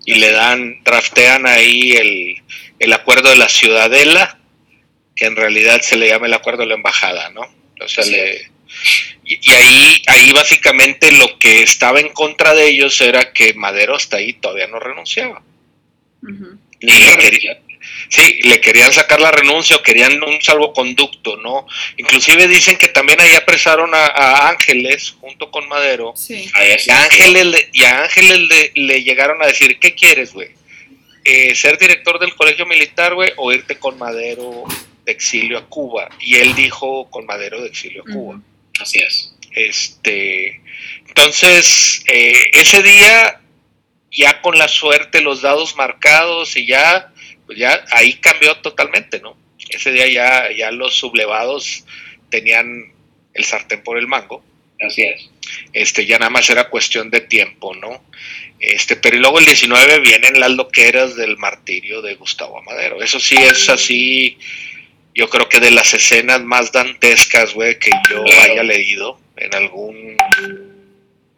[0.06, 2.36] Y le dan, draftean ahí el,
[2.80, 4.40] el acuerdo de la ciudadela
[5.16, 7.42] que en realidad se le llama el acuerdo de la embajada, ¿no?
[7.82, 8.52] O sea, le,
[9.26, 14.18] y, ahí, ahí básicamente lo que estaba en contra de ellos era que Madero hasta
[14.18, 15.42] ahí todavía no renunciaba.
[18.10, 21.68] Sí, le querían sacar la renuncia o querían un salvoconducto, ¿no?
[21.98, 26.14] Inclusive dicen que también ahí apresaron a, Ángeles junto con Madero.
[26.16, 26.50] Sí.
[26.86, 30.50] Y a Ángeles, y a Ángeles le, llegaron a decir, ¿qué quieres, güey?
[31.24, 33.32] Eh, ¿Ser director del colegio militar, güey?
[33.36, 34.64] ¿O irte con Madero
[35.08, 38.42] de exilio a Cuba y él dijo con Madero de exilio a Cuba.
[38.80, 39.34] Así es.
[39.54, 40.62] Este,
[41.08, 43.42] entonces, eh, ese día,
[44.12, 47.12] ya con la suerte, los dados marcados y ya,
[47.48, 49.36] pues ya ahí cambió totalmente, ¿no?
[49.70, 51.84] Ese día ya, ya los sublevados
[52.30, 52.94] tenían
[53.34, 54.44] el sartén por el mango.
[54.80, 55.30] Así es.
[55.74, 58.04] Este, ya nada más era cuestión de tiempo, ¿no?
[58.60, 63.02] Este, pero luego el 19 vienen las loqueras del martirio de Gustavo Amadero.
[63.02, 64.38] Eso sí es así
[65.18, 70.16] yo creo que de las escenas más dantescas, güey, que yo haya leído en algún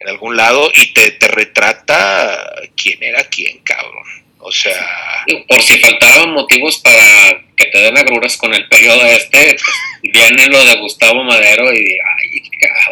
[0.00, 4.04] en algún lado y te, te retrata quién era quién, cabrón.
[4.40, 4.74] O sea...
[5.48, 10.46] Por si faltaban motivos para que te den agruras con el periodo este, pues, viene
[10.46, 12.42] lo de Gustavo Madero y ay,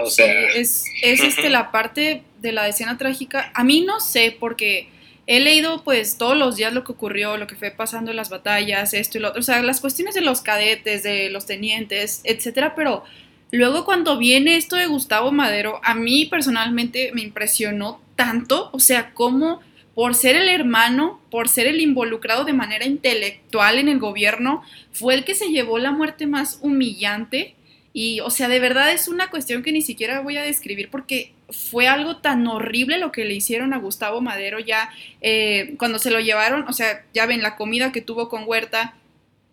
[0.02, 0.30] o sea...
[0.54, 3.50] es, es este, la parte de la escena trágica.
[3.54, 4.88] A mí no sé, porque
[5.28, 8.30] he leído pues todos los días lo que ocurrió, lo que fue pasando en las
[8.30, 12.22] batallas, esto y lo otro, o sea, las cuestiones de los cadetes, de los tenientes,
[12.24, 13.04] etcétera, pero
[13.50, 19.12] luego cuando viene esto de Gustavo Madero, a mí personalmente me impresionó tanto, o sea,
[19.12, 19.60] cómo
[19.98, 24.62] por ser el hermano, por ser el involucrado de manera intelectual en el gobierno,
[24.92, 27.56] fue el que se llevó la muerte más humillante.
[27.92, 31.32] Y, o sea, de verdad es una cuestión que ni siquiera voy a describir porque
[31.50, 34.88] fue algo tan horrible lo que le hicieron a Gustavo Madero ya
[35.20, 38.94] eh, cuando se lo llevaron, o sea, ya ven la comida que tuvo con Huerta,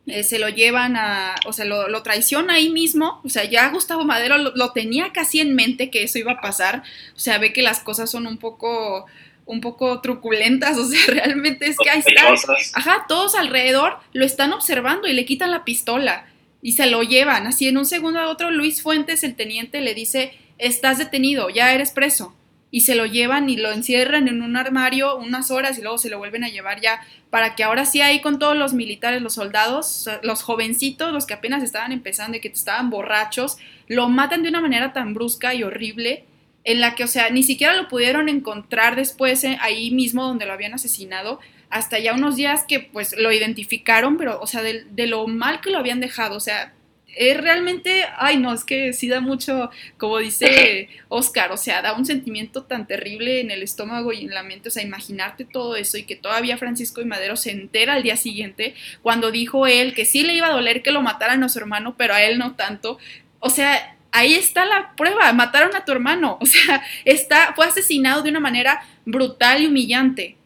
[0.05, 4.03] eh, se lo llevan a, o sea, lo, traiciona ahí mismo, o sea, ya Gustavo
[4.03, 6.83] Madero lo, lo, tenía casi en mente que eso iba a pasar,
[7.15, 9.07] o sea, ve que las cosas son un poco,
[9.45, 12.33] un poco truculentas, o sea, realmente es que ahí está,
[12.73, 16.27] ajá, todos alrededor lo están observando y le quitan la pistola
[16.61, 19.93] y se lo llevan, así en un segundo a otro, Luis Fuentes, el teniente, le
[19.93, 22.35] dice, estás detenido, ya eres preso,
[22.71, 26.09] y se lo llevan y lo encierran en un armario unas horas y luego se
[26.09, 26.99] lo vuelven a llevar ya
[27.29, 31.35] para que ahora sí ahí con todos los militares, los soldados, los jovencitos, los que
[31.35, 33.57] apenas estaban empezando y que estaban borrachos,
[33.87, 36.25] lo matan de una manera tan brusca y horrible
[36.65, 40.45] en la que, o sea, ni siquiera lo pudieron encontrar después eh, ahí mismo donde
[40.45, 41.39] lo habían asesinado,
[41.69, 45.61] hasta ya unos días que pues lo identificaron, pero, o sea, de, de lo mal
[45.61, 46.73] que lo habían dejado, o sea,
[47.15, 51.93] es realmente, ay no, es que sí da mucho, como dice Oscar, o sea, da
[51.93, 55.75] un sentimiento tan terrible en el estómago y en la mente, o sea, imaginarte todo
[55.75, 59.93] eso y que todavía Francisco y Madero se entera al día siguiente cuando dijo él
[59.93, 62.37] que sí le iba a doler que lo mataran a su hermano, pero a él
[62.37, 62.97] no tanto,
[63.39, 68.21] o sea, ahí está la prueba, mataron a tu hermano, o sea, está, fue asesinado
[68.23, 70.37] de una manera brutal y humillante.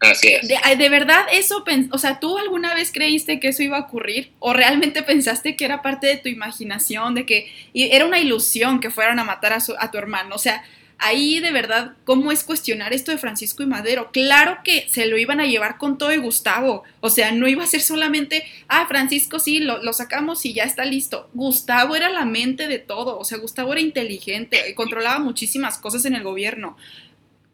[0.00, 0.46] Así es.
[0.46, 4.32] De, de, verdad, eso, o sea, ¿tú alguna vez creíste que eso iba a ocurrir?
[4.38, 8.90] ¿O realmente pensaste que era parte de tu imaginación, de que era una ilusión que
[8.90, 10.34] fueran a matar a, su, a tu hermano?
[10.34, 10.62] O sea,
[10.98, 14.10] ahí de verdad, ¿cómo es cuestionar esto de Francisco y Madero?
[14.12, 16.84] Claro que se lo iban a llevar con todo y Gustavo.
[17.00, 20.64] O sea, no iba a ser solamente, ah, Francisco sí, lo, lo, sacamos y ya
[20.64, 21.28] está listo.
[21.34, 23.18] Gustavo era la mente de todo.
[23.18, 26.76] O sea, Gustavo era inteligente, controlaba muchísimas cosas en el gobierno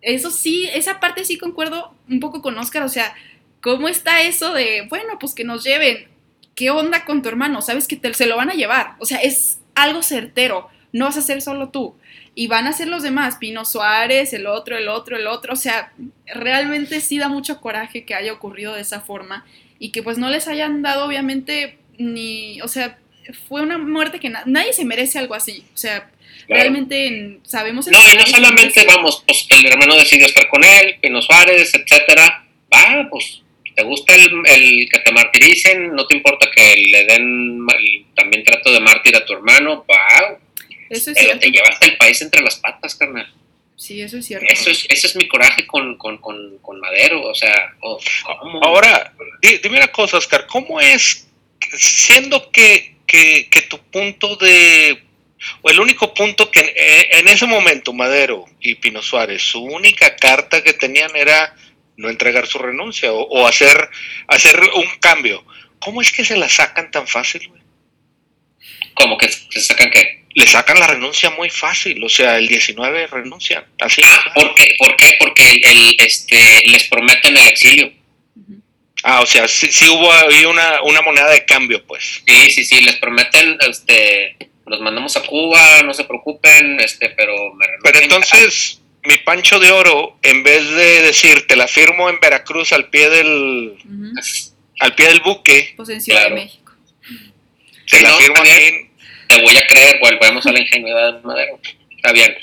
[0.03, 3.15] eso sí, esa parte sí concuerdo un poco con Oscar, o sea,
[3.61, 6.09] ¿cómo está eso de, bueno, pues que nos lleven?
[6.55, 7.63] ¿Qué onda con tu hermano?
[7.63, 11.17] Sabes que te, se lo van a llevar, o sea, es algo certero, no vas
[11.17, 11.97] a ser solo tú.
[12.35, 15.57] Y van a ser los demás, Pino Suárez, el otro, el otro, el otro, o
[15.57, 15.93] sea,
[16.27, 19.45] realmente sí da mucho coraje que haya ocurrido de esa forma
[19.79, 22.99] y que pues no les hayan dado obviamente ni, o sea,
[23.49, 26.11] fue una muerte que na nadie se merece algo así, o sea,
[26.47, 26.63] Claro.
[26.63, 27.87] Realmente sabemos...
[27.87, 32.45] No, y no solamente, vamos, pues el hermano decidió estar con él, Pino Suárez, etcétera.
[32.75, 33.43] Va, pues,
[33.77, 38.45] te gusta el, el, que te martiricen, no te importa que le den el, también
[38.45, 40.39] trato de mártir a tu hermano, va.
[40.91, 41.41] Eso es pero cierto.
[41.41, 43.33] te llevaste el país entre las patas, carnal.
[43.77, 44.47] Sí, eso es cierto.
[44.51, 47.99] Eso es, ese es mi coraje con, con, con, con Madero, o sea, oh,
[48.41, 48.63] ¿cómo?
[48.63, 51.27] Ahora, dime una cosa, Oscar, ¿cómo es,
[51.79, 55.03] siendo que, que, que tu punto de
[55.63, 56.75] o el único punto que
[57.13, 61.55] en, ese momento Madero y Pino Suárez, su única carta que tenían era
[61.97, 63.89] no entregar su renuncia o, o hacer,
[64.27, 65.43] hacer un cambio.
[65.79, 67.63] ¿Cómo es que se la sacan tan fácil, güey?
[68.93, 70.20] ¿Cómo que se sacan qué?
[70.33, 73.65] Le sacan la renuncia muy fácil, o sea, el 19 renuncian.
[73.81, 74.77] Así ah, ¿por qué?
[74.79, 75.17] ¿Por qué?
[75.19, 77.93] Porque el, el, este, les prometen el exilio.
[79.03, 82.23] Ah, o sea, sí, sí hubo ahí una, una moneda de cambio, pues.
[82.27, 84.37] Sí, sí, sí, les prometen este,
[84.71, 87.53] los mandamos a Cuba, no se preocupen, este, pero...
[87.55, 92.21] Me pero entonces, mi Pancho de Oro, en vez de decir, te la firmo en
[92.21, 94.53] Veracruz al pie del, uh -huh.
[94.79, 95.75] al pie del buque...
[95.77, 96.37] Pues en Ciudad claro.
[96.37, 96.73] de México.
[97.91, 98.90] Te sí, la no, firmo aquí.
[99.35, 101.59] Te voy a creer, volvemos a la ingenuidad de Madero.
[101.97, 102.37] Está bien.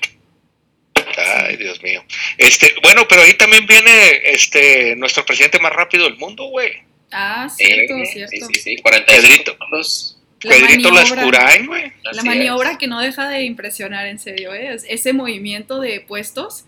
[1.18, 2.04] Ay, Dios mío.
[2.38, 6.74] Este, bueno, pero ahí también viene este nuestro presidente más rápido del mundo, güey.
[7.12, 8.32] Ah, cierto, sí, cierto.
[8.48, 9.52] Sí, sí, sí, 45 Pedrito.
[9.54, 10.14] segundos.
[10.42, 11.16] La Pedrito maniobra.
[11.16, 11.92] Lascurain, güey.
[12.04, 12.78] La maniobra es.
[12.78, 14.74] que no deja de impresionar, en serio, ¿eh?
[14.74, 16.66] Es- Ese movimiento de puestos.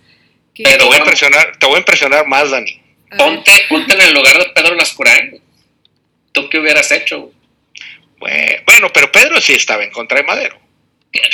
[0.55, 2.81] Que, Te voy a impresionar, te voy a impresionar más, Dani.
[3.11, 5.39] a Ponte, ponte en el lugar de Pedro Lascurain.
[6.31, 7.31] ¿Tú qué hubieras hecho?
[8.19, 10.59] Bueno, pero Pedro sí estaba en contra de Madero.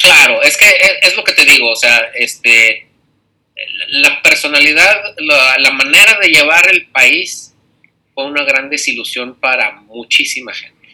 [0.02, 0.66] Claro, es que
[1.02, 2.88] es, lo que te digo, o sea, este,
[3.90, 7.54] la personalidad, la, la manera de llevar el país
[8.14, 10.88] fue una gran desilusión para muchísima gente,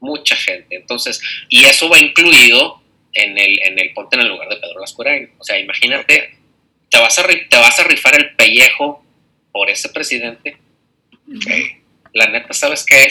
[0.00, 0.76] mucha gente.
[0.76, 2.82] Entonces, y eso va incluido
[3.14, 5.32] en el, en el ponte en el lugar de Pedro Lascurain.
[5.38, 6.36] O sea, imagínate,
[6.90, 9.04] te vas a, te vas a rifar el pellejo
[9.50, 10.58] por ese presidente.
[12.12, 13.10] La neta, ¿sabes qué?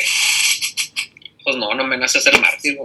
[1.44, 2.78] Pues no, no me nace ser mártir.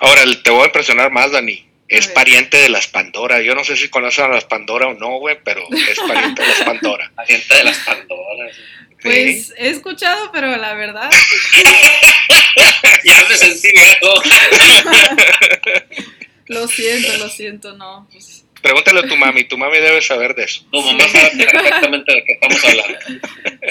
[0.00, 1.66] Ahora, te voy a impresionar más, Dani.
[1.88, 3.40] Es pariente de las Pandora.
[3.40, 6.48] Yo no sé si conocen a las Pandora o no, güey, pero es pariente de
[6.48, 7.10] las Pandora.
[7.16, 8.54] La gente de las Pandoras.
[9.00, 11.08] Pues he escuchado, pero la verdad.
[13.04, 13.68] ya me sentí.
[16.48, 18.08] Lo siento, lo siento, no.
[18.10, 20.64] Pues, Pregúntale a tu mami, tu mami debe saber de eso.
[20.72, 22.98] Tu mamá sabe perfectamente de qué estamos hablando.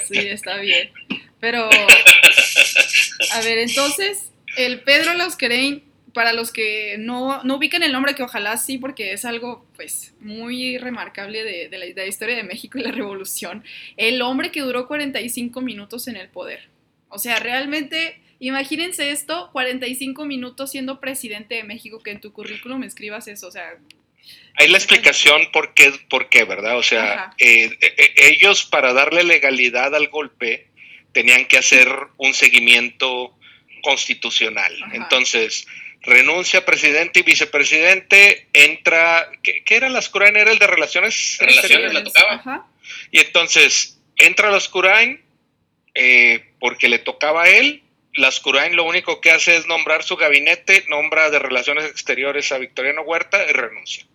[0.07, 0.91] Sí, está bien.
[1.39, 1.69] Pero,
[3.34, 5.84] a ver, entonces, el Pedro Lausquerein,
[6.14, 10.14] para los que no, no ubican el nombre, que ojalá sí, porque es algo, pues,
[10.20, 13.64] muy remarcable de, de la, de la historia de México y la revolución,
[13.98, 16.70] el hombre que duró 45 minutos en el poder.
[17.10, 22.84] O sea, realmente, imagínense esto, 45 minutos siendo presidente de México, que en tu currículum
[22.84, 23.78] escribas eso, o sea...
[24.56, 26.78] Hay la explicación por qué, por qué ¿verdad?
[26.78, 27.36] O sea, Ajá.
[27.38, 30.66] eh, eh, ellos para darle legalidad al golpe
[31.18, 33.35] tenían que hacer un seguimiento
[33.81, 34.72] constitucional.
[34.84, 34.95] Ajá.
[34.98, 35.65] Entonces,
[36.03, 40.35] renuncia presidente y vicepresidente, entra, ¿qué, qué era las Curain?
[40.35, 42.34] Era el de relaciones Relaciones, le tocaba.
[42.35, 42.68] Ajá.
[43.10, 45.19] Y entonces entra Lascurain
[45.95, 47.81] eh, porque le tocaba a él.
[48.14, 53.02] Lascurain lo único que hace es nombrar su gabinete, nombra de Relaciones Exteriores a Victoriano
[53.02, 54.06] Huerta y renuncia.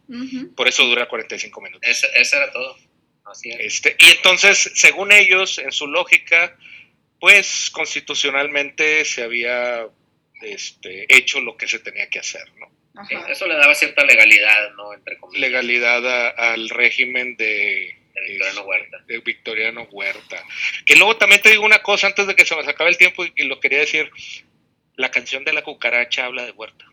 [0.55, 1.91] Por eso dura 45 minutos.
[1.91, 2.77] Ese, ese era todo.
[3.25, 3.59] Así es.
[3.59, 6.57] Este, y entonces, según ellos, en su lógica,
[7.23, 9.87] pues constitucionalmente se había
[10.43, 12.67] este, hecho lo que se tenía que hacer, ¿no?
[13.01, 13.31] Ajá.
[13.31, 14.93] eso le daba cierta legalidad, ¿no?
[14.93, 15.41] Entre comillas.
[15.41, 18.99] Legalidad a- al régimen de, De Victoriano Huerta.
[19.07, 20.45] de Victoriano Huerta.
[20.85, 23.25] Que luego también te digo una cosa antes de que se me acabe el tiempo
[23.25, 24.11] y, y lo quería decir.
[24.97, 26.85] La canción de la cucaracha habla de Huerta.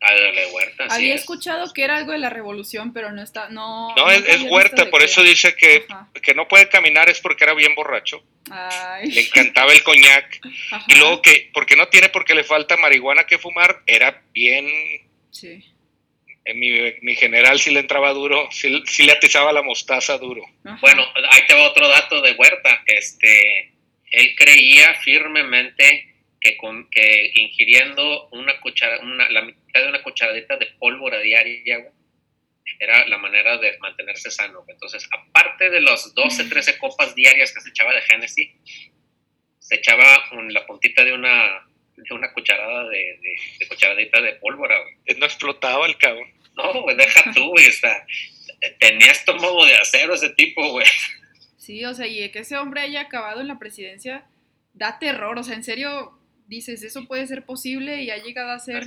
[0.00, 1.22] La Huerta, Había es.
[1.22, 3.94] escuchado que era algo de la revolución, pero no está, no.
[4.10, 5.06] Es, Huerta, por qué.
[5.06, 5.86] eso dice que,
[6.22, 8.22] que no puede caminar es porque era bien borracho.
[9.02, 10.40] Le encantaba el coñac.
[10.70, 10.84] Ajá.
[10.86, 14.66] Y luego que, porque no tiene porque le falta marihuana que fumar, era bien.
[15.30, 15.64] Sí.
[16.44, 16.70] En mi,
[17.02, 20.44] mi general sí le entraba duro, sí, sí le atizaba la mostaza duro.
[20.64, 20.78] Ajá.
[20.80, 22.82] Bueno, ahí te va otro dato de Huerta.
[22.86, 23.72] Este,
[24.12, 26.07] él creía firmemente
[26.40, 31.78] que, con, que ingiriendo una cuchara, una, la mitad de una cucharadita de pólvora diaria
[31.78, 31.92] güey,
[32.80, 34.64] era la manera de mantenerse sano.
[34.68, 38.50] Entonces, aparte de las 12, 13 copas diarias que se echaba de Genesis,
[39.58, 41.66] se echaba un- la puntita de una,
[41.96, 44.76] de una cucharada de, de, de cucharadita de pólvora.
[44.80, 45.18] güey.
[45.18, 46.32] No explotaba el cabrón.
[46.56, 47.66] No, güey, deja tú, güey.
[47.66, 48.06] está-
[48.80, 50.86] tenía estómago de acero ese tipo, güey.
[51.56, 54.24] Sí, o sea, y que ese hombre haya acabado en la presidencia
[54.74, 55.38] da terror.
[55.38, 56.17] O sea, en serio,
[56.48, 58.84] dices, eso puede ser posible y ha llegado a ser.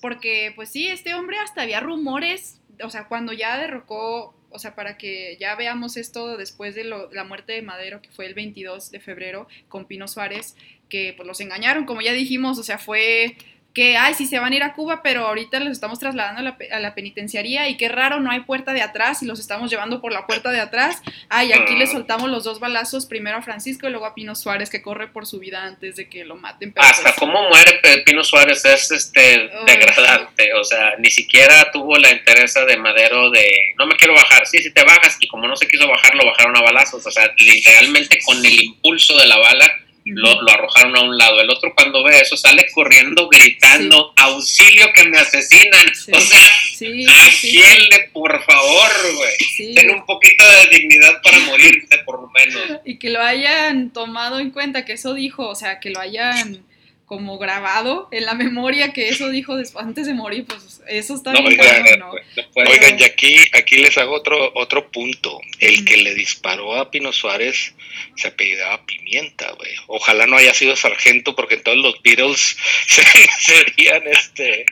[0.00, 4.74] Porque, pues sí, este hombre hasta había rumores, o sea, cuando ya derrocó, o sea,
[4.74, 8.34] para que ya veamos esto después de lo- la muerte de Madero, que fue el
[8.34, 10.56] 22 de febrero, con Pino Suárez,
[10.88, 13.36] que pues los engañaron, como ya dijimos, o sea, fue
[13.74, 16.44] que, ay, sí se van a ir a Cuba, pero ahorita los estamos trasladando a
[16.44, 19.68] la, a la penitenciaría y qué raro, no hay puerta de atrás y los estamos
[19.68, 21.02] llevando por la puerta de atrás.
[21.28, 24.70] Ay, aquí le soltamos los dos balazos, primero a Francisco y luego a Pino Suárez,
[24.70, 26.72] que corre por su vida antes de que lo maten.
[26.72, 31.98] pero, Hasta pues, cómo muere Pino Suárez es este degradante, o sea, ni siquiera tuvo
[31.98, 35.48] la interesa de Madero de no me quiero bajar, sí, si te bajas, y como
[35.48, 39.26] no se quiso bajar, lo bajaron a balazos, o sea, literalmente con el impulso de
[39.26, 41.40] la bala lo, lo arrojaron a un lado.
[41.40, 46.12] El otro cuando ve eso sale corriendo gritando, auxilio que me asesinan, Sí.
[46.14, 46.40] o sea,
[46.74, 52.80] Sí, Gielde, por favor, güey, ten un poquito de dignidad para morirte, por lo menos.
[52.84, 56.64] Y que lo hayan tomado en cuenta, que eso dijo, o sea, que lo hayan
[57.06, 61.32] como grabado en la memoria que eso dijo después, antes de morir, pues eso está
[61.32, 62.12] No, bien oiga, cabrón, ¿no?
[62.54, 65.38] Oigan, y aquí, aquí les hago otro, otro punto.
[65.58, 67.74] El que le disparó a Pino Suárez
[68.16, 69.72] se apellidaba Pimienta, güey.
[69.86, 72.56] Ojalá no haya sido sargento, porque entonces los Beatles
[72.86, 73.04] se-
[73.38, 74.64] serían este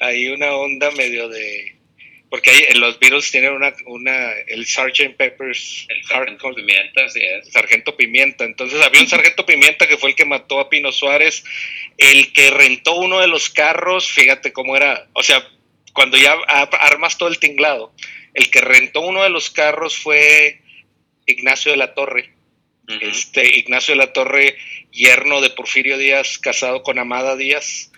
[0.00, 1.71] ahí una onda medio de.
[2.32, 5.16] Porque ahí, en los Beatles tienen una, una el Sgt.
[5.18, 7.52] Pepper's el sargento Hardcore Pimienta, así es.
[7.52, 8.44] Sargento Pimienta.
[8.44, 11.44] Entonces había un Sargento Pimienta que fue el que mató a Pino Suárez,
[11.98, 15.46] el que rentó uno de los carros, fíjate cómo era, o sea,
[15.92, 16.32] cuando ya
[16.80, 17.92] armas todo el tinglado,
[18.32, 20.62] el que rentó uno de los carros fue
[21.26, 22.32] Ignacio de la Torre.
[23.02, 24.56] Este Ignacio de la Torre,
[24.90, 27.92] yerno de Porfirio Díaz, casado con Amada Díaz.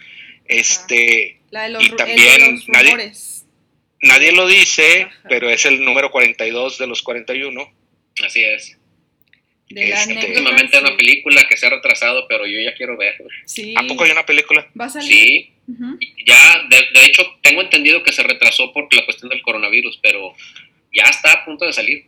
[0.47, 3.34] Este, La de los, Y también de los nadie- rumores.
[4.05, 5.21] Nadie lo dice, Ajá.
[5.29, 7.73] pero es el número 42 de los 41.
[8.25, 8.79] Así es.
[9.71, 10.83] De la Este, Últimamente sí.
[10.85, 13.17] una película que se ha retrasado, pero yo ya quiero ver.
[13.47, 13.75] Sí.
[13.77, 14.69] ¿A poco hay una película?
[14.79, 15.09] Va a salir.
[15.09, 15.53] Sí,
[16.27, 20.35] ya, de, de hecho, tengo entendido que se retrasó por la cuestión del coronavirus, pero
[20.93, 22.05] ya está a punto de salir.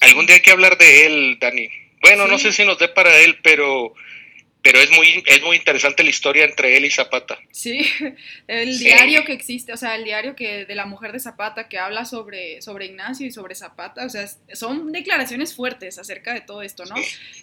[0.00, 1.68] Algún día hay que hablar de él, Dani.
[2.00, 3.92] Bueno, no sé si nos dé para él, pero
[4.62, 7.38] pero es muy, es muy interesante la historia entre él y Zapata.
[7.50, 7.88] Sí,
[8.46, 11.78] el diario que existe, o sea, el diario que de la mujer de Zapata que
[11.78, 16.62] habla sobre, sobre Ignacio y sobre Zapata, o sea, son declaraciones fuertes acerca de todo
[16.62, 16.96] esto, ¿no?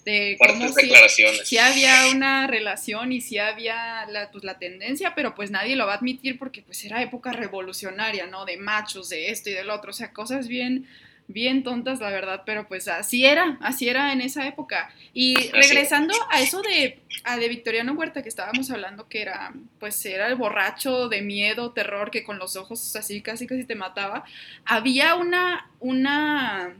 [0.05, 1.47] De cómo declaraciones.
[1.47, 5.87] Si, había una relación y si había la, pues, la tendencia, pero pues nadie lo
[5.87, 8.45] va a admitir porque pues era época revolucionaria, ¿no?
[8.45, 10.87] De machos, de esto y del otro, o sea, cosas bien
[11.27, 14.89] bien tontas, la verdad, pero pues así era, así era en esa época.
[15.13, 20.03] Y regresando a eso de, a de Victoriano Huerta que estábamos hablando, que era, pues
[20.05, 24.23] era el borracho de miedo, terror, que con los ojos así casi casi te mataba,
[24.65, 26.73] había una, una,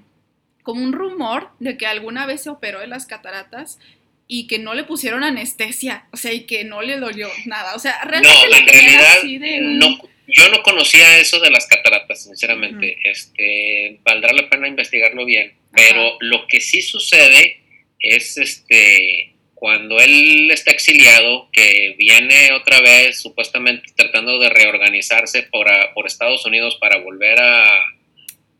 [0.64, 3.80] como un rumor de que alguna vez se operó de las cataratas
[4.28, 7.80] y que no le pusieron anestesia, o sea, y que no le dolió nada, o
[7.80, 9.18] sea, realmente no, en realidad
[9.62, 12.98] no yo no conocía eso de las cataratas, sinceramente.
[13.04, 15.54] Este, valdrá la pena investigarlo bien.
[15.72, 17.62] Pero lo que sí sucede
[18.00, 25.68] es este cuando él está exiliado, que viene otra vez supuestamente tratando de reorganizarse por,
[25.96, 27.66] por Estados Unidos para volver a,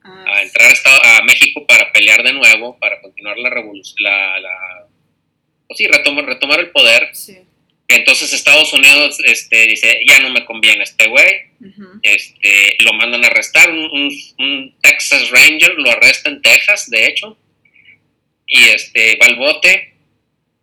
[0.04, 0.72] ah, a entrar
[1.04, 4.87] a, México para pelear de nuevo, para continuar la revolución, la, la
[5.76, 7.10] sí, retomar, retomar el poder.
[7.14, 7.38] Sí.
[7.88, 11.48] Entonces Estados Unidos este, dice, ya no me conviene este güey,
[12.04, 17.38] este, lo mandan a arrestar, un, Texas Ranger lo arresta en Texas, de hecho,
[18.46, 19.94] y este, va al bote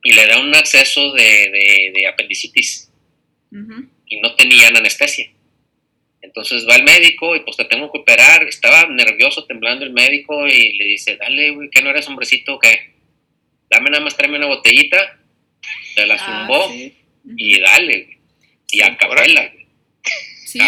[0.03, 2.91] y le da un acceso de, apendicitis.
[4.07, 5.31] Y no tenían anestesia.
[6.21, 10.47] Entonces va al médico y pues te tengo que operar, estaba nervioso, temblando el médico
[10.47, 12.94] y le dice, dale, güey, que no eres hombrecito, que
[13.75, 15.19] dame nada más, tráeme una botellita,
[15.95, 16.73] se la ah, zumbó
[17.37, 18.19] y dale,
[18.71, 19.51] y a capela.
[20.47, 20.61] Sí,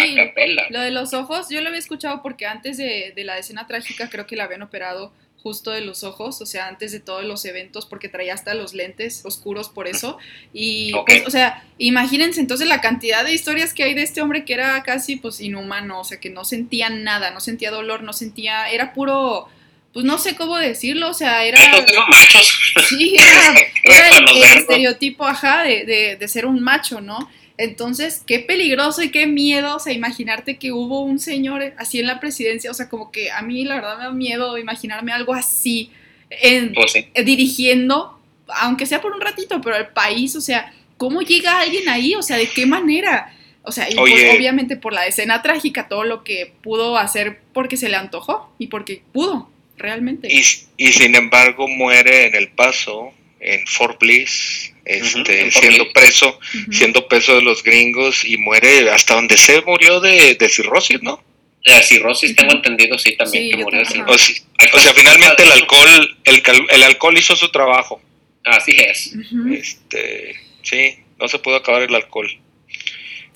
[0.70, 4.26] lo de los ojos, yo lo había escuchado porque antes de, la escena trágica creo
[4.26, 7.86] que la habían operado justo de los ojos, o sea, antes de todos los eventos,
[7.86, 10.18] porque traía hasta los lentes oscuros por eso.
[10.52, 14.44] Y, pues, o sea, imagínense entonces la cantidad de historias que hay de este hombre
[14.44, 18.12] que era casi, pues, inhumano, o sea, que no sentía nada, no sentía dolor, no
[18.12, 19.48] sentía, era puro,
[19.96, 21.58] pues, no sé cómo decirlo, o sea, era...
[22.06, 22.52] machos.
[22.86, 23.54] Sí, era,
[24.18, 27.30] el, estereotipo, ajá, de, de ser un macho, ¿no?
[27.56, 32.08] Entonces, qué peligroso y qué miedo, o sea, imaginarte que hubo un señor así en
[32.08, 35.32] la presidencia, o sea, como que a mí la verdad me da miedo imaginarme algo
[35.32, 35.90] así
[36.28, 36.92] en, pues
[37.24, 42.14] dirigiendo, aunque sea por un ratito, pero el país, o sea, ¿cómo llega alguien ahí?
[42.16, 43.34] O sea, ¿de qué manera?
[43.62, 47.78] O sea, y pues, obviamente por la escena trágica, todo lo que pudo hacer porque
[47.78, 50.28] se le antojó y porque pudo, realmente.
[50.30, 50.42] Y,
[50.76, 56.38] y sin embargo muere en el paso, en Fort Bliss, este, siendo preso,
[56.70, 61.22] siendo preso de los gringos y muere hasta donde se murió de, cirrosis, ¿no?
[61.64, 64.46] La cirrosis, tengo entendido, sí, también que murió de cirrosis.
[64.72, 68.00] O, sea, finalmente el alcohol, el, el, alcohol hizo su trabajo.
[68.44, 69.12] Así es.
[69.52, 72.30] Este, sí, no se pudo acabar el alcohol.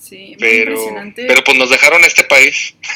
[0.00, 0.76] Sí, pero,
[1.14, 2.74] pero pues nos dejaron este país.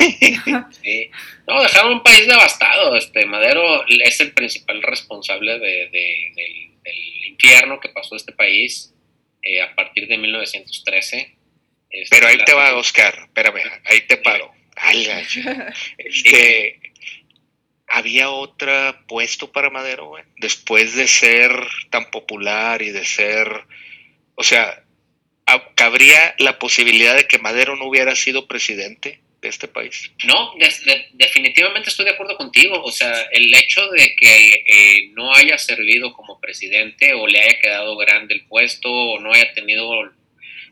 [0.82, 1.10] sí.
[1.46, 2.96] No, dejaron un país devastado.
[2.96, 8.94] Este Madero es el principal responsable de, del del infierno que pasó este país
[9.42, 11.36] eh, a partir de 1913.
[11.90, 14.52] Este, Pero ahí te va, Oscar, espérame, ahí te paro.
[15.98, 16.80] este,
[17.86, 18.72] ¿Había otro
[19.06, 21.50] puesto para Madero, Después de ser
[21.90, 23.48] tan popular y de ser,
[24.34, 24.83] o sea,
[25.74, 29.20] ¿cabría la posibilidad de que Madero no hubiera sido presidente?
[29.48, 30.10] este país.
[30.24, 30.54] No,
[31.12, 32.82] definitivamente estoy de acuerdo contigo.
[32.82, 37.60] O sea, el hecho de que eh, no haya servido como presidente o le haya
[37.60, 39.90] quedado grande el puesto o no haya tenido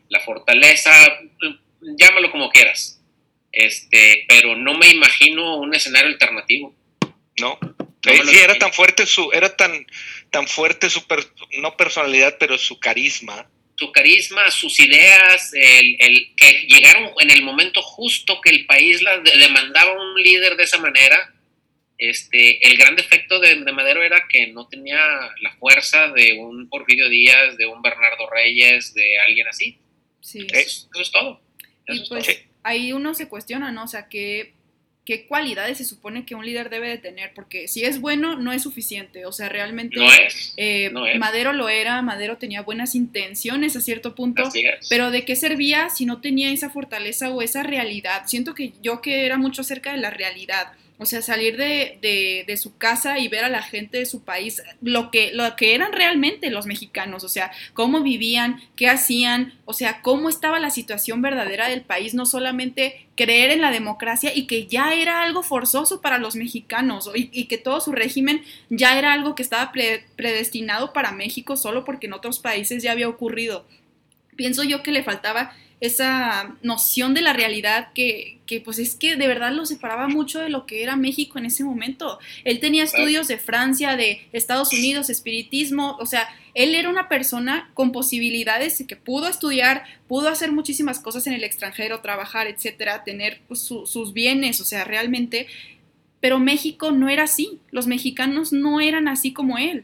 [0.09, 0.91] la fortaleza,
[1.81, 3.01] llámalo como quieras.
[3.51, 6.75] Este, pero no me imagino un escenario alternativo.
[7.39, 7.57] No.
[8.01, 9.85] sí, era tan fuerte su, era tan,
[10.31, 11.03] tan fuerte su,
[11.59, 17.81] no personalidad, pero su carisma, su carisma, sus ideas, el, que llegaron en el momento
[17.81, 21.33] justo que el país la demandaba un líder de esa manera.
[21.97, 24.97] Este, el gran defecto de, Madero era que no tenía
[25.41, 29.77] la fuerza de un Porfirio Díaz, de un Bernardo Reyes, de alguien así.
[30.21, 30.45] Sí.
[30.51, 31.41] Eso, es todo.
[31.87, 33.83] y pues ahí uno se cuestiona, ¿no?
[33.83, 34.53] O sea, que
[35.05, 38.53] qué cualidades se supone que un líder debe de tener, porque si es bueno, no
[38.53, 39.25] es suficiente.
[39.25, 39.99] O sea, realmente
[40.57, 44.43] eh, Madero lo era, Madero tenía buenas intenciones a cierto punto,
[44.89, 48.23] pero ¿de qué servía si no tenía esa fortaleza o esa realidad?
[48.27, 50.73] Siento que yo que era mucho cerca de la realidad.
[51.03, 54.63] O sea, salir de, de, su casa y ver a la gente de su país,
[54.81, 59.73] lo que, lo que eran realmente los mexicanos, o sea, cómo vivían, qué hacían, o
[59.73, 64.47] sea, cómo estaba la situación verdadera del país, no solamente creer en la democracia y
[64.47, 68.97] que ya era algo forzoso para los mexicanos y, y que todo su régimen ya
[68.97, 73.09] era algo que estaba pre, predestinado para México solo porque en otros países ya había
[73.09, 73.65] ocurrido.
[74.37, 75.53] Pienso yo que le faltaba
[75.85, 80.39] esa noción de la realidad que, que, pues es que de verdad lo separaba mucho
[80.39, 82.19] de lo que era México en ese momento.
[82.45, 87.69] Él tenía estudios de Francia, de Estados Unidos, espiritismo, o sea, él era una persona
[87.73, 93.41] con posibilidades que pudo estudiar, pudo hacer muchísimas cosas en el extranjero, trabajar, etcétera, tener
[93.49, 95.47] pues, su, sus bienes, o sea, realmente,
[96.21, 99.83] pero México no era así, los mexicanos no eran así como él.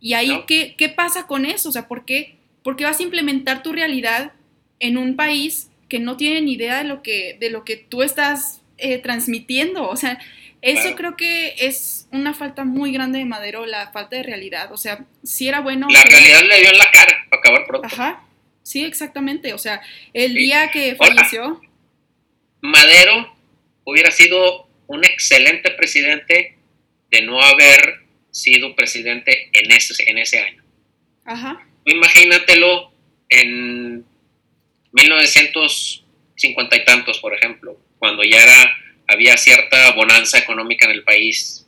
[0.00, 0.46] Y ahí, no.
[0.46, 1.68] ¿qué, ¿qué pasa con eso?
[1.68, 4.32] O sea, ¿por qué, ¿por qué vas a implementar tu realidad
[4.80, 8.02] en un país que no tiene ni idea de lo que, de lo que tú
[8.02, 9.88] estás eh, transmitiendo.
[9.88, 10.18] O sea,
[10.62, 10.96] eso claro.
[10.96, 14.72] creo que es una falta muy grande de Madero, la falta de realidad.
[14.72, 15.86] O sea, si era bueno...
[15.90, 16.10] La que...
[16.10, 17.86] realidad le dio en la cara para acabar pronto.
[17.86, 18.24] Ajá,
[18.62, 19.54] sí, exactamente.
[19.54, 19.80] O sea,
[20.12, 20.38] el sí.
[20.38, 21.44] día que falleció...
[21.44, 21.60] Hola.
[22.62, 23.36] Madero
[23.84, 26.56] hubiera sido un excelente presidente
[27.10, 28.00] de no haber
[28.30, 30.62] sido presidente en ese, en ese año.
[31.24, 31.64] Ajá.
[31.84, 32.92] Imagínatelo
[33.28, 34.04] en
[34.96, 38.74] 1950 y tantos, por ejemplo, cuando ya era,
[39.06, 41.66] había cierta bonanza económica en el país,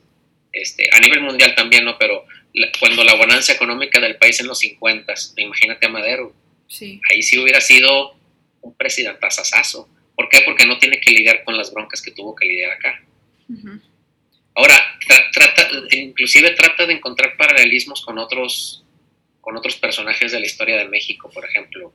[0.51, 1.97] este, a nivel mundial también, ¿no?
[1.97, 6.33] Pero la, cuando la bonanza económica del país en los 50, imagínate a Madero,
[6.67, 6.99] sí.
[7.11, 8.15] ahí sí hubiera sido
[8.61, 9.87] un presidente asasazo.
[10.15, 10.41] ¿Por qué?
[10.43, 13.01] Porque no tiene que lidiar con las broncas que tuvo que lidiar acá.
[13.47, 13.81] Uh -huh.
[14.55, 14.75] Ahora,
[15.07, 18.83] tra trata, inclusive trata de encontrar paralelismos con otros,
[19.39, 21.93] con otros personajes de la historia de México, por ejemplo.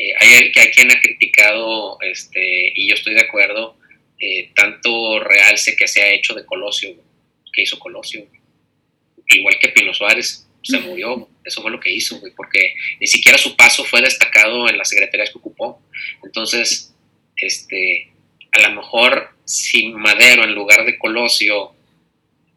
[0.00, 3.76] Eh, hay, hay, quien ha criticado, este, y yo estoy de acuerdo,
[4.18, 6.96] eh, tanto realce que se ha hecho de Colosio,
[7.52, 8.26] que hizo Colosio.
[9.26, 13.54] Igual que Pino Suárez se murió, eso fue lo que hizo, porque ni siquiera su
[13.56, 15.82] paso fue destacado en las secretarías que ocupó.
[16.24, 16.94] Entonces,
[17.36, 18.10] este,
[18.52, 21.74] a lo mejor si Madero en lugar de Colosio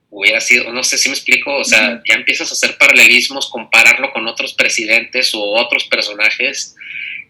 [0.09, 2.01] hubiera sido, no sé si me explico, o sea, uh -huh.
[2.07, 6.75] ya empiezas a hacer paralelismos, compararlo con otros presidentes o otros personajes,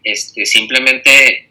[0.04, 1.50] este, simplemente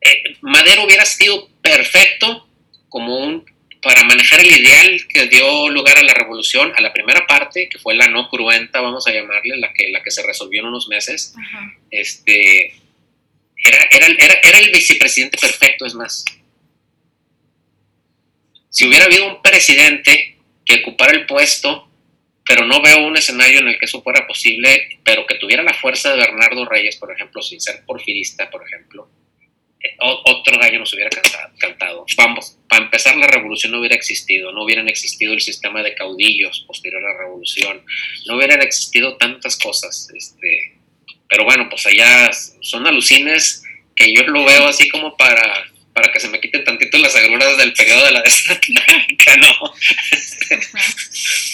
[0.00, 2.48] eh, Madero hubiera sido perfecto
[2.88, 3.44] como un
[3.82, 7.78] para manejar el ideal que dio lugar a la revolución, a la primera parte, que
[7.78, 10.88] fue la no cruenta, vamos a llamarle, la que, la que se resolvió en unos
[10.88, 11.34] meses,
[11.90, 12.74] este,
[13.56, 16.24] era, era, era, era el vicepresidente perfecto, es más.
[18.68, 21.89] Si hubiera habido un presidente que ocupara el puesto,
[22.46, 25.74] pero no veo un escenario en el que eso fuera posible, pero que tuviera la
[25.74, 29.08] fuerza de Bernardo Reyes, por ejemplo, sin ser porfirista, por ejemplo,
[29.82, 31.10] eh, otro gallo nos hubiera
[31.58, 32.04] cantado.
[32.16, 36.64] Vamos, para empezar la revolución no hubiera existido, no hubieran existido el sistema de caudillos
[36.66, 37.84] posterior a la revolución,
[38.26, 40.78] no hubieran existido tantas cosas, este,
[41.28, 42.30] pero bueno, pues allá
[42.60, 43.62] son alucines
[43.94, 46.64] que yo lo veo así como para para que se me quiten
[46.98, 49.74] las agruras del periodo de la desatlántica, ¿no?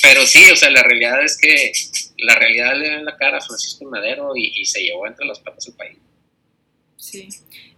[0.02, 1.72] Pero sí, o sea, la realidad es que
[2.18, 5.26] la realidad le da en la cara a Francisco Madero y, y, se llevó entre
[5.26, 5.98] las patas el país.
[6.96, 7.28] Sí,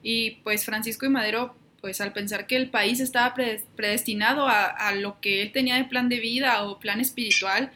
[0.03, 3.35] y pues Francisco y Madero, pues al pensar que el país estaba
[3.77, 7.73] predestinado a, a lo que él tenía de plan de vida o plan espiritual,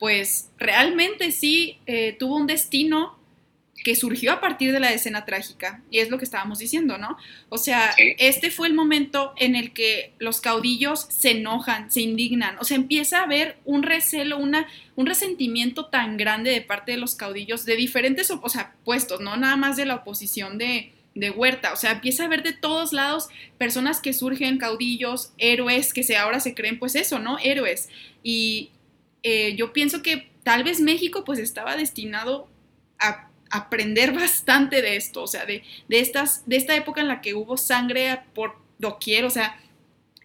[0.00, 3.19] pues realmente sí eh, tuvo un destino
[3.82, 7.16] que surgió a partir de la escena trágica, y es lo que estábamos diciendo, ¿no?
[7.48, 8.14] O sea, sí.
[8.18, 12.76] este fue el momento en el que los caudillos se enojan, se indignan, o sea,
[12.76, 14.66] empieza a haber un recelo, una,
[14.96, 19.36] un resentimiento tan grande de parte de los caudillos de diferentes, o sea, puestos, no
[19.36, 22.92] nada más de la oposición de, de Huerta, o sea, empieza a haber de todos
[22.92, 23.28] lados
[23.58, 27.38] personas que surgen, caudillos, héroes, que se, ahora se creen, pues eso, ¿no?
[27.42, 27.88] Héroes.
[28.22, 28.70] Y
[29.22, 32.48] eh, yo pienso que tal vez México pues estaba destinado
[32.98, 37.20] a aprender bastante de esto, o sea, de, de, estas, de esta época en la
[37.20, 39.60] que hubo sangre por doquier, o sea,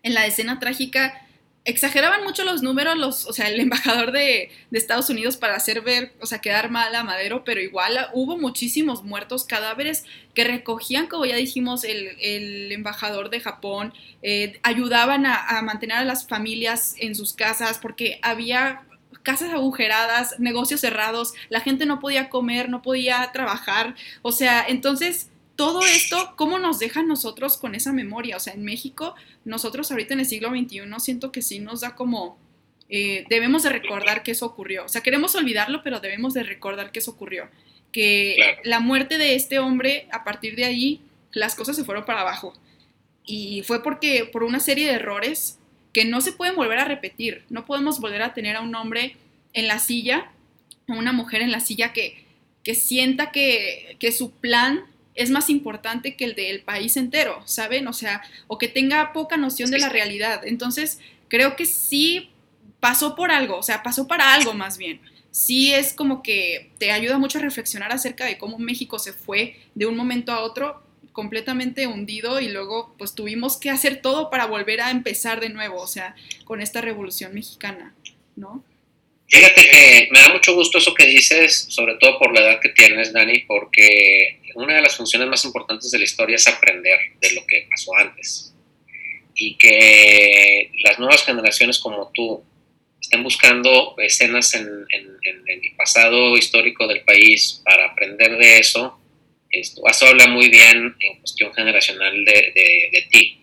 [0.03, 1.21] en la escena trágica
[1.65, 5.81] exageraban mucho los números, los, o sea, el embajador de, de, Estados Unidos para hacer
[5.81, 11.07] ver, o sea, quedar mal a Madero, pero igual hubo muchísimos muertos, cadáveres que recogían,
[11.07, 16.27] como ya dijimos, el, el embajador de Japón, eh, ayudaban a, a mantener a las
[16.27, 18.83] familias en sus casas porque había
[19.25, 25.29] casas agujeradas, negocios cerrados, la gente no podía comer, no podía trabajar, o sea, entonces
[25.57, 28.37] todo esto, ¿cómo nos deja nosotros con esa memoria?
[28.37, 29.15] O sea, en México,
[29.45, 32.37] nosotros ahorita en el siglo XXI siento que sí nos da como,
[32.87, 36.91] eh, debemos de recordar que eso ocurrió, o sea, queremos olvidarlo, pero debemos de recordar
[36.91, 37.49] que eso ocurrió,
[37.91, 38.57] que claro.
[38.63, 42.53] la muerte de este hombre, a partir de ahí, las cosas se fueron para abajo.
[43.25, 45.59] Y fue porque, por una serie de errores,
[45.95, 47.45] que no se pueden volver a repetir.
[47.49, 49.15] No podemos volver a tener a un hombre
[49.53, 50.29] en la silla,
[50.89, 52.25] a una mujer en la silla que,
[52.65, 57.87] que sienta que, que su plan es más importante que el del país entero, ¿saben?
[57.87, 60.41] O sea, o que tenga poca noción de la realidad.
[60.45, 60.99] Entonces,
[61.29, 62.29] creo que sí
[62.81, 64.99] pasó por algo, o sea, pasó para algo más bien.
[65.31, 69.61] Sí es como que te ayuda mucho a reflexionar acerca de cómo México se fue
[69.75, 70.83] de un momento a otro
[71.15, 75.81] completamente hundido y luego pues tuvimos que hacer todo para volver a empezar de nuevo,
[75.81, 77.95] o sea, con esta revolución mexicana,
[78.35, 78.63] ¿no?
[79.27, 82.69] Fíjate que me da mucho gusto eso que dices, sobre todo por la edad que
[82.69, 87.31] tienes, Dani, porque una de las funciones más importantes de la historia es aprender de
[87.33, 88.53] lo que pasó antes.
[89.33, 92.43] Y que las nuevas generaciones como tú
[93.01, 98.99] estén buscando escenas en, el pasado histórico del país para aprender de eso,
[99.49, 103.41] esto, eso habla muy bien en cuestión generacional de, ti.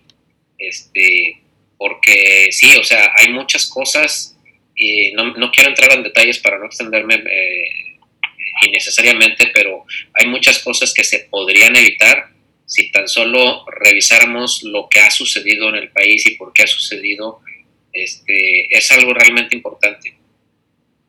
[0.58, 1.40] Este,
[1.78, 4.38] porque sí, o sea, hay muchas cosas,
[4.74, 7.98] y no, no quiero entrar en detalles para no extenderme eh,
[8.66, 9.84] innecesariamente, pero
[10.14, 12.32] hay muchas cosas que se podrían evitar
[12.66, 16.66] si tan solo revisáramos lo que ha sucedido en el país y por qué ha
[16.66, 17.40] sucedido,
[17.92, 20.14] este, es algo realmente importante.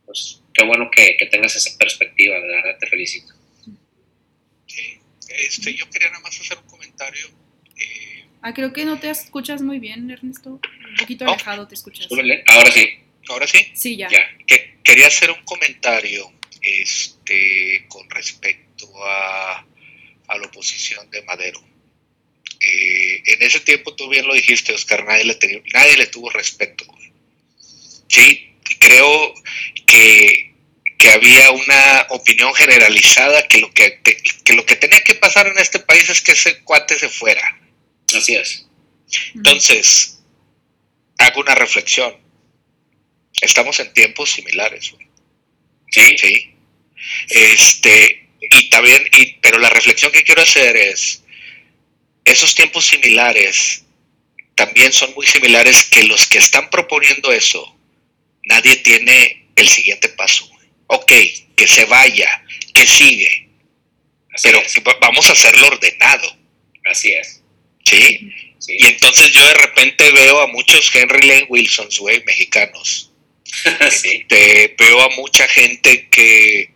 [0.06, 3.32] Pues qué bueno que, tengas esa perspectiva, de verdad te felicito.
[5.30, 7.28] Este, yo quería nada más hacer un comentario.
[7.78, 10.50] Eh, ah, creo que no te escuchas muy bien, Ernesto.
[10.52, 12.08] Un poquito alejado te escuchas.
[12.48, 12.90] Ahora sí.
[13.30, 13.72] ¿Ahora sí?
[13.74, 14.10] Sí, ya.
[14.45, 16.32] Que, quería hacer un comentario
[16.62, 19.66] este, con respecto a,
[20.28, 21.64] la oposición de Madero.
[22.60, 26.86] Eh, en ese tiempo tú bien lo dijiste, Oscar, nadie le, nadie le tuvo respeto.
[28.08, 29.34] Sí, creo
[29.86, 30.53] que,
[31.04, 35.58] que, había una opinión generalizada que lo que, que, lo que tenía que pasar en
[35.58, 37.60] este país es que ese cuate se fuera.
[38.16, 38.66] Así es.
[39.36, 40.20] Entonces,
[41.18, 42.16] hago una reflexión.
[43.42, 44.94] Estamos en tiempos similares.
[45.92, 46.18] Sí.
[46.18, 46.56] Sí.
[47.30, 51.22] Este, y también, y, pero la reflexión que quiero hacer es,
[52.24, 53.84] esos tiempos similares
[54.56, 57.78] también son muy similares que los que están proponiendo eso,
[58.44, 60.53] nadie tiene el siguiente paso.
[60.94, 61.11] Ok,
[61.56, 62.44] que se vaya,
[62.74, 63.49] que sigue,
[64.41, 64.61] pero
[65.02, 66.38] vamos a hacerlo ordenado.
[66.86, 67.41] Así es.
[67.84, 68.32] ¿Sí?
[68.68, 73.11] Y entonces yo de repente veo a muchos Henry Lane Wilsons, güey, mexicanos.
[73.91, 74.26] sí.
[74.30, 76.72] Este, veo a mucha gente que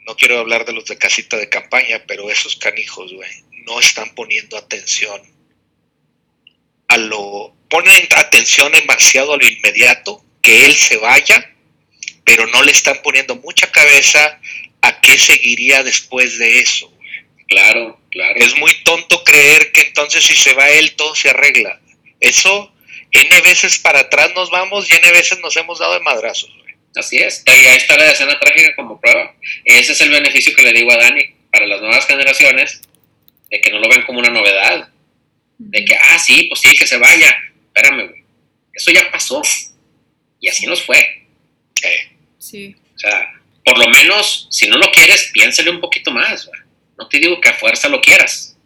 [0.00, 3.30] no quiero hablar de los de casita de campaña, pero esos canijos, güey,
[3.66, 5.20] no están poniendo atención
[6.88, 11.51] a lo, ponen atención demasiado a lo inmediato, que él se vaya,
[12.24, 14.40] pero no le están poniendo mucha cabeza
[14.80, 16.92] a qué seguiría después de eso.
[17.48, 18.34] Claro, claro.
[18.36, 21.80] Es muy tonto creer que entonces si se va él todo se arregla.
[22.20, 22.72] Eso,
[23.10, 26.50] N veces para atrás nos vamos y N veces nos hemos dado de madrazos.
[26.94, 29.34] Así es, ahí está la escena trágica como prueba.
[29.64, 32.82] Ese es el beneficio que le digo a Dani para las nuevas generaciones,
[33.50, 34.88] de que no lo ven como una novedad,
[35.58, 37.34] de que, ah, sí, pues sí, que se vaya.
[37.66, 38.24] Espérame, güey,
[38.74, 39.42] eso ya pasó.
[40.40, 41.26] Y así nos fue.
[42.52, 42.76] Sí.
[42.94, 43.32] O sea,
[43.64, 46.50] por lo menos, si no lo quieres, piénsale un poquito más.
[46.98, 48.56] No te digo que a fuerza lo quieras,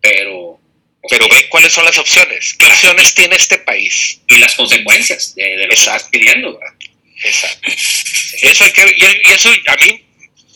[0.00, 0.58] pero...
[1.10, 2.54] Pero ve cuáles son las opciones.
[2.54, 4.20] ¿Qué opciones tiene este país?
[4.28, 6.60] Y las consecuencias de, lo que estás pidiendo.
[7.16, 7.68] Exacto.
[8.40, 10.04] Eso y, eso a mí,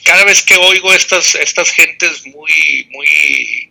[0.04, 3.70] cada vez que oigo estas, estas gentes muy, muy,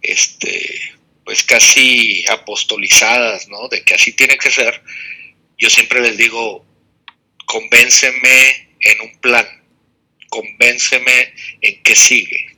[0.00, 0.94] este,
[1.24, 3.66] pues casi apostolizadas, ¿no?
[3.68, 4.80] De que así tiene que ser,
[5.58, 6.65] yo siempre les digo,
[7.46, 9.46] convénceme en un plan,
[10.28, 11.32] convénceme
[11.62, 12.56] en qué sigue.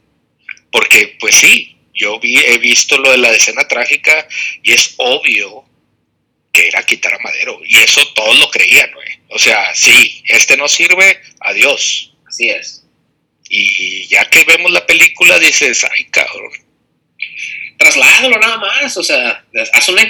[0.71, 4.27] Porque, pues sí, yo vi, he visto lo de la escena trágica
[4.63, 5.65] y es obvio
[6.53, 7.61] que era quitar a Madero.
[7.65, 8.99] Y eso todos lo creían, ¿no?
[9.31, 12.15] O sea, sí, este no sirve, adiós.
[12.27, 12.85] Así es.
[13.49, 16.53] Y ya que vemos la película dices, ay cabrón.
[17.79, 20.03] Trasládalo nada más, o sea, haz una,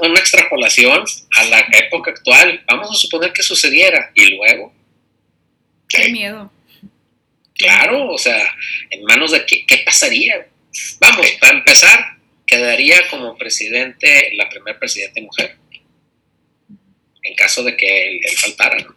[0.00, 1.04] una, extrapolación
[1.36, 2.64] a la época actual.
[2.66, 4.74] Vamos a suponer que sucediera y luego.
[5.88, 6.50] Qué, miedo.
[7.54, 8.56] Claro, o sea,
[8.90, 10.48] en manos de qué, qué pasaría.
[11.00, 12.16] Vamos, para empezar,
[12.46, 15.58] quedaría como presidente la primera presidente mujer
[17.22, 18.94] en caso de que él, faltara, ¿no?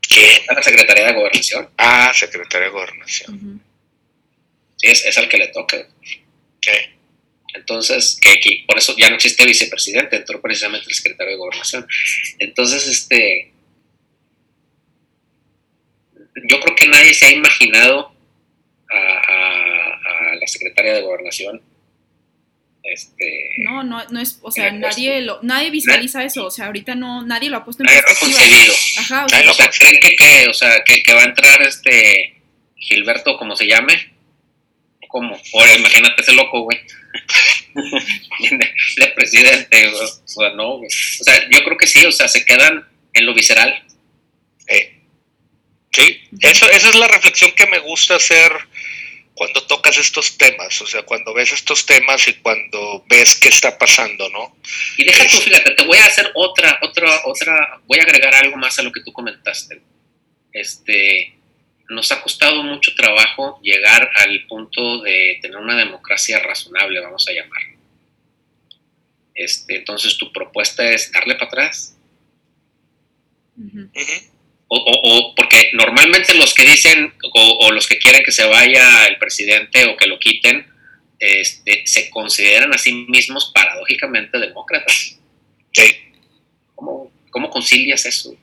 [0.00, 0.42] ¿Quién?
[0.48, 1.70] La Secretaría de Gobernación.
[1.76, 3.62] Ah, Secretaría de Gobernación.
[4.76, 5.76] Sí, es, es, al que le toca.
[6.60, 6.97] ¿Qué?
[7.58, 11.86] Entonces, que, por eso ya no existe vicepresidente, entró precisamente el secretario de Gobernación.
[12.38, 13.52] Entonces, este.
[16.48, 18.12] Yo creo que nadie se ha imaginado
[18.90, 21.60] a, a, la secretaria de Gobernación
[22.84, 26.94] Este, no, no, no es, o sea, nadie lo, nadie visualiza eso, o sea, ahorita
[26.94, 28.40] no, nadie lo ha puesto en nadie perspectiva.
[28.40, 28.74] concebido.
[28.98, 31.60] Ajá, o sea, o sea, creen que, que, o sea, que, que va a entrar
[31.62, 32.40] este
[32.76, 34.12] Gilberto, como se llame,
[35.08, 36.78] como, ahora imagínate ese loco, güey.
[37.74, 40.74] De presidente, o sea, no.
[40.76, 43.84] O sea, yo creo que sí, o sea, se quedan en lo visceral.
[44.66, 45.00] Eh,
[45.92, 48.52] sí, eso, esa es la reflexión que me gusta hacer
[49.38, 53.78] cuando tocas estos temas, o sea, cuando ves estos temas y cuando ves qué está
[53.78, 54.56] pasando, ¿no?
[54.96, 58.56] Y deja tú, fíjate, te voy a hacer otra, otra, otra, voy a agregar algo
[58.56, 59.80] más a lo que tú comentaste.
[60.52, 61.37] Este,
[61.88, 67.32] nos ha costado mucho trabajo llegar al punto de tener una democracia razonable, vamos a
[67.32, 67.62] llamar.
[69.34, 71.96] Este, entonces, tu propuesta es darle para atrás.
[74.68, 79.86] O, porque normalmente los que dicen o, los que quieren que se vaya el presidente
[79.86, 80.66] o que lo quiten,
[81.18, 85.18] este, se consideran a sí mismos paradójicamente demócratas.
[85.72, 85.84] Sí.
[86.74, 88.36] ¿Cómo, cómo concilias eso?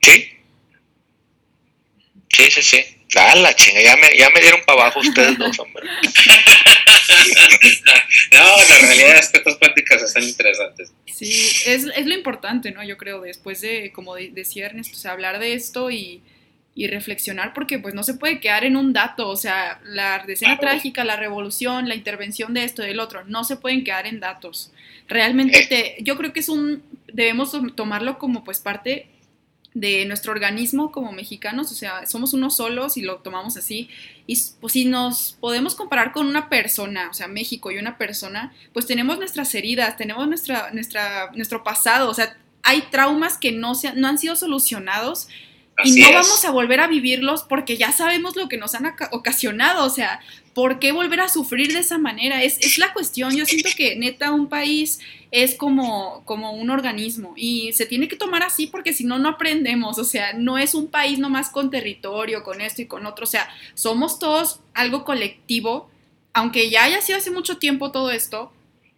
[0.00, 0.33] Sí.
[2.34, 2.84] Sí, sí, sí.
[3.16, 5.84] Ah, la chinga, ya me, ya me dieron para abajo ustedes dos, hombre.
[8.32, 10.92] no, la realidad es que estas pláticas están interesantes.
[11.06, 11.30] Sí,
[11.66, 12.82] es, es lo importante, ¿no?
[12.82, 16.22] Yo creo, después de, como decía Ernesto, o sea, hablar de esto y,
[16.74, 20.58] y, reflexionar, porque pues no se puede quedar en un dato, o sea, la decena
[20.58, 24.18] trágica, la revolución, la intervención de esto y del otro, no se pueden quedar en
[24.18, 24.72] datos.
[25.06, 25.66] Realmente, eh.
[25.68, 26.82] te, yo creo que es un,
[27.12, 29.06] debemos tomarlo como pues parte
[29.74, 33.90] de nuestro organismo como mexicanos, o sea, somos unos solos y lo tomamos así.
[34.26, 38.54] Y pues si nos podemos comparar con una persona, o sea, México y una persona,
[38.72, 43.74] pues tenemos nuestras heridas, tenemos nuestra, nuestra, nuestro pasado, o sea, hay traumas que no,
[43.74, 45.28] se, no han sido solucionados
[45.82, 49.84] y no vamos a volver a vivirlos porque ya sabemos lo que nos han ocasionado,
[49.84, 50.20] o sea,
[50.54, 52.42] ¿por qué volver a sufrir de esa manera?
[52.42, 55.00] Es, es, la cuestión, yo siento que neta un país
[55.30, 59.30] es como, como un organismo y se tiene que tomar así porque si no, no
[59.30, 63.24] aprendemos, o sea, no es un país nomás con territorio, con esto y con otro,
[63.24, 65.90] o sea, somos todos algo colectivo,
[66.32, 68.52] aunque ya haya sido hace mucho tiempo todo esto,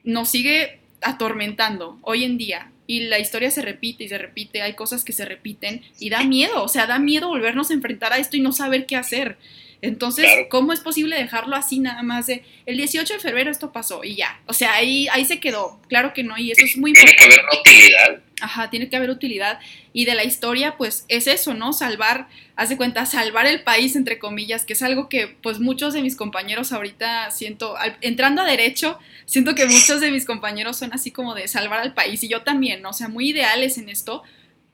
[0.04, 2.70] nos sigue atormentando hoy en día.
[2.88, 6.22] Y la historia se repite y se repite, hay cosas que se repiten y da
[6.22, 9.38] miedo, o sea, da miedo volvernos a enfrentar a esto y no saber qué hacer.
[9.82, 14.04] Entonces, ¿cómo es posible dejarlo así nada más de el 18 de febrero esto pasó
[14.04, 14.40] y ya?
[14.46, 15.80] O sea, ahí, ahí se quedó.
[15.88, 17.16] Claro que no, y eso es muy importante.
[17.16, 18.22] Tiene que haber utilidad.
[18.40, 19.58] Ajá, tiene que haber utilidad.
[19.92, 21.72] Y de la historia, pues es eso, ¿no?
[21.72, 26.02] Salvar, hace cuenta, salvar el país, entre comillas, que es algo que, pues muchos de
[26.02, 31.10] mis compañeros ahorita siento, entrando a derecho, siento que muchos de mis compañeros son así
[31.10, 32.90] como de salvar al país y yo también, ¿no?
[32.90, 34.22] O sea, muy ideales en esto,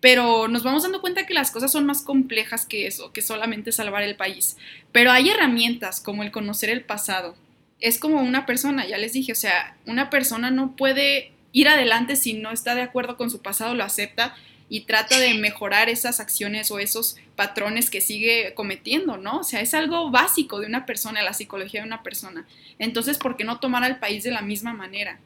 [0.02, 3.70] pero nos vamos dando cuenta que las cosas son más complejas que eso, que solamente
[3.70, 4.56] salvar el país.
[4.90, 7.36] Pero hay herramientas como el conocer el pasado.
[7.78, 12.16] Es como una persona, ya les dije, o sea, una persona no puede ir adelante
[12.16, 14.34] si no está de acuerdo con su pasado, lo acepta
[14.68, 19.38] y trata de mejorar esas acciones o esos patrones que sigue cometiendo, ¿no?
[19.38, 22.44] O sea, es algo básico de una persona, la psicología de una persona.
[22.80, 25.20] Entonces, ¿por qué no tomar al país de la misma manera?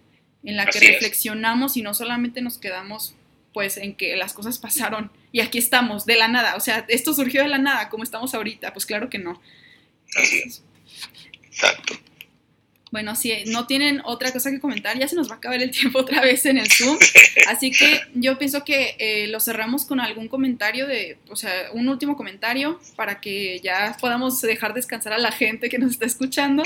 [0.44, 3.14] En la que reflexionamos y no solamente nos quedamos
[3.56, 6.56] pues en que las cosas pasaron y aquí estamos, de la nada.
[6.56, 8.74] O sea, esto surgió de la nada, como estamos ahorita.
[8.74, 9.40] Pues claro que no.
[10.14, 10.62] Así es.
[11.42, 11.94] Exacto.
[12.92, 15.70] Bueno, si no tienen otra cosa que comentar, ya se nos va a acabar el
[15.72, 16.96] tiempo otra vez en el Zoom.
[17.48, 21.88] Así que yo pienso que eh, lo cerramos con algún comentario de, o sea, un
[21.88, 26.62] último comentario para que ya podamos dejar descansar a la gente que nos está escuchando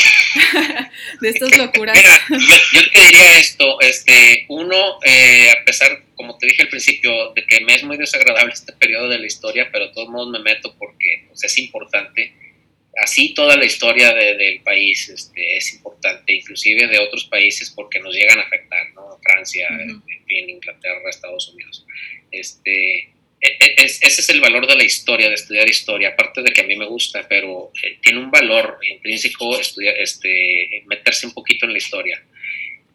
[1.21, 1.99] de estas locuras.
[2.29, 7.47] yo, te diría esto, este, uno, eh, a pesar, como te dije al principio, de
[7.47, 10.41] que me es muy desagradable este periodo de la historia, pero de todos modos me
[10.41, 12.50] meto porque pues, es importante
[12.97, 18.15] así toda la historia del país este, es importante, inclusive de otros países porque nos
[18.15, 19.19] llegan a afectar, ¿no?
[19.23, 21.87] Francia, en fin, Inglaterra, Estados Unidos.
[22.31, 23.11] Este,
[23.41, 26.61] e, e, ese es el valor de la historia, de estudiar historia, aparte de que
[26.61, 31.67] a mí me gusta, pero eh, tiene un valor intrínseco estudiar, este, meterse un poquito
[31.67, 32.23] en la historia.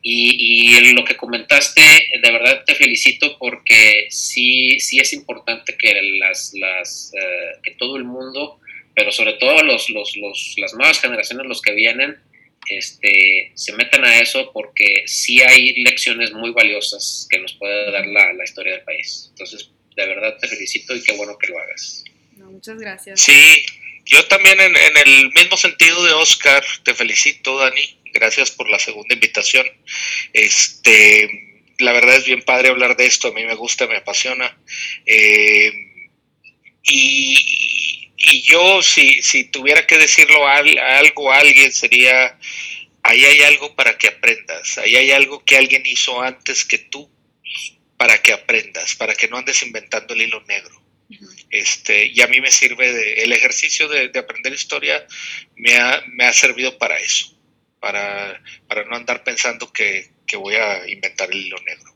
[0.07, 5.99] Y, y, lo que comentaste, de verdad te felicito porque sí, sí es importante que,
[6.19, 8.59] las, las, eh, que todo el mundo
[8.95, 12.17] pero sobre todo los, los, los, las nuevas generaciones, los que vienen,
[12.67, 18.05] este, se metan a eso porque sí hay lecciones muy valiosas que nos puede dar
[18.07, 19.27] la, la historia del país.
[19.29, 22.03] Entonces, de verdad te felicito y qué bueno que lo hagas.
[22.37, 23.21] muchas gracias.
[23.21, 23.65] Sí,
[24.05, 27.99] yo también en, en, el mismo sentido de Oscar, te felicito, Dani.
[28.13, 29.67] Gracias por la segunda invitación.
[30.31, 34.57] Este, la verdad es bien padre hablar de esto, a mí me gusta, me apasiona.
[35.05, 35.71] Eh,
[36.83, 37.64] y,
[38.27, 42.39] y yo, si, si tuviera que decirlo a, algo a alguien, sería
[43.03, 47.09] ahí hay algo para que aprendas, ahí hay algo que alguien hizo antes que tú
[47.97, 50.81] para que aprendas, para que no andes inventando el hilo negro.
[51.51, 55.05] Este, y a mí me sirve de, el ejercicio de, aprender historia
[55.55, 57.37] me ha, me ha, servido para eso,
[57.79, 61.95] para, para no andar pensando que, que, voy a inventar el hilo negro.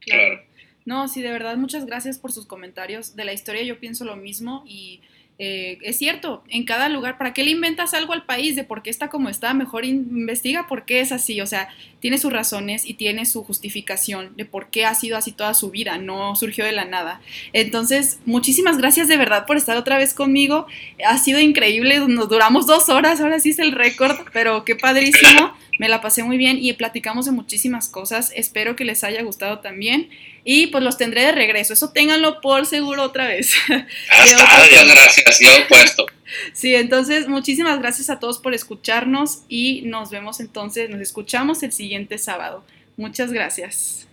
[0.00, 0.42] Claro.
[0.84, 3.16] No, sí, de verdad, muchas gracias por sus comentarios.
[3.16, 5.02] De la historia yo pienso lo mismo y
[5.38, 8.82] eh, es cierto, en cada lugar, ¿para qué le inventas algo al país de por
[8.82, 9.52] qué está como está?
[9.52, 11.68] Mejor investiga por qué es así, o sea,
[12.00, 15.70] tiene sus razones y tiene su justificación de por qué ha sido así toda su
[15.70, 17.20] vida, no surgió de la nada.
[17.52, 20.66] Entonces, muchísimas gracias de verdad por estar otra vez conmigo,
[21.06, 25.54] ha sido increíble, nos duramos dos horas, ahora sí es el récord, pero qué padrísimo,
[25.78, 29.60] me la pasé muy bien y platicamos de muchísimas cosas, espero que les haya gustado
[29.60, 30.10] también
[30.44, 31.72] y pues los tendré de regreso.
[31.72, 33.54] Eso ténganlo por seguro otra vez.
[34.10, 36.06] Hasta, gracias, yo puesto.
[36.52, 41.72] Sí, entonces muchísimas gracias a todos por escucharnos y nos vemos entonces, nos escuchamos el
[41.72, 42.64] siguiente sábado.
[42.96, 44.06] Muchas gracias.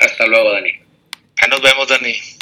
[0.00, 0.72] Hasta luego, Dani.
[1.48, 2.14] nos vemos, Dani.